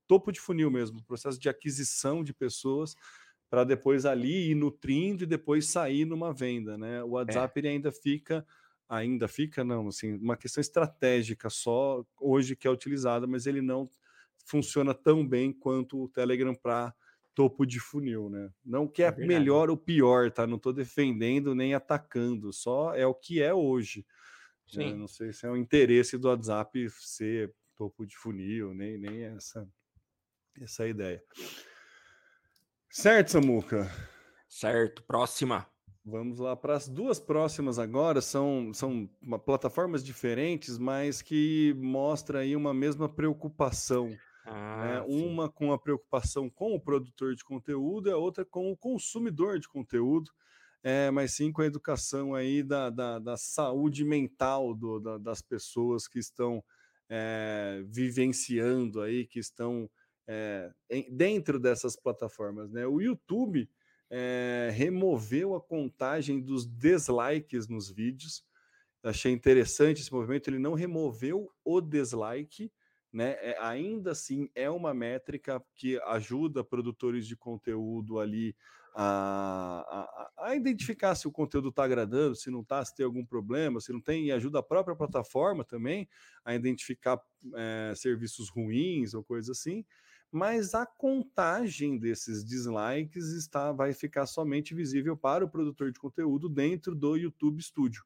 topo 0.08 0.32
de 0.32 0.40
funil 0.40 0.72
mesmo, 0.72 1.04
processo 1.04 1.40
de 1.40 1.50
aquisição 1.50 2.24
de 2.24 2.34
pessoas 2.34 2.96
para 3.50 3.64
depois 3.64 4.06
ali 4.06 4.52
ir 4.52 4.56
nutrindo 4.56 5.24
e 5.24 5.28
depois 5.28 5.68
sair 5.68 6.06
numa 6.06 6.34
venda, 6.34 6.78
né? 6.78 7.04
O 7.04 7.12
WhatsApp 7.12 7.58
ele 7.60 7.68
ainda 7.68 7.92
fica, 7.92 8.46
ainda 8.90 9.28
fica 9.28 9.64
não, 9.64 9.88
assim, 9.88 10.14
uma 10.16 10.36
questão 10.36 10.60
estratégica 10.60 11.50
só 11.50 12.04
hoje 12.20 12.56
que 12.56 12.68
é 12.68 12.72
utilizada, 12.72 13.28
mas 13.28 13.46
ele 13.46 13.62
não 13.62 13.90
funciona 14.46 14.94
tão 14.94 15.26
bem 15.26 15.54
quanto 15.54 16.04
o 16.04 16.10
Telegram 16.10 16.54
para 16.54 16.94
topo 17.34 17.66
de 17.66 17.80
funil, 17.80 18.30
né? 18.30 18.50
Não 18.64 18.88
que 18.88 19.04
é, 19.04 19.08
é 19.08 19.26
melhor 19.26 19.70
ou 19.70 19.78
pior, 19.78 20.32
tá? 20.32 20.48
Não 20.48 20.58
estou 20.58 20.74
defendendo 20.74 21.54
nem 21.54 21.74
atacando, 21.74 22.52
só 22.54 22.96
é 22.96 23.06
o 23.06 23.14
que 23.14 23.42
é 23.42 23.54
hoje. 23.54 24.06
Sim. 24.68 24.96
Não 24.96 25.08
sei 25.08 25.32
se 25.32 25.46
é 25.46 25.50
o 25.50 25.58
interesse 25.58 26.18
do 26.18 26.28
WhatsApp 26.28 26.90
ser 26.90 27.54
topo 27.76 28.06
de 28.06 28.16
funil, 28.16 28.74
nem, 28.74 28.98
nem 28.98 29.24
essa, 29.24 29.68
essa 30.60 30.88
ideia. 30.88 31.24
Certo, 32.90 33.32
Samuca? 33.32 33.92
Certo, 34.48 35.04
próxima. 35.04 35.68
Vamos 36.04 36.38
lá 36.38 36.56
para 36.56 36.76
as 36.76 36.88
duas 36.88 37.20
próximas 37.20 37.80
agora, 37.80 38.22
são, 38.22 38.72
são 38.74 39.10
plataformas 39.44 40.04
diferentes, 40.04 40.78
mas 40.78 41.22
que 41.22 41.74
mostra 41.78 42.40
aí 42.40 42.56
uma 42.56 42.74
mesma 42.74 43.10
preocupação. 43.10 44.10
Né? 44.10 44.20
Ah, 44.46 44.86
né? 44.86 45.06
Uma 45.08 45.50
com 45.50 45.74
a 45.74 45.80
preocupação 45.80 46.48
com 46.48 46.76
o 46.76 46.80
produtor 46.80 47.34
de 47.34 47.44
conteúdo, 47.44 48.08
e 48.08 48.12
a 48.12 48.18
outra 48.18 48.46
com 48.46 48.72
o 48.72 48.78
consumidor 48.78 49.60
de 49.60 49.68
conteúdo, 49.68 50.32
é, 50.88 51.10
mas 51.10 51.34
sim 51.34 51.52
com 51.52 51.64
a 51.64 51.66
educação 51.66 52.36
aí 52.36 52.62
da, 52.62 52.92
da, 52.92 53.18
da 53.18 53.36
saúde 53.36 54.06
mental 54.06 54.72
do, 54.76 55.00
da, 55.00 55.18
das 55.18 55.42
pessoas 55.42 56.08
que 56.08 56.20
estão 56.20 56.64
é, 57.10 57.84
vivenciando 57.88 59.02
aí, 59.02 59.26
que 59.26 59.40
estão 59.40 59.90
é, 60.28 60.72
em, 60.88 61.12
dentro 61.12 61.60
dessas 61.60 61.96
plataformas. 61.96 62.72
Né? 62.72 62.86
O 62.86 63.02
YouTube 63.02 63.68
é, 64.12 64.70
removeu 64.76 65.56
a 65.56 65.62
contagem 65.62 66.40
dos 66.40 66.68
dislikes 66.68 67.68
nos 67.68 67.90
vídeos. 67.90 68.46
Achei 69.04 69.32
interessante 69.32 70.02
esse 70.02 70.14
movimento. 70.14 70.52
Ele 70.52 70.60
não 70.60 70.76
removeu 70.76 71.52
o 71.64 71.82
dislike, 71.82 72.72
né? 73.12 73.32
É, 73.40 73.58
ainda 73.60 74.12
assim 74.12 74.52
é 74.54 74.70
uma 74.70 74.94
métrica 74.94 75.60
que 75.74 76.00
ajuda 76.02 76.64
produtores 76.64 77.26
de 77.26 77.36
conteúdo 77.36 78.20
ali 78.20 78.56
a, 78.96 80.32
a, 80.38 80.50
a 80.50 80.56
identificar 80.56 81.16
se 81.16 81.28
o 81.28 81.32
conteúdo 81.32 81.70
está 81.70 81.84
agradando, 81.84 82.36
se 82.36 82.50
não 82.50 82.62
está, 82.62 82.84
se 82.84 82.96
tem 82.96 83.06
algum 83.06 83.26
problema, 83.26 83.82
se 83.82 83.92
não 83.92 84.00
tem, 84.00 84.28
e 84.28 84.32
ajuda 84.32 84.60
a 84.60 84.64
própria 84.64 84.96
plataforma 84.96 85.64
também 85.64 86.08
a 86.44 86.56
identificar 86.56 87.20
é, 87.56 87.94
serviços 87.96 88.50
ruins 88.50 89.14
ou 89.14 89.24
coisa 89.24 89.52
assim 89.52 89.84
mas 90.32 90.74
a 90.74 90.86
contagem 90.86 91.98
desses 91.98 92.44
dislikes 92.44 93.28
está 93.28 93.72
vai 93.72 93.94
ficar 93.94 94.26
somente 94.26 94.76
visível 94.76 95.16
para 95.16 95.46
o 95.46 95.50
produtor 95.50 95.94
de 95.94 96.00
conteúdo 96.00 96.50
dentro 96.50 96.94
do 96.94 97.16
YouTube 97.16 97.62
Studio. 97.64 98.04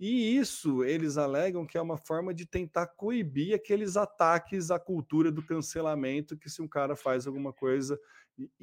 E 0.00 0.36
isso 0.38 0.82
eles 0.82 1.18
alegam 1.18 1.66
que 1.66 1.76
é 1.78 1.82
uma 1.82 1.98
forma 1.98 2.32
de 2.34 2.46
tentar 2.46 2.86
coibir 2.88 3.54
aqueles 3.54 3.98
ataques 3.98 4.70
à 4.70 4.80
cultura 4.80 5.30
do 5.30 5.44
cancelamento, 5.44 6.38
que 6.38 6.48
se 6.50 6.62
um 6.62 6.68
cara 6.68 6.96
faz 6.96 7.26
alguma 7.26 7.52
coisa 7.52 8.00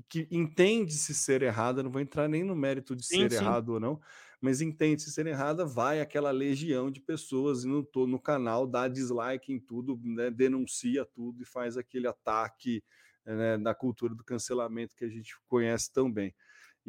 que 0.09 0.27
entende-se 0.31 1.13
ser 1.13 1.43
errada, 1.43 1.83
não 1.83 1.91
vou 1.91 2.01
entrar 2.01 2.27
nem 2.27 2.43
no 2.43 2.55
mérito 2.55 2.95
de 2.95 3.05
sim, 3.09 3.29
ser 3.29 3.31
sim. 3.31 3.57
errado 3.57 3.69
ou 3.69 3.79
não, 3.79 3.99
mas 4.41 4.61
entende-se 4.61 5.11
ser 5.11 5.27
errada, 5.27 5.65
vai 5.65 6.01
aquela 6.01 6.31
legião 6.31 6.89
de 6.89 6.99
pessoas 7.01 7.63
no, 7.63 7.87
no 8.07 8.19
canal, 8.19 8.65
dá 8.65 8.87
dislike 8.87 9.53
em 9.53 9.59
tudo, 9.59 9.99
né, 10.03 10.31
denuncia 10.31 11.05
tudo 11.05 11.43
e 11.43 11.45
faz 11.45 11.77
aquele 11.77 12.07
ataque 12.07 12.83
né, 13.25 13.57
na 13.57 13.75
cultura 13.75 14.15
do 14.15 14.23
cancelamento 14.23 14.95
que 14.95 15.05
a 15.05 15.09
gente 15.09 15.35
conhece 15.47 15.91
tão 15.91 16.11
bem. 16.11 16.33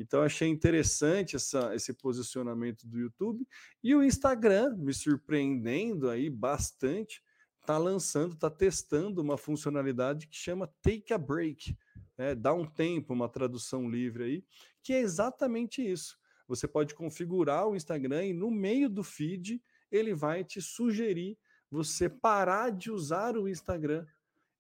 Então, 0.01 0.23
achei 0.23 0.49
interessante 0.49 1.35
essa, 1.35 1.75
esse 1.75 1.93
posicionamento 1.93 2.87
do 2.87 2.99
YouTube. 2.99 3.47
E 3.83 3.95
o 3.95 4.03
Instagram, 4.03 4.77
me 4.77 4.95
surpreendendo 4.95 6.09
aí 6.09 6.31
bastante, 6.31 7.23
está 7.61 7.77
lançando, 7.77 8.35
está 8.35 8.49
testando 8.49 9.21
uma 9.21 9.37
funcionalidade 9.37 10.29
que 10.29 10.37
chama 10.37 10.73
Take 10.81 11.13
a 11.13 11.19
Break. 11.19 11.77
Né? 12.17 12.35
Dá 12.35 12.55
um 12.55 12.65
tempo, 12.65 13.13
uma 13.13 13.29
tradução 13.29 13.91
livre 13.91 14.25
aí, 14.25 14.45
que 14.83 14.93
é 14.93 15.01
exatamente 15.01 15.83
isso. 15.83 16.17
Você 16.47 16.67
pode 16.67 16.95
configurar 16.95 17.67
o 17.67 17.77
Instagram 17.77 18.25
e 18.25 18.33
no 18.33 18.51
meio 18.51 18.89
do 18.89 19.05
feed 19.05 19.63
ele 19.91 20.15
vai 20.15 20.43
te 20.45 20.63
sugerir 20.63 21.37
você 21.71 22.09
parar 22.09 22.71
de 22.71 22.91
usar 22.91 23.37
o 23.37 23.49
Instagram 23.49 24.07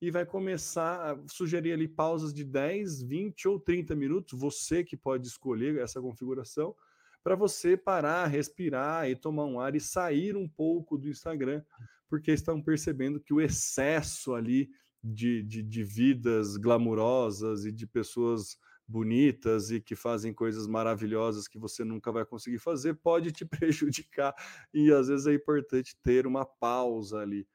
e 0.00 0.10
vai 0.10 0.24
começar 0.24 1.12
a 1.12 1.18
sugerir 1.26 1.72
ali 1.72 1.88
pausas 1.88 2.32
de 2.32 2.44
10, 2.44 3.02
20 3.02 3.48
ou 3.48 3.58
30 3.58 3.94
minutos, 3.96 4.38
você 4.38 4.84
que 4.84 4.96
pode 4.96 5.26
escolher 5.26 5.78
essa 5.78 6.00
configuração, 6.00 6.74
para 7.22 7.34
você 7.34 7.76
parar, 7.76 8.26
respirar 8.26 9.08
e 9.08 9.16
tomar 9.16 9.44
um 9.44 9.60
ar 9.60 9.74
e 9.74 9.80
sair 9.80 10.36
um 10.36 10.48
pouco 10.48 10.96
do 10.96 11.08
Instagram, 11.08 11.62
porque 12.08 12.30
estão 12.30 12.62
percebendo 12.62 13.20
que 13.20 13.34
o 13.34 13.40
excesso 13.40 14.34
ali 14.34 14.70
de, 15.02 15.42
de, 15.42 15.62
de 15.62 15.84
vidas 15.84 16.56
glamurosas 16.56 17.64
e 17.64 17.72
de 17.72 17.86
pessoas 17.86 18.56
bonitas 18.86 19.70
e 19.70 19.80
que 19.80 19.94
fazem 19.94 20.32
coisas 20.32 20.66
maravilhosas 20.66 21.46
que 21.46 21.58
você 21.58 21.84
nunca 21.84 22.10
vai 22.10 22.24
conseguir 22.24 22.58
fazer 22.58 22.94
pode 22.94 23.30
te 23.30 23.44
prejudicar 23.44 24.34
e 24.72 24.90
às 24.90 25.08
vezes 25.08 25.26
é 25.26 25.34
importante 25.34 25.94
ter 26.02 26.26
uma 26.26 26.46
pausa 26.46 27.18
ali 27.18 27.46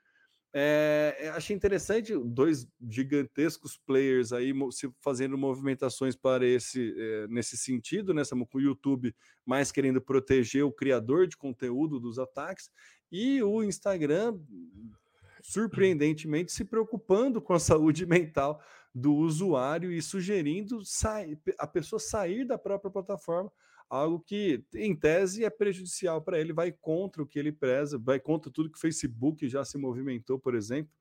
é, 0.55 1.31
achei 1.35 1.55
interessante 1.55 2.15
dois 2.15 2.67
gigantescos 2.87 3.75
players 3.75 4.31
aí 4.31 4.53
se 4.71 4.87
fazendo 5.01 5.35
movimentações 5.35 6.15
para 6.15 6.45
esse 6.45 6.93
é, 6.95 7.27
nesse 7.27 7.57
sentido, 7.57 8.13
né? 8.13 8.21
O 8.53 8.59
YouTube 8.59 9.15
mais 9.43 9.71
querendo 9.71 9.99
proteger 9.99 10.63
o 10.63 10.71
criador 10.71 11.25
de 11.25 11.35
conteúdo 11.35 11.99
dos 11.99 12.19
ataques 12.19 12.69
e 13.11 13.41
o 13.41 13.63
Instagram 13.63 14.39
surpreendentemente 15.41 16.51
se 16.51 16.63
preocupando 16.63 17.41
com 17.41 17.53
a 17.53 17.59
saúde 17.59 18.05
mental 18.05 18.61
do 18.93 19.15
usuário 19.15 19.91
e 19.91 20.03
sugerindo 20.03 20.81
a 21.57 21.65
pessoa 21.65 21.99
sair 21.99 22.45
da 22.45 22.59
própria 22.59 22.91
plataforma 22.91 23.51
algo 23.93 24.19
que, 24.19 24.63
em 24.73 24.95
tese, 24.95 25.45
é 25.45 25.51
prejudicial 25.51 26.19
para 26.19 26.39
ele, 26.39 26.51
vai 26.51 26.71
contra 26.71 27.21
o 27.21 27.27
que 27.27 27.37
ele 27.37 27.51
preza, 27.51 27.99
vai 27.99 28.19
contra 28.19 28.51
tudo 28.51 28.71
que 28.71 28.77
o 28.77 28.81
Facebook 28.81 29.47
já 29.47 29.63
se 29.63 29.77
movimentou, 29.77 30.39
por 30.39 30.55
exemplo, 30.55 30.91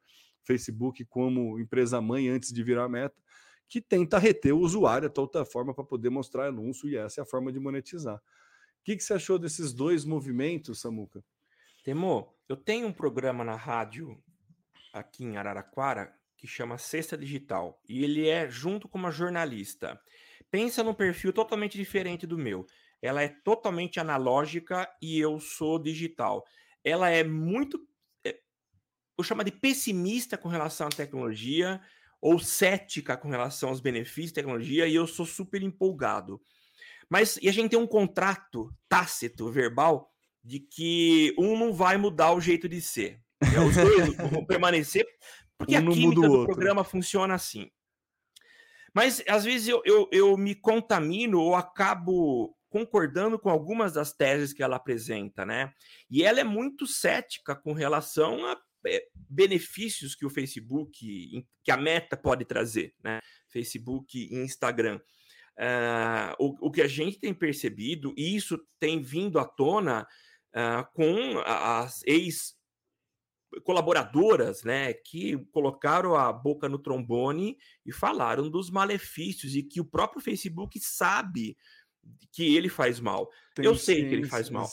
Facebook 0.43 1.03
como 1.07 1.59
empresa 1.59 2.03
mãe 2.03 2.29
antes 2.29 2.53
de 2.53 2.63
virar 2.63 2.91
meta, 2.91 3.17
que 3.67 3.81
tenta 3.81 4.19
reter 4.19 4.53
o 4.53 4.59
usuário 4.59 5.09
a 5.09 5.11
toda 5.11 5.43
forma 5.43 5.73
para 5.73 5.85
poder 5.85 6.11
mostrar 6.11 6.49
anúncio, 6.49 6.87
e 6.87 6.97
essa 6.97 7.21
é 7.21 7.23
a 7.23 7.27
forma 7.27 7.51
de 7.51 7.59
monetizar. 7.59 8.17
O 8.17 8.85
que, 8.85 8.95
que 8.95 9.03
você 9.03 9.15
achou 9.15 9.39
desses 9.39 9.73
dois 9.73 10.05
movimentos, 10.05 10.81
Samuca? 10.81 11.25
Temo, 11.83 12.35
eu 12.47 12.57
tenho 12.57 12.87
um 12.87 12.93
programa 12.93 13.43
na 13.43 13.57
rádio 13.57 14.23
aqui 14.93 15.25
em 15.25 15.39
Araraquara 15.39 16.15
que 16.37 16.47
chama 16.47 16.77
Sexta 16.77 17.17
Digital, 17.17 17.81
e 17.89 18.05
ele 18.05 18.29
é 18.29 18.51
junto 18.51 18.87
com 18.87 18.99
uma 18.99 19.11
jornalista. 19.11 19.99
Pensa 20.51 20.83
num 20.83 20.93
perfil 20.93 21.33
totalmente 21.33 21.79
diferente 21.79 22.27
do 22.27 22.37
meu 22.37 22.67
ela 23.03 23.21
é 23.21 23.29
totalmente 23.29 23.99
analógica 23.99 24.89
e 25.03 25.19
eu 25.19 25.41
sou 25.41 25.77
digital. 25.77 26.47
Ela 26.85 27.11
é 27.11 27.25
muito, 27.25 27.85
é, 28.25 28.39
eu 29.19 29.25
chamo 29.25 29.43
de 29.43 29.51
pessimista 29.51 30.39
com 30.39 30.49
relação 30.49 30.87
à 30.87 30.91
tecnologia 30.91 31.81
ou 32.21 32.39
cética 32.39 33.17
com 33.17 33.29
relação 33.29 33.71
aos 33.71 33.81
benefícios 33.81 34.31
da 34.31 34.37
tecnologia 34.37 34.87
e 34.87 34.95
eu 34.95 35.09
sou 35.09 35.27
super 35.27 35.61
empolgado. 35.61 36.41
Mas 37.11 37.37
e 37.43 37.49
a 37.49 37.53
gente 37.53 37.71
tem 37.71 37.79
um 37.79 37.87
contrato 37.87 38.73
tácito, 38.89 39.51
verbal, 39.51 40.09
de 40.43 40.61
que 40.61 41.35
um 41.37 41.59
não 41.59 41.73
vai 41.73 41.97
mudar 41.97 42.33
o 42.33 42.41
jeito 42.41 42.69
de 42.69 42.81
ser. 42.81 43.21
É, 43.41 43.61
os 43.61 43.75
dois 43.75 44.15
vão 44.31 44.47
permanecer, 44.47 45.05
porque 45.59 45.77
um 45.77 45.91
a 45.91 45.93
química 45.93 46.29
do 46.29 46.45
programa 46.47 46.85
funciona 46.85 47.35
assim. 47.35 47.69
Mas 48.95 49.23
às 49.29 49.45
vezes 49.45 49.67
eu, 49.67 49.83
eu, 49.85 50.09
eu 50.13 50.37
me 50.37 50.55
contamino 50.55 51.41
ou 51.41 51.57
acabo 51.57 52.57
concordando 52.73 53.39
com 53.39 53.51
algumas 53.51 53.93
das 53.93 54.15
teses 54.15 54.55
que 54.55 54.63
ela 54.63 54.77
apresenta, 54.77 55.45
né? 55.45 55.71
E 56.11 56.25
ela 56.25 56.41
é 56.41 56.45
muito 56.45 56.87
cética 56.87 57.55
com 57.55 57.75
relação 57.75 58.47
a 58.47 58.59
é, 58.87 59.07
benefícios 59.15 60.15
que 60.15 60.25
o 60.25 60.31
Facebook, 60.31 60.91
que 61.63 61.71
a 61.71 61.77
Meta 61.77 62.17
pode 62.17 62.47
trazer, 62.47 62.95
né? 63.05 63.21
Facebook 63.53 64.19
e 64.19 64.35
Instagram. 64.37 64.99
Uh, 65.59 66.33
o, 66.39 66.69
o, 66.69 66.71
que 66.71 66.81
a 66.81 66.89
gente 66.89 67.21
tem 67.21 67.35
percebido, 67.35 68.15
e 68.17 68.35
isso 68.35 68.59
tem 68.81 69.03
vindo 69.03 69.39
à 69.39 69.45
tona 69.45 70.07
uh, 70.57 70.95
com 70.95 71.39
as 71.45 72.01
ex 72.07 72.57
colaboradoras, 73.65 74.63
né, 74.65 74.95
que 74.95 75.37
colocaram 75.53 76.15
a 76.15 76.33
boca 76.33 76.71
no 76.71 76.79
trombone 76.79 77.59
e 77.85 77.93
falaram 77.93 78.49
dos 78.49 78.71
malefícios 78.71 79.55
e 79.55 79.63
que 79.63 79.79
o 79.79 79.85
próprio 79.85 80.23
Facebook 80.23 80.81
sabe 80.81 81.55
que 82.31 82.57
ele 82.57 82.69
faz 82.69 82.99
mal. 82.99 83.31
Tem 83.55 83.65
eu 83.65 83.75
sei 83.75 84.09
que 84.09 84.15
ele 84.15 84.27
faz 84.27 84.49
mal. 84.51 84.69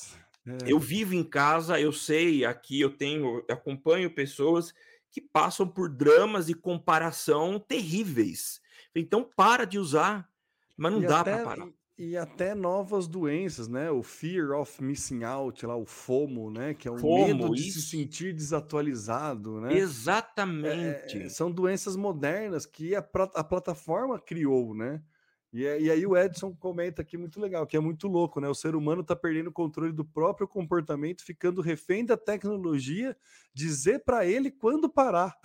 É. 0.47 0.71
Eu 0.71 0.79
vivo 0.79 1.13
em 1.13 1.23
casa, 1.23 1.79
eu 1.79 1.91
sei, 1.91 2.45
aqui 2.45 2.79
eu 2.79 2.89
tenho, 2.89 3.43
eu 3.47 3.53
acompanho 3.53 4.13
pessoas 4.13 4.73
que 5.11 5.21
passam 5.21 5.67
por 5.67 5.89
dramas 5.89 6.49
e 6.49 6.53
comparação 6.53 7.59
terríveis. 7.59 8.61
Então 8.95 9.27
para 9.35 9.65
de 9.65 9.77
usar, 9.77 10.29
mas 10.77 10.91
não 10.93 11.03
e 11.03 11.05
dá 11.05 11.23
para 11.23 11.43
parar. 11.43 11.67
E 12.01 12.15
até 12.15 12.55
novas 12.55 13.09
doenças, 13.09 13.67
né? 13.67 13.91
O 13.91 14.01
fear 14.01 14.57
of 14.57 14.81
missing 14.81 15.25
out, 15.25 15.65
lá 15.65 15.75
o 15.75 15.85
FOMO, 15.85 16.49
né? 16.49 16.73
Que 16.73 16.87
é 16.87 16.91
o 16.91 16.97
FOMO, 16.97 17.27
medo 17.27 17.53
de 17.53 17.67
isso. 17.67 17.81
se 17.81 17.87
sentir 17.89 18.33
desatualizado, 18.33 19.59
né? 19.59 19.73
Exatamente. 19.73 21.23
É, 21.23 21.27
são 21.27 21.51
doenças 21.51 21.97
modernas 21.97 22.65
que 22.65 22.95
a, 22.95 22.99
a 22.99 23.43
plataforma 23.43 24.17
criou, 24.17 24.73
né? 24.73 25.03
E, 25.51 25.63
e, 25.63 25.89
aí 25.89 26.05
o 26.05 26.15
Edson 26.15 26.53
comenta 26.55 27.01
aqui 27.01 27.17
muito 27.17 27.39
legal, 27.39 27.65
que 27.65 27.75
é 27.75 27.79
muito 27.79 28.07
louco, 28.07 28.39
né? 28.39 28.47
O 28.47 28.53
ser 28.53 28.75
humano 28.75 29.01
está 29.01 29.15
perdendo 29.15 29.47
o 29.47 29.51
controle 29.51 29.91
do 29.91 30.05
próprio 30.05 30.47
comportamento, 30.47 31.23
ficando 31.23 31.59
refém 31.59 32.05
da 32.05 32.15
tecnologia, 32.15 33.17
dizer 33.51 34.03
para 34.03 34.27
ele 34.27 34.51
quando 34.51 34.87
parar. 34.87 35.35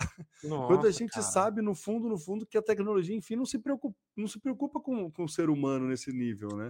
Nossa, 0.43 0.67
quando 0.67 0.87
a 0.87 0.91
gente 0.91 1.13
cara. 1.13 1.25
sabe, 1.25 1.61
no 1.61 1.73
fundo, 1.73 2.07
no 2.07 2.19
fundo, 2.19 2.45
que 2.45 2.57
a 2.57 2.61
tecnologia, 2.61 3.15
enfim, 3.15 3.35
não 3.35 3.45
se 3.45 3.57
preocupa, 3.57 3.97
não 4.15 4.27
se 4.27 4.39
preocupa 4.39 4.79
com, 4.79 5.09
com 5.09 5.23
o 5.23 5.29
ser 5.29 5.49
humano 5.49 5.87
nesse 5.87 6.11
nível, 6.11 6.49
né? 6.55 6.69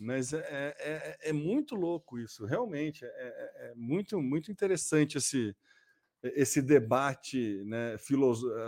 Mas 0.00 0.32
é, 0.32 0.38
é, 0.38 0.76
é, 0.78 1.30
é 1.30 1.32
muito 1.32 1.74
louco 1.74 2.18
isso, 2.18 2.46
realmente. 2.46 3.04
É, 3.04 3.08
é, 3.08 3.70
é 3.70 3.74
muito, 3.74 4.20
muito 4.22 4.52
interessante 4.52 5.18
esse, 5.18 5.54
esse 6.22 6.62
debate, 6.62 7.62
né, 7.64 7.96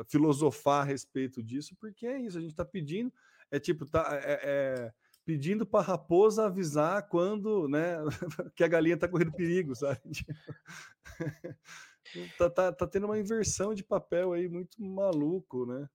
filosofar 0.09 0.83
a 0.83 0.85
respeito 0.85 1.43
disso, 1.43 1.77
porque 1.81 2.07
é 2.07 2.21
isso, 2.21 2.39
a 2.39 2.41
gente 2.41 2.51
está 2.51 2.65
pedindo, 2.65 3.13
é 3.51 3.61
tipo, 3.61 3.87
tá, 3.87 4.21
é, 4.23 4.41
é 4.43 4.93
pedindo 5.25 5.65
para 5.65 5.81
a 5.81 5.85
raposa 5.85 6.47
avisar 6.47 7.09
quando, 7.09 7.69
né, 7.69 7.97
que 8.55 8.65
a 8.65 8.69
galinha 8.69 8.95
está 8.95 9.09
correndo 9.09 9.33
perigo, 9.33 9.75
sabe? 9.75 10.01
tá, 12.39 12.51
tá, 12.51 12.73
tá 12.73 12.87
tendo 12.87 13.07
uma 13.07 13.19
inversão 13.19 13.75
de 13.75 13.83
papel 13.83 14.33
aí 14.33 14.49
muito 14.49 14.83
maluco, 14.83 15.65
né? 15.67 15.89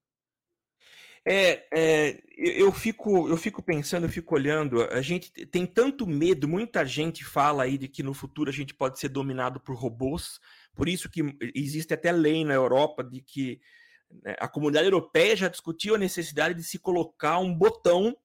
É, 1.25 1.67
é, 1.71 2.23
eu 2.37 2.71
fico, 2.71 3.27
eu 3.27 3.37
fico 3.37 3.61
pensando, 3.61 4.05
eu 4.05 4.09
fico 4.09 4.33
olhando. 4.33 4.81
A 4.83 5.01
gente 5.01 5.31
tem 5.47 5.65
tanto 5.65 6.07
medo. 6.07 6.47
Muita 6.47 6.85
gente 6.85 7.25
fala 7.25 7.63
aí 7.63 7.77
de 7.77 7.87
que 7.87 8.01
no 8.01 8.13
futuro 8.13 8.49
a 8.49 8.53
gente 8.53 8.73
pode 8.73 8.99
ser 8.99 9.09
dominado 9.09 9.59
por 9.59 9.75
robôs. 9.75 10.39
Por 10.73 10.87
isso 10.87 11.09
que 11.09 11.21
existe 11.53 11.93
até 11.93 12.11
lei 12.11 12.43
na 12.45 12.53
Europa 12.53 13.03
de 13.03 13.21
que 13.21 13.59
né, 14.23 14.35
a 14.39 14.47
comunidade 14.47 14.87
europeia 14.87 15.35
já 15.35 15.47
discutiu 15.47 15.95
a 15.95 15.99
necessidade 15.99 16.55
de 16.55 16.63
se 16.63 16.79
colocar 16.79 17.39
um 17.39 17.53
botão 17.53 18.15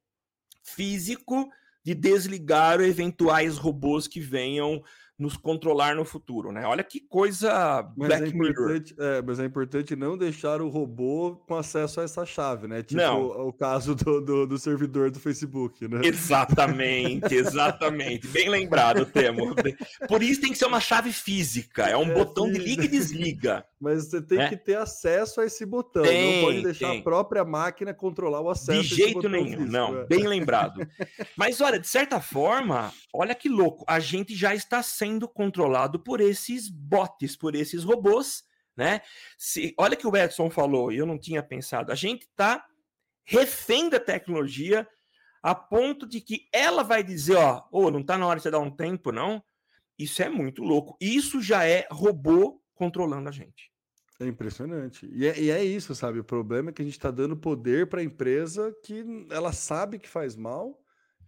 físico 0.62 1.51
de 1.82 1.95
desligar 1.95 2.80
eventuais 2.80 3.59
robôs 3.59 4.09
que 4.09 4.20
venham 4.20 4.82
nos 5.18 5.36
controlar 5.36 5.94
no 5.94 6.04
futuro, 6.04 6.50
né? 6.50 6.66
Olha 6.66 6.82
que 6.82 7.00
coisa 7.00 7.88
mas 7.96 8.08
Black 8.08 8.24
é 8.24 8.28
importante, 8.28 8.94
é, 8.98 9.22
mas 9.22 9.38
é 9.38 9.44
importante 9.44 9.96
não 9.96 10.18
deixar 10.18 10.60
o 10.60 10.68
robô 10.68 11.36
com 11.46 11.54
acesso 11.54 12.00
a 12.00 12.04
essa 12.04 12.26
chave, 12.26 12.66
né? 12.66 12.82
Tipo 12.82 13.00
não. 13.00 13.48
o 13.48 13.52
caso 13.52 13.94
do, 13.94 14.20
do, 14.20 14.46
do, 14.46 14.58
servidor 14.58 15.10
do 15.10 15.20
Facebook, 15.20 15.86
né? 15.86 16.00
Exatamente, 16.02 17.32
exatamente. 17.34 18.26
Bem 18.28 18.48
lembrado, 18.48 19.06
Temo. 19.06 19.54
Por 20.08 20.22
isso 20.22 20.40
tem 20.40 20.50
que 20.50 20.58
ser 20.58 20.66
uma 20.66 20.80
chave 20.80 21.12
física, 21.12 21.84
é 21.84 21.96
um 21.96 22.10
é, 22.10 22.14
botão 22.14 22.50
de 22.50 22.58
liga 22.58 22.84
e 22.84 22.88
desliga. 22.88 23.64
Mas 23.85 24.11
você 24.11 24.20
tem 24.20 24.41
é? 24.41 24.49
que 24.49 24.57
ter 24.57 24.76
acesso 24.76 25.41
a 25.41 25.47
esse 25.47 25.64
botão, 25.64 26.03
tem, 26.03 26.43
não 26.43 26.49
pode 26.49 26.62
deixar 26.62 26.91
tem. 26.91 27.01
a 27.01 27.03
própria 27.03 27.45
máquina 27.45 27.95
controlar 27.95 28.41
o 28.41 28.51
acesso. 28.51 28.82
De 28.82 28.95
jeito 28.95 29.28
nenhum, 29.28 29.59
físico, 29.59 29.64
não, 29.72 30.01
é. 30.01 30.07
bem 30.07 30.26
lembrado. 30.26 30.87
Mas 31.37 31.61
olha, 31.61 31.78
de 31.78 31.87
certa 31.87 32.20
forma, 32.20 32.93
olha 33.12 33.35
que 33.35 33.49
louco, 33.49 33.85
a 33.87 34.01
gente 34.01 34.35
já 34.35 34.55
está 34.55 34.82
sendo 34.82 35.05
sendo 35.05 35.28
controlado 35.28 35.99
por 35.99 36.20
esses 36.20 36.68
bots, 36.68 37.37
por 37.37 37.55
esses 37.55 37.85
robôs, 37.85 38.45
né? 38.76 39.01
Se, 39.37 39.74
olha 39.78 39.97
que 39.97 40.07
o 40.07 40.16
Edson 40.16 40.51
falou, 40.51 40.91
e 40.91 40.99
eu 40.99 41.07
não 41.07 41.18
tinha 41.18 41.43
pensado, 41.43 41.93
a 41.93 41.95
gente 41.95 42.22
está 42.22 42.64
refém 43.22 43.89
da 43.89 44.01
tecnologia 44.01 44.87
a 45.43 45.55
ponto 45.55 46.07
de 46.07 46.20
que 46.20 46.49
ela 46.53 46.82
vai 46.82 47.03
dizer, 47.03 47.37
ó, 47.37 47.64
oh, 47.70 47.91
não 47.91 48.01
está 48.01 48.16
na 48.16 48.26
hora 48.26 48.39
de 48.39 48.43
você 48.43 48.51
dar 48.51 48.61
um 48.61 48.70
tempo, 48.70 49.12
não. 49.12 49.43
Isso 49.99 50.22
é 50.22 50.28
muito 50.28 50.62
louco. 50.62 50.97
Isso 50.99 51.41
já 51.41 51.64
é 51.66 51.87
robô 51.91 52.61
controlando 52.74 53.28
a 53.28 53.32
gente. 53.32 53.70
É 54.20 54.26
impressionante. 54.26 55.08
E 55.12 55.26
é, 55.26 55.40
e 55.40 55.50
é 55.50 55.64
isso, 55.64 55.94
sabe? 55.94 56.20
O 56.20 56.24
problema 56.24 56.70
é 56.70 56.72
que 56.72 56.82
a 56.82 56.84
gente 56.84 56.94
está 56.94 57.10
dando 57.10 57.36
poder 57.36 57.88
para 57.88 58.00
a 58.00 58.04
empresa 58.04 58.74
que 58.84 59.04
ela 59.30 59.52
sabe 59.52 59.98
que 59.98 60.08
faz 60.08 60.36
mal 60.36 60.80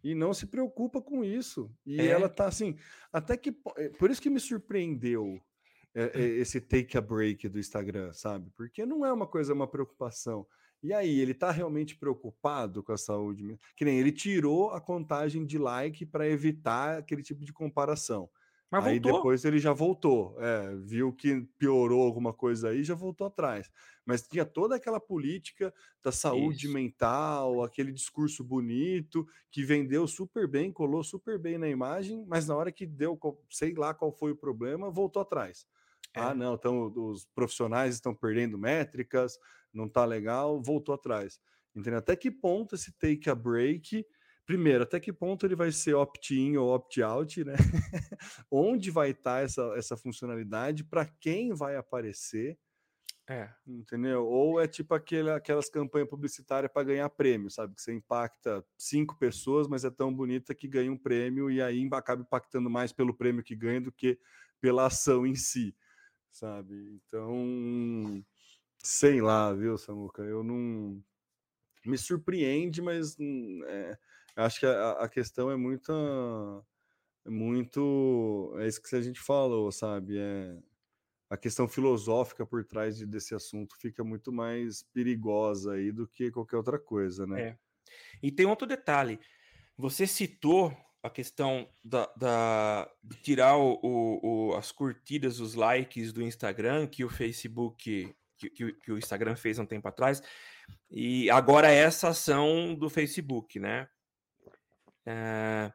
e 0.05 0.15
não 0.15 0.33
se 0.33 0.47
preocupa 0.47 1.03
com 1.03 1.25
isso. 1.25 1.71
E 1.85 2.01
é. 2.01 2.07
ela 2.07 2.29
tá 2.29 2.47
assim, 2.47 2.77
até 3.13 3.37
que 3.37 3.57
eh, 3.77 3.89
por 3.99 4.11
isso 4.11 4.23
que 4.23 4.31
me 4.31 4.39
surpreendeu 4.39 5.41
é, 5.97 6.21
esse 6.21 6.61
take 6.61 6.97
a 6.97 7.01
break 7.01 7.49
do 7.49 7.59
Instagram, 7.59 8.13
sabe? 8.13 8.51
Porque 8.55 8.85
não 8.85 9.05
é 9.05 9.13
uma 9.13 9.27
coisa, 9.27 9.55
uma 9.55 9.67
preocupação. 9.67 10.47
E 10.83 10.93
aí, 10.93 11.19
ele 11.19 11.33
tá 11.33 11.51
realmente 11.51 11.97
preocupado 11.97 12.83
com 12.83 12.93
a 12.93 12.99
saúde? 12.99 13.59
Que 13.75 13.85
nem 13.85 13.99
ele 13.99 14.13
tirou 14.13 14.71
a 14.71 14.81
contagem 14.81 15.45
de 15.45 15.59
like 15.59 16.05
para 16.05 16.29
evitar 16.29 16.99
aquele 16.99 17.23
tipo 17.23 17.45
de 17.45 17.53
comparação. 17.53 18.29
Mas 18.71 18.87
aí 18.87 18.99
voltou. 18.99 19.13
depois 19.15 19.45
ele 19.45 19.59
já 19.59 19.73
voltou, 19.73 20.37
é, 20.41 20.75
viu 20.77 21.13
que 21.13 21.43
piorou 21.57 22.03
alguma 22.03 22.33
coisa 22.33 22.71
aí, 22.71 22.83
já 22.83 22.95
voltou 22.95 23.27
atrás. 23.27 23.71
Mas 24.05 24.27
tinha 24.27 24.45
toda 24.45 24.75
aquela 24.77 25.01
política 25.01 25.73
da 26.03 26.11
saúde 26.11 26.67
Isso. 26.67 26.73
mental, 26.73 27.63
aquele 27.63 27.93
discurso 27.93 28.43
bonito 28.43 29.27
que 29.51 29.63
vendeu 29.65 30.07
super 30.09 30.49
bem, 30.49 30.73
colou 30.73 31.05
super 31.05 31.39
bem 31.39 31.59
na 31.59 31.69
imagem, 31.69 32.25
mas 32.27 32.47
na 32.49 32.57
hora 32.57 32.73
que 32.73 32.87
deu, 32.87 33.19
sei 33.51 33.73
lá 33.75 33.95
qual 33.95 34.13
foi 34.13 34.33
o 34.33 34.37
problema, 34.37 34.91
voltou 34.91 35.23
atrás. 35.23 35.67
É. 36.15 36.21
Ah, 36.21 36.35
não, 36.35 36.55
então 36.55 36.93
os 36.97 37.25
profissionais 37.27 37.95
estão 37.95 38.15
perdendo 38.15 38.59
métricas, 38.59 39.39
não 39.73 39.89
tá 39.89 40.05
legal, 40.05 40.61
voltou 40.63 40.95
atrás. 40.95 41.41
Entendeu? 41.75 41.99
Até 41.99 42.17
que 42.17 42.31
ponto 42.31 42.75
esse 42.75 42.91
take 42.93 43.29
a 43.29 43.35
break 43.35 44.05
primeiro, 44.47 44.85
até 44.85 45.01
que 45.01 45.13
ponto 45.13 45.45
ele 45.45 45.57
vai 45.57 45.73
ser 45.73 45.95
opt-in 45.95 46.57
ou 46.57 46.73
opt-out, 46.73 47.45
né? 47.45 47.55
Onde 48.51 48.91
vai 48.91 49.11
estar 49.11 49.39
tá 49.39 49.41
essa, 49.41 49.75
essa 49.77 49.97
funcionalidade, 49.97 50.85
para 50.85 51.05
quem 51.05 51.53
vai 51.53 51.77
aparecer, 51.77 52.57
é. 53.29 53.51
entendeu? 53.67 54.25
Ou 54.25 54.61
é 54.61 54.69
tipo 54.69 54.95
aquele, 54.95 55.31
aquelas 55.31 55.69
campanhas 55.69 56.09
publicitárias 56.09 56.73
para 56.73 56.85
ganhar 56.85 57.09
prêmio, 57.11 57.51
sabe? 57.51 57.75
Que 57.75 57.83
você 57.83 57.93
impacta 57.93 58.65
cinco 58.79 59.19
pessoas, 59.19 59.67
mas 59.67 59.85
é 59.85 59.91
tão 59.91 60.15
bonita 60.15 60.55
que 60.55 60.69
ganha 60.69 60.93
um 60.93 60.97
prêmio 60.97 61.51
e 61.51 61.61
aí 61.61 61.89
acaba 61.93 62.23
impactando 62.23 62.71
mais 62.71 62.93
pelo 62.93 63.13
prêmio 63.13 63.43
que 63.43 63.57
ganha 63.57 63.81
do 63.81 63.91
que 63.91 64.17
pela 64.61 64.87
ação 64.87 65.27
em 65.27 65.35
si, 65.35 65.75
sabe? 66.31 67.01
Então, 67.05 68.25
sei 68.79 69.21
lá, 69.21 69.53
viu, 69.53 69.77
Samuca? 69.77 70.23
Eu 70.23 70.45
não 70.45 71.03
me 71.85 71.99
surpreende, 71.99 72.81
mas 72.81 73.17
hum, 73.19 73.61
é, 73.67 73.99
acho 74.37 74.61
que 74.61 74.67
a, 74.67 74.93
a 74.93 75.09
questão 75.09 75.51
é 75.51 75.57
muito, 75.57 75.93
é 77.25 77.31
muito, 77.31 78.55
é 78.59 78.67
isso 78.67 78.83
que 78.83 78.95
a 78.95 79.01
gente 79.01 79.21
falou, 79.21 79.73
sabe? 79.73 80.19
É, 80.19 80.57
a 81.29 81.37
questão 81.37 81.67
filosófica 81.67 82.47
por 82.47 82.65
trás 82.65 82.97
de, 82.97 83.07
desse 83.07 83.35
assunto 83.35 83.77
fica 83.81 84.05
muito 84.05 84.33
mais 84.33 84.83
perigosa 84.83 85.73
aí 85.73 85.91
do 85.91 86.07
que 86.07 86.31
qualquer 86.31 86.57
outra 86.57 86.79
coisa, 86.79 87.27
né? 87.27 87.43
É. 87.43 87.59
E 88.23 88.31
tem 88.31 88.47
outro 88.47 88.67
detalhe. 88.67 89.19
Você 89.77 90.07
citou 90.07 90.77
a 91.03 91.11
questão 91.11 91.69
da, 91.85 92.07
da 92.17 92.91
de 93.03 93.17
tirar 93.19 93.57
o, 93.57 93.79
o, 93.83 94.49
o, 94.51 94.55
as 94.57 94.73
curtidas, 94.73 95.41
os 95.41 95.55
likes 95.55 96.13
do 96.13 96.23
Instagram 96.23 96.87
que 96.87 97.05
o 97.05 97.09
Facebook, 97.09 98.15
que, 98.37 98.51
que, 98.51 98.73
que, 98.73 98.93
o 98.93 98.99
Instagram 98.99 99.37
fez 99.37 99.59
um 99.59 99.67
tempo 99.67 99.87
atrás, 99.89 100.23
e 100.91 101.31
agora 101.31 101.71
essa 101.71 102.09
ação 102.09 102.75
do 102.75 102.89
Facebook, 102.91 103.59
né? 103.59 103.89
É, 105.07 105.73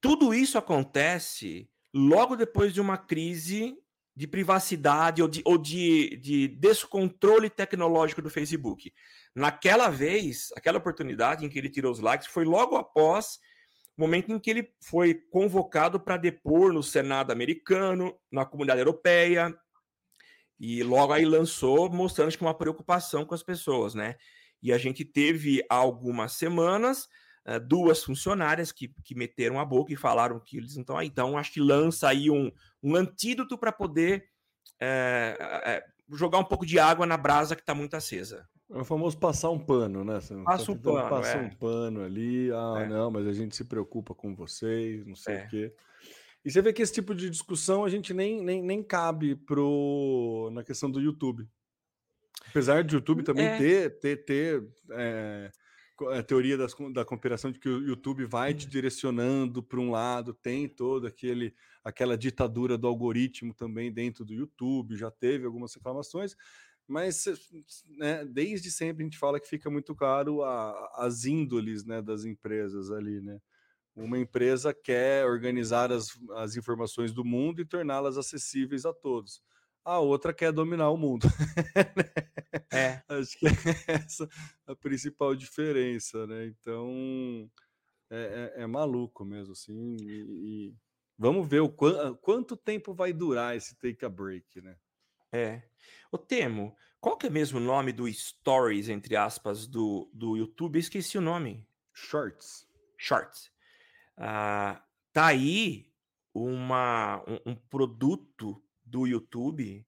tudo 0.00 0.34
isso 0.34 0.58
acontece 0.58 1.68
logo 1.92 2.36
depois 2.36 2.74
de 2.74 2.80
uma 2.80 2.98
crise 2.98 3.76
de 4.16 4.28
privacidade 4.28 5.22
ou 5.22 5.28
de, 5.28 5.42
ou 5.44 5.58
de, 5.58 6.16
de 6.18 6.48
descontrole 6.48 7.50
tecnológico 7.50 8.22
do 8.22 8.30
Facebook. 8.30 8.92
Naquela 9.34 9.88
vez, 9.88 10.52
aquela 10.56 10.78
oportunidade 10.78 11.44
em 11.44 11.48
que 11.48 11.58
ele 11.58 11.70
tirou 11.70 11.90
os 11.90 11.98
likes 11.98 12.28
foi 12.28 12.44
logo 12.44 12.76
após 12.76 13.38
o 13.96 14.02
momento 14.02 14.30
em 14.32 14.38
que 14.38 14.50
ele 14.50 14.72
foi 14.80 15.14
convocado 15.14 15.98
para 15.98 16.16
depor 16.16 16.72
no 16.72 16.82
Senado 16.82 17.32
americano, 17.32 18.16
na 18.30 18.44
comunidade 18.44 18.80
europeia, 18.80 19.56
e 20.58 20.82
logo 20.82 21.12
aí 21.12 21.24
lançou 21.24 21.90
mostrando 21.90 22.34
uma 22.40 22.54
preocupação 22.54 23.24
com 23.24 23.34
as 23.34 23.42
pessoas, 23.42 23.94
né? 23.94 24.16
E 24.62 24.72
a 24.72 24.78
gente 24.78 25.04
teve 25.04 25.64
algumas 25.68 26.32
semanas 26.32 27.08
uh, 27.46 27.60
duas 27.60 28.02
funcionárias 28.02 28.72
que, 28.72 28.88
que 29.04 29.14
meteram 29.14 29.58
a 29.58 29.64
boca 29.64 29.92
e 29.92 29.96
falaram 29.96 30.40
que 30.40 30.58
eles 30.58 30.74
não 30.74 30.82
estão 30.82 30.98
aí. 30.98 31.08
Então, 31.08 31.38
acho 31.38 31.52
que 31.52 31.60
lança 31.60 32.08
aí 32.08 32.30
um, 32.30 32.50
um 32.82 32.96
antídoto 32.96 33.56
para 33.56 33.72
poder 33.72 34.24
é, 34.80 35.36
é, 35.64 35.84
jogar 36.12 36.38
um 36.38 36.44
pouco 36.44 36.66
de 36.66 36.78
água 36.78 37.06
na 37.06 37.16
brasa 37.16 37.54
que 37.54 37.62
está 37.62 37.74
muito 37.74 37.94
acesa. 37.94 38.48
É 38.70 38.78
o 38.78 38.84
famoso 38.84 39.18
passar 39.18 39.50
um 39.50 39.58
pano, 39.58 40.04
né? 40.04 40.20
Você 40.20 40.34
Passa 40.42 40.66
tá 40.66 40.72
um 40.72 40.78
pano. 40.78 41.08
Passa 41.08 41.36
é. 41.36 41.40
um 41.40 41.50
pano 41.50 42.02
ali. 42.02 42.50
Ah, 42.50 42.80
é. 42.80 42.88
não, 42.88 43.10
mas 43.10 43.26
a 43.26 43.32
gente 43.32 43.54
se 43.54 43.64
preocupa 43.64 44.14
com 44.14 44.34
vocês, 44.34 45.06
não 45.06 45.14
sei 45.14 45.44
o 45.44 45.48
quê. 45.48 45.74
E 46.44 46.50
você 46.50 46.60
vê 46.60 46.72
que 46.72 46.82
esse 46.82 46.92
tipo 46.92 47.14
de 47.14 47.30
discussão 47.30 47.84
a 47.84 47.88
gente 47.88 48.12
nem, 48.12 48.42
nem, 48.42 48.62
nem 48.62 48.82
cabe 48.82 49.34
pro, 49.34 50.50
na 50.52 50.62
questão 50.62 50.90
do 50.90 51.00
YouTube. 51.00 51.48
Apesar 52.48 52.82
de 52.84 52.94
YouTube 52.94 53.22
também 53.22 53.46
é. 53.46 53.58
ter, 53.58 53.98
ter, 53.98 54.24
ter 54.24 54.68
é, 54.92 55.50
a 56.10 56.22
teoria 56.22 56.56
das, 56.56 56.74
da 56.92 57.04
conspiração 57.04 57.52
de 57.52 57.58
que 57.58 57.68
o 57.68 57.86
YouTube 57.86 58.24
vai 58.24 58.52
te 58.52 58.66
direcionando 58.66 59.62
para 59.62 59.80
um 59.80 59.90
lado, 59.90 60.34
tem 60.34 60.68
todo 60.68 61.06
aquele 61.06 61.54
aquela 61.82 62.16
ditadura 62.16 62.78
do 62.78 62.86
algoritmo 62.86 63.52
também 63.52 63.92
dentro 63.92 64.24
do 64.24 64.32
YouTube, 64.32 64.96
já 64.96 65.10
teve 65.10 65.44
algumas 65.44 65.74
reclamações, 65.74 66.34
mas 66.88 67.26
né, 67.98 68.24
desde 68.24 68.70
sempre 68.70 69.02
a 69.02 69.06
gente 69.06 69.18
fala 69.18 69.38
que 69.38 69.46
fica 69.46 69.70
muito 69.70 69.94
caro 69.94 70.42
a, 70.42 70.92
as 70.96 71.26
índoles 71.26 71.84
né, 71.84 72.00
das 72.00 72.24
empresas 72.24 72.90
ali, 72.90 73.20
né? 73.20 73.38
Uma 73.94 74.18
empresa 74.18 74.74
quer 74.74 75.24
organizar 75.24 75.92
as, 75.92 76.18
as 76.36 76.56
informações 76.56 77.12
do 77.12 77.24
mundo 77.24 77.60
e 77.60 77.64
torná-las 77.64 78.16
acessíveis 78.16 78.84
a 78.84 78.92
todos 78.92 79.40
a 79.84 79.98
outra 79.98 80.32
quer 80.32 80.52
dominar 80.52 80.90
o 80.90 80.96
mundo. 80.96 81.26
é. 82.72 83.02
Acho 83.08 83.38
que 83.38 83.46
é 83.46 83.52
essa 83.86 84.28
a 84.66 84.74
principal 84.74 85.34
diferença, 85.34 86.26
né? 86.26 86.46
Então, 86.46 87.50
é, 88.10 88.52
é, 88.56 88.62
é 88.62 88.66
maluco 88.66 89.24
mesmo, 89.24 89.52
assim. 89.52 89.96
E, 90.00 90.70
e 90.70 90.74
vamos 91.18 91.48
ver 91.48 91.60
o 91.60 91.68
quanto, 91.68 92.16
quanto 92.16 92.56
tempo 92.56 92.94
vai 92.94 93.12
durar 93.12 93.56
esse 93.56 93.76
take 93.76 94.04
a 94.04 94.08
break, 94.08 94.60
né? 94.60 94.76
É. 95.32 95.62
O 96.10 96.16
Temo, 96.16 96.76
qual 97.00 97.18
que 97.18 97.26
é 97.26 97.30
mesmo 97.30 97.58
o 97.58 97.62
nome 97.62 97.92
do 97.92 98.10
stories, 98.10 98.88
entre 98.88 99.16
aspas, 99.16 99.66
do, 99.66 100.08
do 100.12 100.36
YouTube? 100.36 100.78
esqueci 100.78 101.18
o 101.18 101.20
nome. 101.20 101.66
Shorts. 101.92 102.66
Shorts. 102.96 103.50
Ah, 104.16 104.82
tá 105.12 105.26
aí 105.26 105.92
uma, 106.32 107.22
um, 107.28 107.52
um, 107.52 107.54
produto 107.54 108.63
do 108.94 109.08
YouTube 109.08 109.84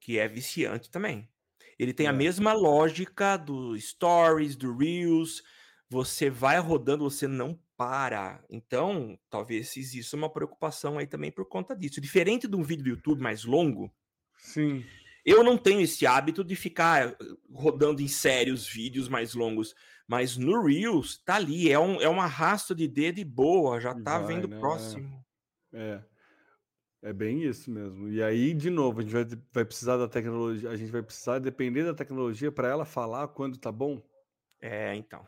que 0.00 0.16
é 0.16 0.28
viciante 0.28 0.88
também. 0.88 1.28
Ele 1.76 1.92
tem 1.92 2.06
é. 2.06 2.08
a 2.08 2.12
mesma 2.12 2.52
lógica 2.52 3.36
do 3.36 3.76
stories, 3.76 4.54
do 4.54 4.76
reels. 4.76 5.42
Você 5.90 6.30
vai 6.30 6.58
rodando, 6.60 7.02
você 7.02 7.26
não 7.26 7.58
para. 7.76 8.40
Então, 8.48 9.18
talvez 9.28 9.76
exista 9.76 10.16
uma 10.16 10.30
preocupação 10.30 10.98
aí 10.98 11.06
também 11.06 11.32
por 11.32 11.46
conta 11.48 11.74
disso. 11.74 12.00
Diferente 12.00 12.46
de 12.46 12.54
um 12.54 12.62
vídeo 12.62 12.84
do 12.84 12.90
YouTube 12.90 13.20
mais 13.20 13.44
longo. 13.44 13.92
Sim. 14.38 14.84
Eu 15.24 15.42
não 15.42 15.58
tenho 15.58 15.80
esse 15.80 16.06
hábito 16.06 16.44
de 16.44 16.54
ficar 16.54 17.16
rodando 17.52 18.00
em 18.00 18.08
sérios 18.08 18.68
vídeos 18.68 19.08
mais 19.08 19.34
longos, 19.34 19.74
mas 20.06 20.36
no 20.36 20.64
Reels 20.64 21.18
tá 21.18 21.34
ali, 21.34 21.70
é 21.70 21.78
um, 21.78 22.00
é 22.00 22.08
um 22.08 22.20
arrasto 22.20 22.72
de 22.74 22.86
dedo 22.86 23.18
e 23.18 23.24
boa, 23.24 23.80
já 23.80 23.94
tá 23.94 24.20
vai, 24.20 24.28
vendo 24.28 24.48
né? 24.48 24.58
próximo. 24.58 25.24
É. 25.72 26.00
É 26.00 26.17
bem 27.12 27.42
isso 27.44 27.70
mesmo. 27.70 28.08
E 28.08 28.22
aí, 28.22 28.52
de 28.52 28.70
novo, 28.70 29.00
a 29.00 29.02
gente 29.02 29.12
vai, 29.12 29.24
vai 29.52 29.64
precisar 29.64 29.96
da 29.96 30.08
tecnologia, 30.08 30.70
a 30.70 30.76
gente 30.76 30.90
vai 30.90 31.02
precisar 31.02 31.38
depender 31.38 31.84
da 31.84 31.94
tecnologia 31.94 32.50
para 32.50 32.68
ela 32.68 32.84
falar 32.84 33.28
quando 33.28 33.56
tá 33.56 33.70
bom. 33.70 34.02
É, 34.60 34.94
então. 34.96 35.26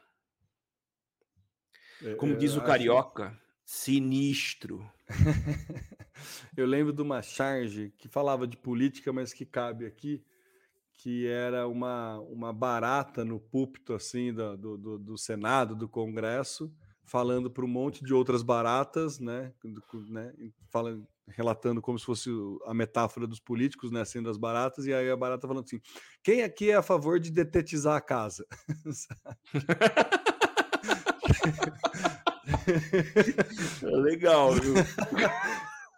É, 2.03 2.15
Como 2.15 2.37
diz 2.37 2.57
o 2.57 2.63
carioca, 2.63 3.39
sinistro. 3.65 4.85
eu 6.57 6.67
lembro 6.67 6.93
de 6.93 7.03
uma 7.03 7.23
charge 7.23 7.93
que 7.99 8.09
falava 8.09 8.47
de 8.47 8.57
política, 8.57 9.13
mas 9.13 9.33
que 9.33 9.47
cabe 9.47 9.87
aqui, 9.87 10.25
que 10.95 11.27
era 11.27 11.69
uma, 11.69 12.19
uma 12.21 12.53
barata 12.53 13.25
no 13.25 13.39
púlpito 13.39 13.95
assim 13.95 14.33
do, 14.33 14.57
do, 14.57 14.99
do 14.99 15.19
Senado, 15.19 15.77
do 15.77 15.89
Congresso, 15.89 16.75
falando 17.05 17.51
para 17.51 17.65
um 17.65 17.69
monte 17.69 18.05
de 18.05 18.13
outras 18.13 18.43
baratas, 18.43 19.19
né, 19.19 19.53
né 20.09 20.33
falando, 20.71 21.07
relatando 21.31 21.81
como 21.81 21.99
se 21.99 22.05
fosse 22.05 22.31
a 22.67 22.75
metáfora 22.75 23.27
dos 23.27 23.41
políticos, 23.41 23.91
né, 23.91 24.05
sendo 24.05 24.31
as 24.31 24.37
baratas, 24.37 24.87
e 24.87 24.95
aí 24.95 25.11
a 25.11 25.17
barata 25.17 25.47
falando 25.47 25.65
assim: 25.65 25.81
quem 26.23 26.43
aqui 26.43 26.71
é 26.71 26.77
a 26.77 26.83
favor 26.83 27.19
de 27.19 27.31
detetizar 27.31 27.97
a 27.97 28.01
casa? 28.01 28.47
Legal, 33.83 34.55
viu? 34.55 34.75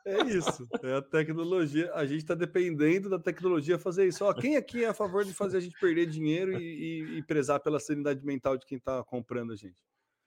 É 0.04 0.22
isso, 0.24 0.68
é 0.82 0.94
a 0.94 1.02
tecnologia. 1.02 1.92
A 1.94 2.04
gente 2.04 2.18
está 2.18 2.34
dependendo 2.34 3.08
da 3.08 3.18
tecnologia 3.18 3.78
fazer 3.78 4.06
isso. 4.06 4.24
Ó, 4.24 4.34
quem 4.34 4.56
aqui 4.56 4.84
é 4.84 4.88
a 4.88 4.94
favor 4.94 5.24
de 5.24 5.32
fazer 5.32 5.58
a 5.58 5.60
gente 5.60 5.78
perder 5.78 6.06
dinheiro 6.06 6.60
e, 6.60 6.64
e, 6.64 7.18
e 7.18 7.22
prezar 7.22 7.60
pela 7.60 7.78
sanidade 7.78 8.24
mental 8.24 8.56
de 8.56 8.66
quem 8.66 8.78
está 8.78 9.02
comprando 9.04 9.52
a 9.52 9.56
gente? 9.56 9.80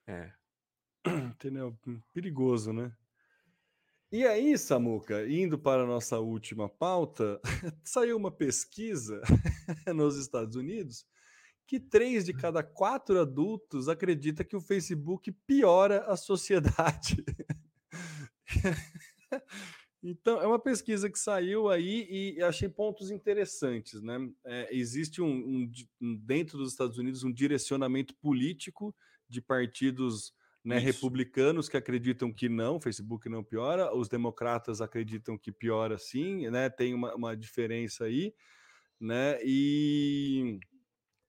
É. 0.08 0.32
Entendeu? 1.06 1.78
Perigoso, 2.14 2.72
né? 2.72 2.92
E 4.16 4.26
aí, 4.26 4.58
Samuca, 4.58 5.30
indo 5.30 5.60
para 5.60 5.84
a 5.84 5.86
nossa 5.86 6.18
última 6.20 6.70
pauta, 6.70 7.38
saiu 7.84 8.16
uma 8.16 8.32
pesquisa 8.32 9.20
nos 9.94 10.16
Estados 10.16 10.56
Unidos 10.56 11.06
que 11.68 11.82
três 11.82 12.24
de 12.24 12.34
cada 12.34 12.64
quatro 12.64 13.20
adultos 13.20 13.90
acredita 13.90 14.46
que 14.46 14.56
o 14.56 14.62
Facebook 14.62 15.34
piora 15.46 16.06
a 16.06 16.16
sociedade. 16.16 17.26
então, 20.02 20.42
é 20.42 20.48
uma 20.48 20.60
pesquisa 20.60 21.10
que 21.10 21.20
saiu 21.20 21.68
aí 21.70 22.08
e 22.10 22.42
achei 22.42 22.70
pontos 22.70 23.12
interessantes. 23.12 24.02
Né? 24.02 24.32
É, 24.46 24.74
existe 24.74 25.22
um, 25.22 25.70
um, 26.00 26.16
dentro 26.16 26.58
dos 26.58 26.72
Estados 26.72 26.98
Unidos 26.98 27.26
um 27.26 27.34
direcionamento 27.34 28.16
político 28.16 28.96
de 29.28 29.42
partidos 29.42 30.34
né, 30.66 30.80
republicanos 30.80 31.70
que 31.70 31.78
acreditam 31.78 32.34
que 32.34 32.50
não, 32.50 32.78
o 32.78 32.82
Facebook 32.82 33.30
não 33.30 33.44
piora, 33.44 33.96
os 33.96 34.10
democratas 34.10 34.82
acreditam 34.82 35.38
que 35.38 35.52
piora 35.52 35.96
sim, 36.00 36.50
né? 36.50 36.72
Tem 36.72 36.96
uma, 36.96 37.14
uma 37.16 37.38
diferença 37.38 38.06
aí, 38.06 38.34
né? 39.00 39.40
E 39.44 40.60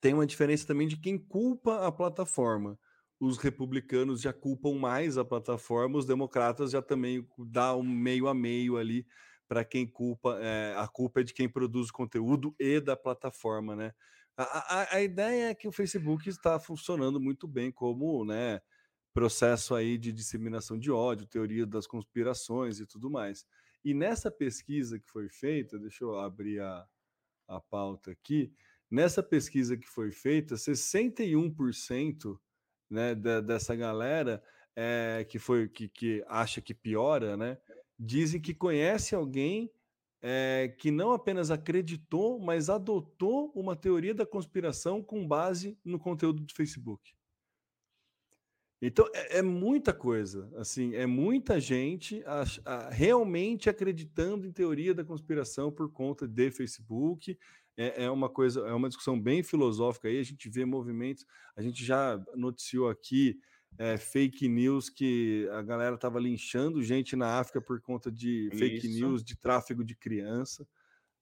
tem 0.01 0.14
uma 0.14 0.26
diferença 0.26 0.66
também 0.66 0.89
de 0.89 0.97
quem 0.99 1.18
culpa 1.18 1.87
a 1.87 1.93
plataforma. 1.93 2.78
Os 3.20 3.39
republicanos 3.39 4.22
já 4.22 4.32
culpam 4.32 4.74
mais 4.78 5.18
a 5.18 5.24
plataforma, 5.24 5.99
os 5.99 6.07
democratas 6.07 6.70
já 6.70 6.82
também 6.82 7.26
dá 7.39 7.76
um 7.76 7.82
meio 7.82 8.28
a 8.28 8.34
meio 8.34 8.78
ali 8.78 9.07
para 9.49 9.64
quem 9.64 9.87
culpa, 9.87 10.39
é, 10.41 10.74
a 10.76 10.89
culpa 10.89 11.20
é 11.20 11.24
de 11.24 11.34
quem 11.34 11.49
produz 11.49 11.91
o 11.91 11.93
conteúdo 11.93 12.55
e 12.59 12.80
da 12.80 12.97
plataforma, 12.97 13.76
né? 13.76 13.93
A, 14.37 14.82
a, 14.82 14.97
a 14.97 15.03
ideia 15.03 15.51
é 15.51 15.55
que 15.55 15.68
o 15.68 15.72
Facebook 15.72 16.28
está 16.28 16.59
funcionando 16.59 17.20
muito 17.20 17.47
bem 17.47 17.70
como, 17.72 18.24
né? 18.24 18.61
Processo 19.17 19.75
aí 19.75 19.97
de 19.97 20.12
disseminação 20.12 20.79
de 20.79 20.91
ódio, 20.91 21.27
teoria 21.27 21.64
das 21.64 21.87
conspirações 21.87 22.81
e 22.81 22.87
tudo 22.87 23.09
mais. 23.09 23.47
E 23.83 23.95
nessa 23.95 24.31
pesquisa 24.31 24.99
que 24.99 25.09
foi 25.09 25.31
feita, 25.31 25.79
deixa 25.79 26.05
eu 26.05 26.19
abrir 26.19 26.61
a, 26.61 26.87
a 27.49 27.59
pauta 27.59 28.11
aqui, 28.11 28.53
nessa 28.91 29.23
pesquisa 29.23 29.75
que 29.75 29.89
foi 29.89 30.12
feita, 30.12 30.55
61% 30.57 32.39
né, 32.91 33.14
da, 33.14 33.41
dessa 33.41 33.75
galera 33.75 34.43
é, 34.77 35.25
que 35.27 35.39
foi 35.39 35.67
que, 35.67 35.89
que 35.89 36.23
acha 36.29 36.61
que 36.61 36.75
piora, 36.75 37.39
né, 37.39 37.57
dizem 37.99 38.39
que 38.39 38.53
conhece 38.53 39.14
alguém 39.14 39.73
é, 40.21 40.75
que 40.79 40.91
não 40.91 41.12
apenas 41.12 41.51
acreditou, 41.51 42.39
mas 42.39 42.69
adotou 42.69 43.51
uma 43.55 43.75
teoria 43.75 44.14
da 44.14 44.27
conspiração 44.27 45.03
com 45.03 45.27
base 45.27 45.79
no 45.83 45.99
conteúdo 45.99 46.43
do 46.43 46.55
Facebook. 46.55 47.16
Então 48.81 49.09
é, 49.14 49.39
é, 49.39 49.43
muita 49.43 49.93
coisa, 49.95 50.51
assim, 50.57 50.95
é 50.95 51.07
muita 51.07 51.59
gente 51.59 52.22
a, 52.27 52.45
a, 52.64 52.91
realmente 52.91 53.70
acreditando 53.70 54.47
em 54.47 54.53
teoria 54.53 54.95
da 54.95 55.05
conspiração 55.05 55.72
por 55.72 55.91
conta 55.91 56.29
de 56.29 56.51
Facebook. 56.51 57.39
É, 57.79 58.05
é, 58.05 58.11
uma 58.11 58.29
coisa, 58.29 58.61
é 58.61 58.72
uma 58.72 58.89
discussão 58.89 59.20
bem 59.20 59.43
filosófica 59.43 60.09
aí. 60.09 60.18
A 60.18 60.22
gente 60.22 60.49
vê 60.49 60.64
movimentos, 60.64 61.24
a 61.57 61.62
gente 61.62 61.85
já 61.85 62.22
noticiou 62.35 62.89
aqui 62.89 63.39
é, 63.79 63.97
fake 63.97 64.49
news 64.49 64.89
que 64.89 65.49
a 65.53 65.62
galera 65.62 65.95
estava 65.95 66.18
linchando 66.18 66.83
gente 66.83 67.16
na 67.16 67.39
África 67.39 67.61
por 67.61 67.81
conta 67.81 68.11
de 68.11 68.49
Isso. 68.49 68.59
fake 68.59 68.89
news 68.89 69.22
de 69.22 69.37
tráfego 69.37 69.85
de 69.85 69.95
criança, 69.95 70.66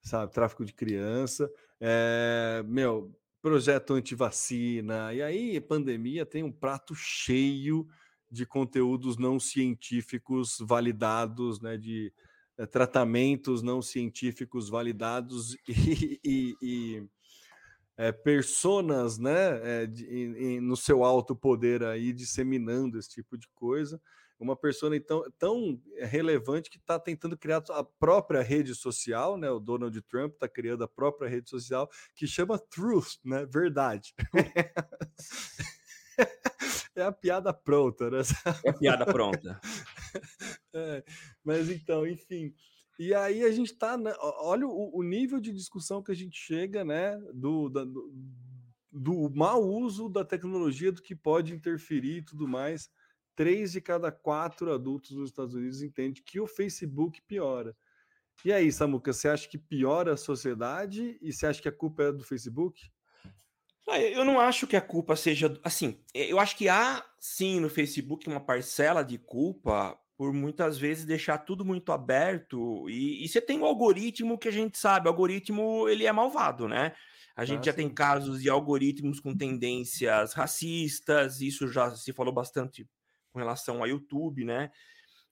sabe? 0.03 0.33
Tráfico 0.33 0.65
de 0.65 0.73
criança. 0.73 1.51
É, 1.81 2.65
meu, 2.67 3.13
projeto 3.45 3.93
antivacina. 3.93 5.13
E 5.13 5.21
aí, 5.21 5.61
pandemia 5.61 6.25
tem 6.25 6.43
um 6.43 6.51
prato 6.51 6.95
cheio 6.95 7.87
de 8.31 8.47
conteúdos 8.47 9.19
não 9.19 9.39
científicos 9.39 10.57
validados, 10.63 11.61
né, 11.61 11.77
de 11.77 12.11
é, 12.57 12.65
tratamentos 12.65 13.63
não 13.63 13.83
científicos 13.83 14.71
validados 14.71 15.55
e, 15.69 16.19
e, 16.25 16.57
e 16.63 17.07
é, 17.99 18.13
personas 18.13 19.19
né, 19.19 19.83
é, 19.83 19.87
de, 19.87 20.59
no 20.63 20.75
seu 20.75 21.05
alto 21.05 21.37
poder 21.37 21.85
aí 21.85 22.15
disseminando 22.15 22.99
esse 22.99 23.11
tipo 23.11 23.37
de 23.37 23.47
coisa 23.55 24.01
uma 24.45 24.55
pessoa 24.55 24.95
então, 24.95 25.25
tão 25.39 25.81
relevante 25.99 26.69
que 26.69 26.77
está 26.77 27.01
tentando 27.01 27.37
criar 27.37 27.65
a 27.71 27.83
própria 27.83 28.43
rede 28.43 28.75
social, 28.75 29.39
né? 29.39 29.51
O 29.51 29.59
Donald 29.59 29.99
Trump 30.03 30.35
está 30.35 30.47
criando 30.47 30.85
a 30.85 30.89
própria 30.89 31.29
rede 31.29 31.49
social 31.49 31.91
que 32.15 32.27
chama 32.27 32.59
Truth, 32.59 33.17
né? 33.25 33.47
Verdade. 33.47 34.15
é 36.95 37.03
a 37.03 37.11
piada 37.11 37.55
pronta, 37.55 38.11
né? 38.11 38.21
É 38.65 38.69
a 38.69 38.73
piada 38.75 39.07
pronta. 39.07 39.59
é, 40.75 41.03
mas 41.43 41.71
então, 41.71 42.07
enfim. 42.07 42.55
E 42.99 43.15
aí 43.15 43.43
a 43.43 43.51
gente 43.51 43.73
está, 43.73 43.97
né, 43.97 44.15
olha 44.21 44.69
o, 44.69 44.99
o, 44.99 45.03
nível 45.03 45.41
de 45.41 45.53
discussão 45.53 46.03
que 46.03 46.13
a 46.13 46.15
gente 46.15 46.37
chega, 46.37 46.85
né? 46.85 47.17
Do, 47.33 47.71
da, 47.71 47.83
do, 47.83 48.13
do 48.93 49.31
mau 49.31 49.65
uso 49.65 50.09
da 50.09 50.23
tecnologia, 50.23 50.93
do 50.93 51.03
que 51.03 51.17
pode 51.17 51.55
interferir 51.55 52.19
e 52.19 52.25
tudo 52.25 52.47
mais 52.47 52.91
três 53.35 53.73
de 53.73 53.81
cada 53.81 54.11
quatro 54.13 54.73
adultos 54.73 55.13
nos 55.13 55.31
Estados 55.31 55.55
Unidos 55.55 55.83
entende 55.83 56.23
que 56.23 56.41
o 56.41 56.47
Facebook 56.47 57.21
piora. 57.23 57.77
E 58.45 58.53
aí, 58.53 58.71
Samuca, 58.71 59.13
você 59.13 59.29
acha 59.29 59.49
que 59.49 59.59
piora 59.59 60.15
a 60.15 60.17
sociedade 60.17 61.19
e 61.21 61.33
você 61.33 61.47
acha 61.47 61.63
que 61.63 61.69
a 61.69 61.73
culpa 61.73 62.05
é 62.05 62.13
do 62.13 62.25
Facebook? 62.25 62.91
Ah, 63.89 64.01
eu 64.01 64.25
não 64.25 64.41
acho 64.41 64.67
que 64.67 64.77
a 64.77 64.81
culpa 64.81 65.15
seja. 65.15 65.59
Assim, 65.63 66.03
eu 66.15 66.41
acho 66.41 66.57
que 66.57 66.69
há 66.69 67.05
sim 67.19 67.61
no 67.61 67.69
Facebook 67.69 68.27
uma 68.29 68.41
parcela 68.41 69.03
de 69.03 69.19
culpa 69.19 69.99
por 70.17 70.33
muitas 70.33 70.79
vezes 70.79 71.05
deixar 71.05 71.39
tudo 71.39 71.65
muito 71.65 71.93
aberto. 71.93 72.89
E, 72.89 73.25
e 73.25 73.29
você 73.29 73.41
tem 73.41 73.59
o 73.61 73.65
algoritmo 73.65 74.39
que 74.39 74.49
a 74.49 74.53
gente 74.53 74.79
sabe, 74.79 75.07
o 75.07 75.11
algoritmo 75.11 75.89
ele 75.89 76.07
é 76.07 76.13
malvado, 76.13 76.69
né? 76.69 76.95
A 77.37 77.45
gente 77.45 77.61
ah, 77.61 77.65
já 77.65 77.73
sim. 77.73 77.79
tem 77.79 77.91
casos 77.91 78.41
de 78.41 78.49
algoritmos 78.49 79.19
com 79.21 79.37
tendências 79.37 80.33
racistas, 80.35 81.41
isso 81.41 81.67
já 81.67 81.95
se 81.95 82.13
falou 82.13 82.33
bastante 82.33 82.89
com 83.35 83.41
relação 83.41 83.81
ao 83.81 83.89
YouTube, 83.89 84.45
né? 84.45 84.71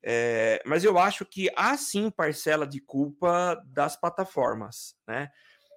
É, 0.02 0.60
mas 0.66 0.82
eu 0.82 0.98
acho 0.98 1.24
que 1.24 1.48
há 1.56 1.76
sim 1.76 2.10
parcela 2.10 2.66
de 2.66 2.80
culpa 2.80 3.54
das 3.64 3.96
plataformas, 3.96 4.96
né? 5.06 5.30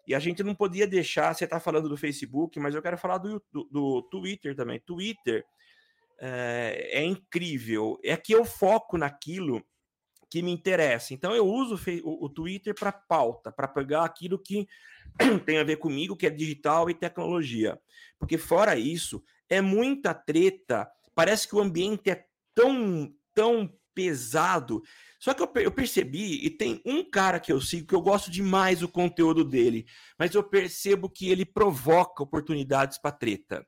E 0.07 0.15
a 0.15 0.19
gente 0.19 0.43
não 0.43 0.55
podia 0.55 0.87
deixar, 0.87 1.33
você 1.33 1.45
está 1.45 1.59
falando 1.59 1.87
do 1.87 1.95
Facebook, 1.95 2.59
mas 2.59 2.73
eu 2.73 2.81
quero 2.81 2.97
falar 2.97 3.19
do, 3.19 3.41
do, 3.51 3.63
do 3.71 4.01
Twitter 4.09 4.55
também. 4.55 4.79
Twitter 4.79 5.45
é, 6.19 6.89
é, 6.93 7.03
incrível. 7.03 7.99
É 8.03 8.17
que 8.17 8.33
eu 8.33 8.43
foco 8.43 8.97
naquilo 8.97 9.63
que 10.29 10.41
me 10.41 10.51
interessa. 10.51 11.13
Então 11.13 11.35
eu 11.35 11.45
uso 11.45 11.79
o, 12.03 12.25
o 12.25 12.29
Twitter 12.29 12.73
para 12.73 12.91
pauta, 12.91 13.51
para 13.51 13.67
pegar 13.67 14.03
aquilo 14.03 14.39
que 14.39 14.67
tem 15.45 15.59
a 15.59 15.63
ver 15.63 15.77
comigo, 15.77 16.17
que 16.17 16.27
é 16.27 16.31
digital 16.31 16.89
e 16.89 16.95
tecnologia. 16.95 17.79
Porque 18.19 18.37
fora 18.37 18.75
isso, 18.75 19.23
é 19.49 19.61
muita 19.61 20.13
treta. 20.13 20.89
Parece 21.15 21.47
que 21.47 21.55
o 21.55 21.61
ambiente 21.61 22.09
é 22.09 22.25
tão, 22.53 23.11
tão 23.33 23.73
pesado. 23.95 24.83
Só 25.17 25.33
que 25.33 25.41
eu, 25.41 25.49
eu, 25.55 25.71
percebi, 25.71 26.45
e 26.45 26.49
tem 26.49 26.81
um 26.85 27.09
cara 27.09 27.39
que 27.39 27.51
eu 27.51 27.59
sigo 27.59 27.87
que 27.87 27.95
eu 27.95 28.01
gosto 28.01 28.29
demais 28.29 28.81
do 28.81 28.87
conteúdo 28.87 29.43
dele, 29.43 29.87
mas 30.19 30.35
eu 30.35 30.43
percebo 30.43 31.09
que 31.09 31.31
ele 31.31 31.45
provoca 31.45 32.21
oportunidades 32.21 32.97
para 32.97 33.15
treta. 33.15 33.65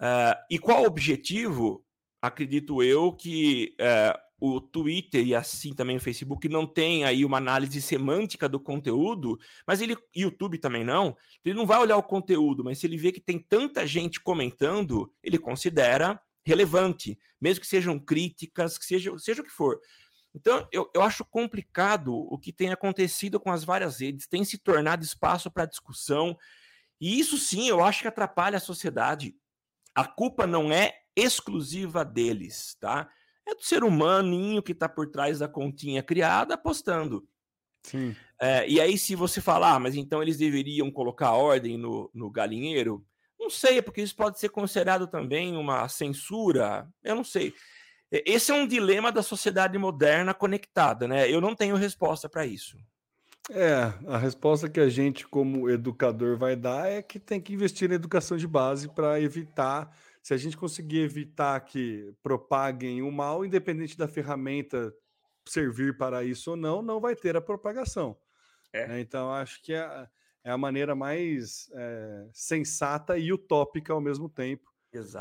Uh, 0.00 0.36
e 0.50 0.58
qual 0.58 0.82
o 0.82 0.86
objetivo? 0.86 1.84
Acredito 2.22 2.82
eu 2.82 3.12
que 3.12 3.76
uh, 3.80 4.25
o 4.38 4.60
Twitter 4.60 5.26
e 5.26 5.34
assim 5.34 5.72
também 5.72 5.96
o 5.96 6.00
Facebook 6.00 6.48
não 6.48 6.66
tem 6.66 7.04
aí 7.04 7.24
uma 7.24 7.38
análise 7.38 7.80
semântica 7.80 8.48
do 8.48 8.60
conteúdo, 8.60 9.38
mas 9.66 9.80
ele 9.80 9.96
YouTube 10.14 10.58
também 10.58 10.84
não. 10.84 11.16
Ele 11.44 11.54
não 11.54 11.66
vai 11.66 11.78
olhar 11.78 11.96
o 11.96 12.02
conteúdo, 12.02 12.62
mas 12.62 12.78
se 12.78 12.86
ele 12.86 12.98
vê 12.98 13.12
que 13.12 13.20
tem 13.20 13.38
tanta 13.38 13.86
gente 13.86 14.20
comentando, 14.20 15.10
ele 15.22 15.38
considera 15.38 16.20
relevante, 16.44 17.18
mesmo 17.40 17.62
que 17.62 17.66
sejam 17.66 17.98
críticas, 17.98 18.78
que 18.78 18.84
seja, 18.84 19.18
seja 19.18 19.42
o 19.42 19.44
que 19.44 19.50
for. 19.50 19.80
Então, 20.34 20.68
eu, 20.70 20.88
eu 20.94 21.02
acho 21.02 21.24
complicado 21.24 22.14
o 22.14 22.38
que 22.38 22.52
tem 22.52 22.70
acontecido 22.70 23.40
com 23.40 23.50
as 23.50 23.64
várias 23.64 24.00
redes, 24.00 24.26
tem 24.26 24.44
se 24.44 24.58
tornado 24.58 25.02
espaço 25.02 25.50
para 25.50 25.64
discussão, 25.64 26.36
e 27.00 27.18
isso 27.18 27.38
sim 27.38 27.68
eu 27.68 27.82
acho 27.82 28.02
que 28.02 28.08
atrapalha 28.08 28.58
a 28.58 28.60
sociedade. 28.60 29.34
A 29.94 30.04
culpa 30.04 30.46
não 30.46 30.70
é 30.70 30.94
exclusiva 31.16 32.04
deles, 32.04 32.76
tá? 32.78 33.10
É 33.46 33.54
do 33.54 33.62
ser 33.62 33.84
humaninho 33.84 34.62
que 34.62 34.72
está 34.72 34.88
por 34.88 35.08
trás 35.08 35.38
da 35.38 35.48
continha 35.48 36.02
criada 36.02 36.54
apostando. 36.54 37.26
Sim. 37.82 38.16
É, 38.40 38.68
e 38.68 38.80
aí, 38.80 38.98
se 38.98 39.14
você 39.14 39.40
falar, 39.40 39.74
ah, 39.74 39.78
mas 39.78 39.94
então 39.94 40.22
eles 40.22 40.36
deveriam 40.36 40.90
colocar 40.90 41.32
ordem 41.32 41.78
no, 41.78 42.10
no 42.12 42.30
galinheiro, 42.30 43.06
não 43.38 43.48
sei, 43.48 43.80
porque 43.80 44.02
isso 44.02 44.16
pode 44.16 44.40
ser 44.40 44.48
considerado 44.48 45.06
também 45.06 45.56
uma 45.56 45.88
censura. 45.88 46.88
Eu 47.04 47.14
não 47.14 47.24
sei. 47.24 47.54
Esse 48.10 48.50
é 48.50 48.54
um 48.54 48.66
dilema 48.66 49.12
da 49.12 49.22
sociedade 49.22 49.76
moderna 49.78 50.32
conectada, 50.32 51.06
né? 51.06 51.30
Eu 51.30 51.40
não 51.40 51.54
tenho 51.54 51.76
resposta 51.76 52.28
para 52.28 52.46
isso. 52.46 52.76
É, 53.50 53.92
a 54.08 54.18
resposta 54.18 54.68
que 54.68 54.80
a 54.80 54.88
gente, 54.88 55.26
como 55.26 55.70
educador, 55.70 56.36
vai 56.36 56.56
dar 56.56 56.88
é 56.88 57.00
que 57.00 57.18
tem 57.20 57.40
que 57.40 57.52
investir 57.52 57.88
na 57.88 57.94
educação 57.94 58.36
de 58.36 58.46
base 58.46 58.88
para 58.88 59.20
evitar. 59.20 59.96
Se 60.26 60.34
a 60.34 60.36
gente 60.36 60.56
conseguir 60.56 61.02
evitar 61.02 61.60
que 61.60 62.12
propaguem 62.20 63.00
o 63.00 63.12
mal, 63.12 63.44
independente 63.44 63.96
da 63.96 64.08
ferramenta 64.08 64.92
servir 65.48 65.96
para 65.96 66.24
isso 66.24 66.50
ou 66.50 66.56
não, 66.56 66.82
não 66.82 67.00
vai 67.00 67.14
ter 67.14 67.36
a 67.36 67.40
propagação. 67.40 68.18
É. 68.72 68.88
Né? 68.88 69.00
Então, 69.00 69.32
acho 69.32 69.62
que 69.62 69.72
é, 69.72 70.08
é 70.42 70.50
a 70.50 70.58
maneira 70.58 70.96
mais 70.96 71.70
é, 71.72 72.28
sensata 72.32 73.16
e 73.16 73.32
utópica 73.32 73.92
ao 73.92 74.00
mesmo 74.00 74.28
tempo 74.28 74.68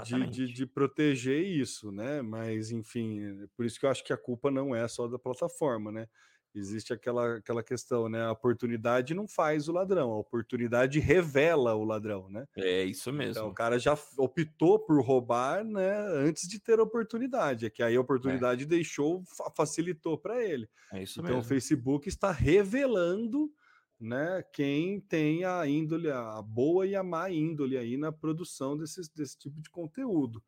de, 0.03 0.47
de, 0.47 0.51
de, 0.51 0.65
proteger 0.65 1.45
isso, 1.45 1.91
né? 1.91 2.23
Mas, 2.23 2.71
enfim, 2.71 3.45
por 3.55 3.63
isso 3.63 3.79
que 3.79 3.85
eu 3.85 3.91
acho 3.91 4.03
que 4.03 4.11
a 4.11 4.17
culpa 4.17 4.49
não 4.49 4.75
é 4.75 4.87
só 4.87 5.07
da 5.07 5.19
plataforma, 5.19 5.91
né? 5.91 6.07
Existe 6.55 6.93
aquela, 6.93 7.35
aquela 7.35 7.61
questão, 7.61 8.07
né? 8.07 8.23
A 8.23 8.31
oportunidade 8.31 9.13
não 9.13 9.27
faz 9.27 9.67
o 9.67 9.73
ladrão, 9.73 10.11
a 10.11 10.17
oportunidade 10.17 10.99
revela 10.99 11.75
o 11.75 11.83
ladrão, 11.83 12.29
né? 12.29 12.45
É 12.55 12.83
isso 12.83 13.11
mesmo. 13.11 13.31
Então, 13.31 13.49
o 13.49 13.53
cara 13.53 13.77
já 13.77 13.97
optou 14.17 14.79
por 14.79 15.01
roubar, 15.03 15.63
né? 15.63 15.97
Antes 16.27 16.47
de 16.47 16.59
ter 16.59 16.79
a 16.79 16.83
oportunidade. 16.83 17.65
É 17.65 17.69
que 17.69 17.83
aí 17.83 17.95
a 17.95 18.01
oportunidade 18.01 18.63
é. 18.63 18.67
deixou, 18.67 19.23
facilitou 19.55 20.17
para 20.17 20.43
ele. 20.43 20.69
É 20.93 21.03
isso 21.03 21.19
então, 21.19 21.35
mesmo. 21.35 21.41
o 21.41 21.47
Facebook 21.47 22.07
está 22.07 22.31
revelando 22.31 23.51
né, 23.99 24.43
quem 24.53 24.99
tem 24.99 25.45
a 25.45 25.65
índole, 25.67 26.09
a 26.09 26.41
boa 26.41 26.85
e 26.85 26.95
a 26.95 27.03
má 27.03 27.29
índole 27.29 27.77
aí 27.77 27.97
na 27.97 28.11
produção 28.11 28.77
desse, 28.77 29.01
desse 29.13 29.37
tipo 29.37 29.61
de 29.61 29.69
conteúdo. 29.69 30.43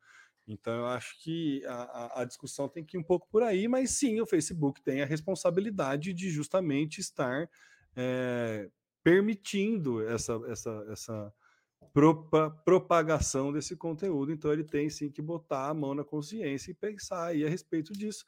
Então, 0.48 0.74
eu 0.74 0.86
acho 0.88 1.22
que 1.22 1.62
a, 1.66 2.22
a, 2.22 2.26
discussão 2.26 2.70
tem 2.70 2.84
que 2.84 2.95
ir 2.95 3.00
um 3.00 3.04
pouco 3.04 3.28
por 3.30 3.43
aí, 3.43 3.68
mas 3.68 3.91
sim, 3.91 4.22
o 4.22 4.26
Facebook 4.26 4.82
tem 4.82 5.02
a 5.02 5.06
responsabilidade 5.06 6.14
de 6.14 6.30
justamente 6.30 7.02
estar 7.02 7.50
é, 7.95 8.70
permitindo 9.04 10.08
essa, 10.08 10.39
essa, 10.48 10.88
essa 10.89 11.34
propa, 11.91 12.50
propagação 12.64 13.52
desse 13.52 13.76
conteúdo. 13.76 14.32
Então, 14.32 14.54
ele 14.54 14.64
tem 14.64 14.89
sim 14.89 15.12
que 15.12 15.22
botar 15.22 15.68
a 15.68 15.74
mão 15.74 15.93
na 15.93 16.06
consciência 16.06 16.72
e 16.72 16.76
pensar 16.76 17.28
aí 17.28 17.45
a 17.45 17.50
respeito 17.50 17.91
disso. 17.91 18.24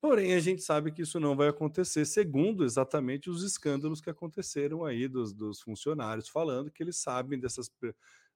Porém, 0.00 0.34
a 0.34 0.38
gente 0.38 0.62
sabe 0.62 0.92
que 0.92 1.02
isso 1.02 1.18
não 1.18 1.34
vai 1.34 1.48
acontecer, 1.48 2.04
segundo 2.04 2.62
exatamente 2.62 3.30
os 3.30 3.42
escândalos 3.42 4.02
que 4.02 4.10
aconteceram 4.10 4.84
aí 4.84 5.08
dos, 5.08 5.32
dos 5.32 5.62
funcionários, 5.62 6.28
falando 6.28 6.70
que 6.70 6.82
eles 6.82 6.98
sabem 6.98 7.40
dessas 7.40 7.68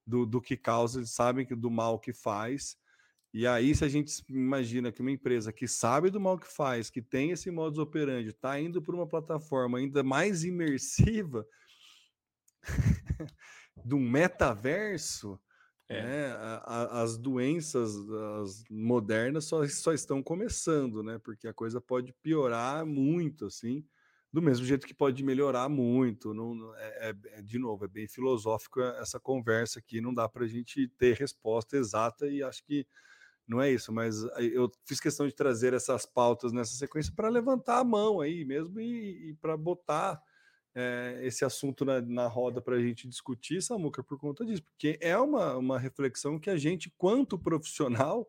do, 0.07 0.25
do 0.25 0.41
que 0.41 0.57
causa, 0.57 0.99
eles 0.99 1.11
sabem 1.11 1.45
que, 1.45 1.55
do 1.55 1.71
mal 1.71 1.99
que 1.99 2.15
faz. 2.15 2.75
E 3.33 3.47
aí, 3.47 3.75
se 3.75 3.85
a 3.85 3.89
gente 3.89 4.23
imagina 4.29 4.91
que 4.91 5.01
uma 5.01 5.11
empresa 5.11 5.53
que 5.53 5.69
sabe 5.69 6.11
do 6.11 6.21
mal 6.21 6.39
que 6.39 6.51
faz, 6.51 6.89
que 6.89 7.03
tem 7.03 7.31
esse 7.31 7.51
modus 7.51 7.79
operandi, 7.79 8.31
está 8.31 8.59
indo 8.59 8.81
para 8.81 8.95
uma 8.95 9.07
plataforma 9.07 9.79
ainda 9.79 10.03
mais 10.03 10.45
imersiva 10.45 11.47
do 13.85 13.99
metaverso, 13.99 15.39
é. 15.89 16.03
Né? 16.03 16.27
A, 16.33 16.63
a, 16.67 17.03
as 17.03 17.17
doenças 17.17 17.97
as 18.43 18.63
modernas 18.71 19.47
só, 19.47 19.67
só 19.69 19.93
estão 19.93 20.23
começando, 20.23 21.03
né? 21.03 21.19
Porque 21.19 21.49
a 21.49 21.55
coisa 21.55 21.81
pode 21.81 22.13
piorar 22.23 22.85
muito, 22.85 23.47
assim, 23.47 23.83
do 24.31 24.43
mesmo 24.43 24.67
jeito 24.67 24.87
que 24.87 24.93
pode 24.93 25.25
melhorar 25.25 25.69
muito. 25.69 26.35
Não, 26.35 26.75
é, 26.77 27.15
é, 27.33 27.43
de 27.43 27.59
novo, 27.59 27.87
é 27.87 27.89
bem 27.89 28.07
filosófico 28.07 28.81
essa 28.81 29.19
conversa 29.19 29.79
aqui, 29.79 30.01
não 30.01 30.13
dá 30.13 30.29
para 30.29 30.45
a 30.45 30.49
gente 30.49 30.89
ter 30.99 31.17
resposta 31.17 31.77
exata 31.77 32.27
e 32.27 32.43
acho 32.43 32.63
que 32.65 32.87
não 33.49 33.63
é 33.63 33.73
isso, 33.73 33.91
mas 33.91 34.23
eu 34.53 34.71
fiz 34.85 35.01
questão 35.01 35.27
de 35.27 35.35
trazer 35.35 35.73
essas 35.73 36.05
pautas 36.05 36.53
nessa 36.53 36.75
sequência 36.77 37.13
para 37.17 37.31
levantar 37.31 37.79
a 37.79 37.85
mão 37.85 38.21
aí 38.21 38.45
mesmo 38.45 38.79
e, 38.79 39.31
e 39.31 39.35
para 39.35 39.57
botar 39.57 40.23
é, 40.75 41.21
esse 41.23 41.45
assunto 41.45 41.85
na, 41.85 42.01
na 42.01 42.27
roda 42.27 42.61
para 42.61 42.77
a 42.77 42.81
gente 42.81 43.09
discutir, 43.09 43.63
Samuca, 43.63 44.05
por 44.05 44.19
conta 44.19 44.45
disso, 44.45 44.63
porque 44.63 44.99
é 45.01 45.17
uma, 45.17 45.57
uma 45.57 45.79
reflexão 45.79 46.39
que 46.39 46.51
a 46.51 46.59
gente, 46.59 46.93
quanto 46.97 47.39
profissional, 47.39 48.29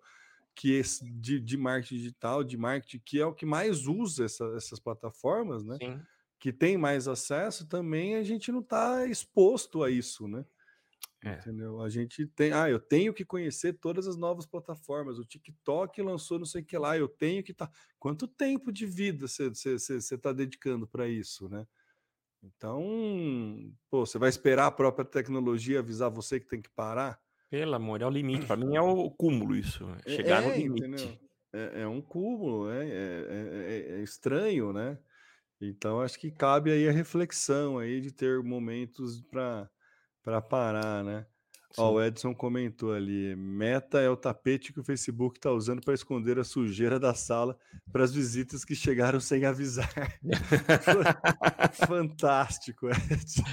que 0.56 0.72
esse, 0.72 1.10
de, 1.12 1.40
de 1.40 1.58
marketing 1.58 1.96
digital, 1.96 2.44
de 2.44 2.58
marketing, 2.58 3.02
que 3.06 3.20
é 3.20 3.26
o 3.26 3.34
que 3.34 3.46
mais 3.46 3.88
usa 3.88 4.26
essa, 4.26 4.46
essas 4.56 4.80
plataformas, 4.80 5.64
né? 5.64 5.78
Sim. 5.80 6.02
Que 6.40 6.54
tem 6.54 6.78
mais 6.78 7.08
acesso, 7.08 7.68
também 7.68 8.16
a 8.16 8.24
gente 8.24 8.52
não 8.52 8.62
está 8.62 9.06
exposto 9.06 9.84
a 9.84 9.92
isso, 9.92 10.28
né? 10.28 10.46
É. 11.24 11.34
Entendeu? 11.34 11.82
A 11.82 11.90
gente 11.90 12.26
tem, 12.28 12.54
ah, 12.54 12.70
eu 12.70 12.80
tenho 12.80 13.14
que 13.14 13.26
conhecer 13.26 13.74
todas 13.74 14.08
as 14.08 14.16
novas 14.16 14.46
plataformas. 14.46 15.20
O 15.20 15.26
TikTok 15.26 16.02
lançou 16.02 16.40
não 16.40 16.46
sei 16.46 16.62
o 16.62 16.66
que 16.66 16.78
lá, 16.78 16.98
eu 16.98 17.10
tenho 17.10 17.44
que 17.44 17.52
estar. 17.52 17.68
Tá... 17.68 17.74
Quanto 18.00 18.28
tempo 18.28 18.72
de 18.72 18.86
vida 18.86 19.28
você 19.28 19.76
está 19.76 20.32
dedicando 20.32 20.88
para 20.88 21.08
isso, 21.08 21.50
né? 21.50 21.68
Então, 22.42 22.82
pô, 23.90 24.06
você 24.06 24.18
vai 24.18 24.30
esperar 24.30 24.68
a 24.68 24.72
própria 24.72 25.04
tecnologia 25.04 25.80
avisar 25.80 26.10
você 26.10 26.40
que 26.40 26.48
tem 26.48 26.62
que 26.62 26.70
parar? 26.70 27.20
Pelo 27.50 27.76
amor, 27.76 28.02
é 28.02 28.06
o 28.06 28.10
limite. 28.10 28.46
Para 28.46 28.56
mim 28.56 28.76
é 28.76 28.82
o 28.82 29.12
cúmulo 29.12 29.56
isso. 29.56 29.86
É, 30.06 30.16
chegar 30.16 30.44
é, 30.44 30.48
no 30.48 30.56
limite. 30.56 31.20
É, 31.52 31.82
é, 31.82 31.88
um 31.88 32.02
cúmulo, 32.02 32.70
é, 32.70 32.88
é, 32.88 33.96
é, 33.98 34.02
estranho, 34.02 34.72
né? 34.72 34.98
Então 35.60 36.00
acho 36.00 36.18
que 36.18 36.32
cabe 36.32 36.72
aí 36.72 36.88
a 36.88 36.92
reflexão 36.92 37.78
aí 37.78 38.00
de 38.00 38.14
ter 38.14 38.42
momentos 38.42 39.22
para 39.24 39.70
parar, 40.42 41.04
né? 41.04 41.26
Ó, 41.78 41.94
o 41.94 42.04
Edson 42.04 42.34
comentou 42.34 42.94
ali: 42.94 43.36
meta 43.36 44.00
é 44.00 44.10
o 44.10 44.18
tapete 44.18 44.74
que 44.74 44.80
o 44.80 44.84
Facebook 44.84 45.38
está 45.38 45.52
usando 45.52 45.82
para 45.82 45.94
esconder 45.94 46.40
a 46.40 46.44
sujeira 46.44 47.00
da 47.00 47.14
sala 47.14 47.58
para 47.92 48.04
as 48.04 48.14
visitas 48.14 48.66
que 48.66 48.76
chegaram 48.76 49.20
sem 49.20 49.46
avisar. 49.46 49.90
Fantástico, 51.88 52.88
Edson. 52.90 53.44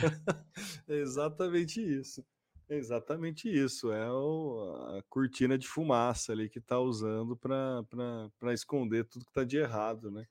É 0.89 0.97
exatamente 0.97 1.81
isso. 1.81 2.25
É 2.69 2.77
exatamente 2.77 3.49
isso. 3.49 3.93
É 3.93 4.11
o, 4.11 4.97
a 4.99 5.03
cortina 5.09 5.59
de 5.59 5.69
fumaça 5.69 6.33
ali 6.33 6.49
que 6.49 6.59
está 6.59 6.81
usando 6.81 7.37
para 7.37 8.53
esconder 8.53 9.05
tudo 9.05 9.25
que 9.25 9.31
está 9.31 9.45
de 9.45 9.59
errado, 9.59 10.11
né? 10.11 10.27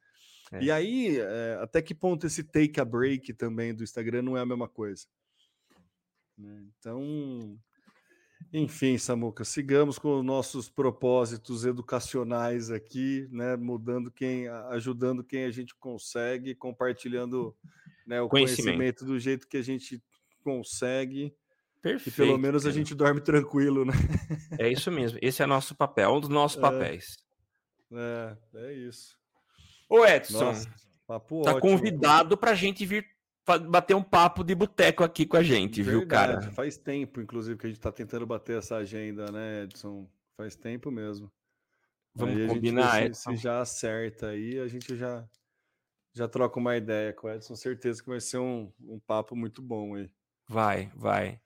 É. 0.52 0.64
E 0.64 0.72
aí, 0.72 1.18
é, 1.20 1.58
até 1.62 1.82
que 1.82 1.96
ponto 1.96 2.28
esse 2.28 2.44
take 2.44 2.80
a 2.80 2.86
break 2.86 3.34
também 3.34 3.74
do 3.74 3.84
Instagram 3.84 4.24
não 4.24 4.38
é 4.38 4.42
a 4.42 4.46
mesma 4.46 4.68
coisa? 4.68 5.06
Né? 6.38 6.66
Então, 6.78 7.58
Enfim, 8.54 8.98
Samuca, 8.98 9.44
sigamos 9.44 9.98
com 9.98 10.22
nossos 10.22 10.70
propósitos 10.70 11.66
educacionais 11.66 12.70
aqui, 12.70 13.28
né? 13.32 13.56
Mudando 13.56 14.12
quem, 14.12 14.48
ajudando 14.48 15.24
quem 15.24 15.46
a 15.46 15.52
gente 15.52 15.76
consegue, 15.76 16.56
compartilhando 16.56 17.56
né, 18.06 18.22
o 18.22 18.30
conhecimento. 18.30 18.78
conhecimento 18.78 19.06
do 19.06 19.20
jeito 19.20 19.48
que 19.48 19.58
a 19.58 19.62
gente 19.62 20.02
consegue. 20.44 21.36
Perfeito. 21.82 22.16
E 22.16 22.26
pelo 22.26 22.38
menos 22.38 22.66
a 22.66 22.72
gente 22.72 22.96
dorme 22.96 23.22
tranquilo, 23.22 23.86
né? 23.86 23.94
É 24.60 24.70
isso 24.70 24.92
mesmo. 24.92 25.20
Esse 25.22 25.44
é 25.44 25.46
nosso 25.46 25.76
papel, 25.76 26.14
um 26.14 26.20
dos 26.20 26.30
nossos 26.30 26.58
é, 26.58 26.62
papéis. 26.62 27.18
É, 27.92 28.38
é 28.56 28.74
isso. 28.74 29.18
Ô, 29.90 30.06
Edson, 30.06 30.46
Nossa, 30.46 30.70
tá 31.08 31.16
ótimo, 31.16 31.60
convidado 31.60 32.38
para 32.38 32.52
a 32.52 32.56
gente 32.56 32.86
vir 32.86 33.15
bater 33.70 33.96
um 33.96 34.04
papo 34.04 34.44
de 34.44 34.56
boteco 34.56 35.04
aqui 35.04 35.26
com 35.26 35.38
a 35.38 35.44
gente, 35.44 35.82
Verdade, 35.84 36.00
viu, 36.00 36.08
cara? 36.08 36.42
Faz 36.52 36.78
tempo, 36.78 37.22
inclusive, 37.22 37.58
que 37.58 37.66
a 37.66 37.70
gente 37.70 37.78
está 37.78 37.92
tentando 37.92 38.26
bater 38.26 38.58
essa 38.58 38.78
agenda, 38.78 39.32
né, 39.32 39.64
Edson? 39.64 40.10
Faz 40.36 40.56
tempo 40.56 40.92
mesmo. 40.92 41.32
Vamos 42.14 42.36
aí 42.36 42.48
combinar, 42.48 43.04
gente, 43.04 43.18
se, 43.18 43.24
se 43.24 43.36
já 43.36 43.62
acerta 43.62 44.30
aí, 44.30 44.60
a 44.60 44.68
gente 44.68 44.96
já 44.96 45.28
já 46.14 46.30
troca 46.30 46.58
uma 46.58 46.78
ideia 46.78 47.12
com 47.12 47.28
o 47.28 47.30
Edson. 47.30 47.56
Certeza 47.56 48.02
que 48.02 48.10
vai 48.10 48.22
ser 48.22 48.38
um, 48.38 48.72
um 48.80 49.00
papo 49.00 49.36
muito 49.36 49.62
bom 49.62 49.96
aí. 49.96 50.10
Vai, 50.48 50.90
vai. 50.96 51.42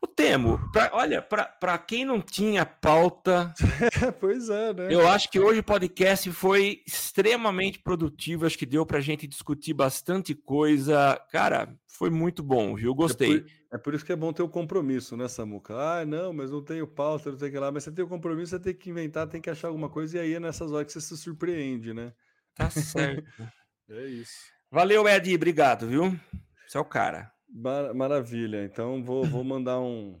O 0.00 0.06
Temo, 0.06 0.60
pra, 0.70 0.90
olha, 0.92 1.22
para 1.22 1.78
quem 1.78 2.04
não 2.04 2.20
tinha 2.20 2.66
pauta. 2.66 3.54
pois 4.20 4.50
é, 4.50 4.74
né? 4.74 4.88
Eu 4.90 5.08
acho 5.08 5.30
que 5.30 5.40
hoje 5.40 5.60
o 5.60 5.64
podcast 5.64 6.30
foi 6.32 6.82
extremamente 6.86 7.78
produtivo. 7.78 8.44
Acho 8.44 8.58
que 8.58 8.66
deu 8.66 8.84
para 8.84 8.98
a 8.98 9.00
gente 9.00 9.26
discutir 9.26 9.72
bastante 9.72 10.34
coisa. 10.34 11.18
Cara, 11.30 11.74
foi 11.86 12.10
muito 12.10 12.42
bom, 12.42 12.74
viu? 12.74 12.94
Gostei. 12.94 13.36
É 13.36 13.40
por, 13.40 13.50
é 13.72 13.78
por, 13.78 13.94
isso 13.94 14.04
que 14.04 14.12
é 14.12 14.16
bom 14.16 14.32
ter 14.32 14.42
o 14.42 14.48
compromisso, 14.48 15.16
né, 15.16 15.26
Samuca? 15.28 15.74
Ah, 15.74 16.04
não, 16.04 16.32
mas 16.32 16.50
não 16.50 16.62
tenho 16.62 16.86
pauta, 16.86 17.30
não 17.30 17.38
tenho 17.38 17.50
que 17.50 17.56
ir 17.56 17.60
lá. 17.60 17.72
Mas 17.72 17.84
você 17.84 17.92
tem 17.92 18.04
o 18.04 18.08
compromisso, 18.08 18.50
você 18.50 18.60
tem 18.60 18.74
que 18.74 18.90
inventar, 18.90 19.26
tem 19.26 19.40
que 19.40 19.50
achar 19.50 19.68
alguma 19.68 19.88
coisa. 19.88 20.18
E 20.18 20.20
aí 20.20 20.34
é 20.34 20.40
nessas 20.40 20.70
horas 20.70 20.86
que 20.86 20.92
você 20.92 21.00
se 21.00 21.16
surpreende, 21.16 21.94
né? 21.94 22.12
Tá 22.54 22.68
certo. 22.68 23.24
é 23.88 24.06
isso. 24.06 24.52
Valeu, 24.70 25.08
Ed. 25.08 25.34
Obrigado, 25.34 25.86
viu? 25.86 26.18
Você 26.66 26.76
é 26.76 26.80
o 26.80 26.84
cara. 26.84 27.33
Mar 27.54 27.94
maravilha. 27.94 28.64
Então 28.64 29.02
vou, 29.04 29.24
vou 29.24 29.44
mandar 29.44 29.78
um, 29.78 30.20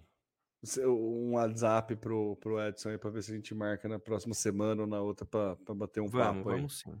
um 0.78 1.32
WhatsApp 1.32 1.96
pro, 1.96 2.36
pro 2.36 2.60
Edson 2.60 2.90
aí 2.90 2.98
para 2.98 3.10
ver 3.10 3.22
se 3.24 3.32
a 3.32 3.34
gente 3.34 3.52
marca 3.52 3.88
na 3.88 3.98
próxima 3.98 4.34
semana 4.34 4.82
ou 4.82 4.88
na 4.88 5.00
outra 5.00 5.26
para 5.26 5.74
bater 5.74 6.00
um 6.00 6.08
vamos, 6.08 6.36
papo 6.36 6.50
aí. 6.50 6.56
Vamos 6.56 6.78
sim. 6.78 6.94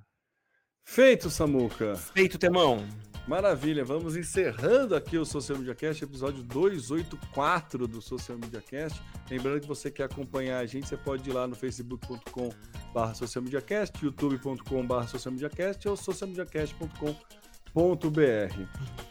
Feito, 0.86 1.30
Samuca. 1.30 1.94
Feito, 1.94 2.36
Temão. 2.36 2.86
Maravilha. 3.26 3.84
Vamos 3.84 4.16
encerrando 4.16 4.94
aqui 4.94 5.16
o 5.16 5.24
Social 5.24 5.56
Media 5.56 5.74
Cast, 5.74 6.04
episódio 6.04 6.42
284 6.42 7.88
do 7.88 8.02
Social 8.02 8.36
Media 8.36 8.60
Cast. 8.60 9.00
Lembrando 9.30 9.62
que 9.62 9.66
você 9.66 9.90
quer 9.90 10.04
acompanhar 10.04 10.58
a 10.58 10.66
gente, 10.66 10.86
você 10.86 10.96
pode 10.96 11.30
ir 11.30 11.32
lá 11.32 11.46
no 11.46 11.54
facebook.com/barra 11.54 13.14
socialmediacast, 13.14 14.04
youtube.com/barra 14.04 15.06
socialmediacast 15.06 15.88
ou 15.88 15.96
socialmediacast.com 15.96 17.16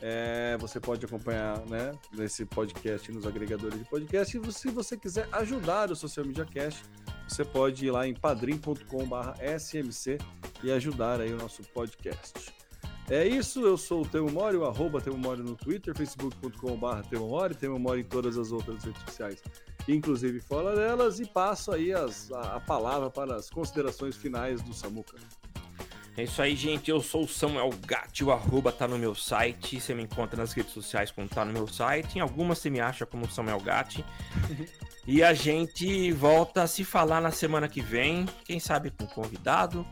É, 0.02 0.58
você 0.58 0.80
pode 0.80 1.06
acompanhar 1.06 1.60
né, 1.68 1.92
nesse 2.14 2.46
podcast 2.46 3.12
nos 3.12 3.28
agregadores 3.28 3.78
de 3.78 3.84
podcast. 3.86 4.38
E 4.38 4.54
se 4.54 4.70
você 4.70 4.98
quiser 4.98 5.28
ajudar 5.34 5.92
o 5.92 5.96
Social 5.96 6.26
Media 6.26 6.46
Cast, 6.46 6.82
você 7.28 7.44
pode 7.44 7.86
ir 7.86 7.92
lá 7.92 8.08
em 8.08 8.14
padrim.com/smc 8.14 10.18
e 10.64 10.72
ajudar 10.72 11.20
aí 11.20 11.34
o 11.34 11.38
nosso 11.38 11.62
podcast. 11.64 12.54
É 13.10 13.28
isso, 13.28 13.66
eu 13.66 13.78
sou 13.78 14.04
o 14.04 14.08
Temo 14.08 14.32
Mori, 14.32 14.56
arroba 14.64 15.02
Temo 15.02 15.18
Mori 15.18 15.44
no 15.44 15.56
Twitter, 15.56 15.94
facebook.com.br 15.94 17.02
Temo 17.10 17.28
Mori, 17.28 17.54
Temo 17.54 17.78
Mori 17.78 18.00
em 18.00 18.06
todas 18.06 18.38
as 18.38 18.54
outras 18.54 18.86
redes 18.86 19.02
sociais, 19.02 19.44
inclusive 19.90 20.40
fora 20.40 20.74
delas, 20.74 21.20
e 21.20 21.26
passo 21.26 21.74
aí 21.74 21.92
as, 21.92 22.32
a, 22.32 22.56
a 22.56 22.60
palavra 22.62 23.10
para 23.10 23.36
as 23.36 23.50
considerações 23.50 24.16
finais 24.16 24.62
do 24.62 24.74
Samuca. 24.74 25.18
É 26.16 26.24
isso 26.24 26.42
aí, 26.42 26.56
gente. 26.56 26.92
Eu 26.92 27.02
sou 27.02 27.24
o 27.24 27.28
Samuel 27.28 27.72
Gatti, 27.88 28.24
o 28.24 28.32
arroba 28.32 28.72
tá 28.72 28.88
no 28.88 29.00
meu 29.00 29.16
site. 29.16 29.80
Você 29.80 29.96
me 29.96 30.04
encontra 30.04 30.38
nas 30.38 30.54
redes 30.54 30.72
sociais 30.72 31.10
como 31.10 31.28
tá 31.28 31.44
no 31.44 31.52
meu 31.52 31.68
site. 31.68 32.18
Em 32.18 32.22
algumas 32.22 32.60
você 32.60 32.70
me 32.70 32.80
acha 32.80 33.04
como 33.06 33.30
Samuel 33.30 33.60
Gatti. 33.60 34.06
e 35.08 35.24
a 35.24 35.34
gente 35.34 36.12
volta 36.12 36.62
a 36.64 36.68
se 36.68 36.84
falar 36.84 37.20
na 37.20 37.32
semana 37.32 37.68
que 37.68 37.82
vem. 37.82 38.28
Quem 38.46 38.60
sabe 38.60 38.92
com 38.92 39.08
convidado. 39.08 39.86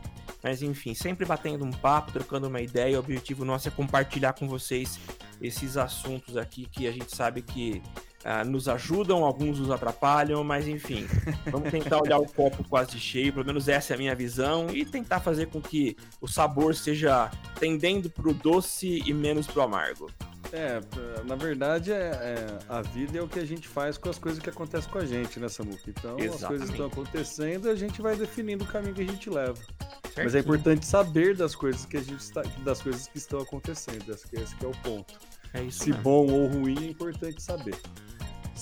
Mas 0.44 0.62
enfim, 0.62 0.94
sempre 0.94 1.26
batendo 1.26 1.64
um 1.64 1.72
papo, 1.72 2.12
trocando 2.12 2.46
uma 2.46 2.60
ideia. 2.60 2.96
O 2.96 3.00
objetivo 3.00 3.44
nosso 3.44 3.66
é 3.66 3.70
compartilhar 3.72 4.32
com 4.32 4.46
vocês 4.46 5.00
esses 5.40 5.76
assuntos 5.76 6.36
aqui 6.36 6.66
que 6.66 6.86
a 6.86 6.92
gente 6.92 7.14
sabe 7.16 7.42
que 7.42 7.82
Uh, 8.22 8.48
nos 8.48 8.68
ajudam, 8.68 9.24
alguns 9.24 9.58
nos 9.58 9.70
atrapalham, 9.70 10.44
mas 10.44 10.68
enfim, 10.68 11.08
vamos 11.50 11.70
tentar 11.70 12.00
olhar 12.00 12.18
o 12.18 12.26
copo 12.26 12.62
quase 12.68 12.98
cheio, 13.00 13.32
pelo 13.32 13.44
menos 13.44 13.68
essa 13.68 13.92
é 13.92 13.96
a 13.96 13.98
minha 13.98 14.14
visão, 14.14 14.70
e 14.70 14.84
tentar 14.84 15.18
fazer 15.18 15.46
com 15.46 15.60
que 15.60 15.96
o 16.20 16.28
sabor 16.28 16.74
seja 16.76 17.30
tendendo 17.58 18.08
para 18.08 18.28
o 18.28 18.32
doce 18.32 19.02
e 19.04 19.12
menos 19.12 19.48
para 19.48 19.60
o 19.60 19.62
amargo. 19.62 20.08
É, 20.52 20.80
na 21.24 21.34
verdade, 21.34 21.92
é, 21.92 21.96
é, 21.96 22.58
a 22.68 22.82
vida 22.82 23.18
é 23.18 23.22
o 23.22 23.26
que 23.26 23.38
a 23.38 23.44
gente 23.44 23.66
faz 23.66 23.96
com 23.96 24.10
as 24.10 24.18
coisas 24.18 24.40
que 24.40 24.50
acontecem 24.50 24.90
com 24.90 24.98
a 24.98 25.06
gente, 25.06 25.40
né, 25.40 25.48
Samuca? 25.48 25.80
Então, 25.88 26.18
Exatamente. 26.18 26.34
as 26.34 26.48
coisas 26.48 26.70
estão 26.70 26.86
acontecendo 26.86 27.68
e 27.68 27.70
a 27.70 27.74
gente 27.74 28.02
vai 28.02 28.14
definindo 28.14 28.62
o 28.62 28.66
caminho 28.66 28.94
que 28.94 29.00
a 29.00 29.06
gente 29.06 29.30
leva. 29.30 29.56
Certo. 29.56 30.24
Mas 30.24 30.34
é 30.34 30.40
importante 30.40 30.84
saber 30.84 31.34
das 31.34 31.54
coisas 31.54 31.86
que 31.86 31.96
a 31.96 32.02
gente 32.02 32.20
está, 32.20 32.42
das 32.62 32.82
coisas 32.82 33.06
que 33.06 33.16
estão 33.16 33.40
acontecendo. 33.40 34.12
Esse, 34.12 34.26
esse 34.32 34.54
é 34.62 34.68
o 34.68 34.72
ponto. 34.82 35.14
É 35.54 35.62
isso. 35.62 35.84
Se 35.84 35.90
mesmo. 35.90 36.02
bom 36.02 36.30
ou 36.30 36.46
ruim, 36.48 36.76
é 36.86 36.90
importante 36.90 37.42
saber. 37.42 37.76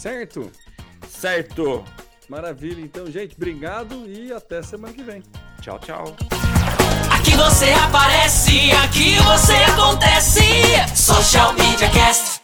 Certo? 0.01 0.51
Certo. 1.07 1.85
Maravilha. 2.27 2.81
Então, 2.81 3.11
gente, 3.11 3.35
obrigado 3.37 4.07
e 4.09 4.33
até 4.33 4.63
semana 4.63 4.95
que 4.95 5.03
vem. 5.03 5.23
Tchau, 5.61 5.79
tchau. 5.79 6.17
Aqui 7.11 7.37
você 7.37 7.71
aparece, 7.73 8.71
aqui 8.83 9.17
você 9.17 9.53
acontece. 9.53 10.41
Social 10.97 11.53
Media 11.53 11.91
Cast. 11.91 12.40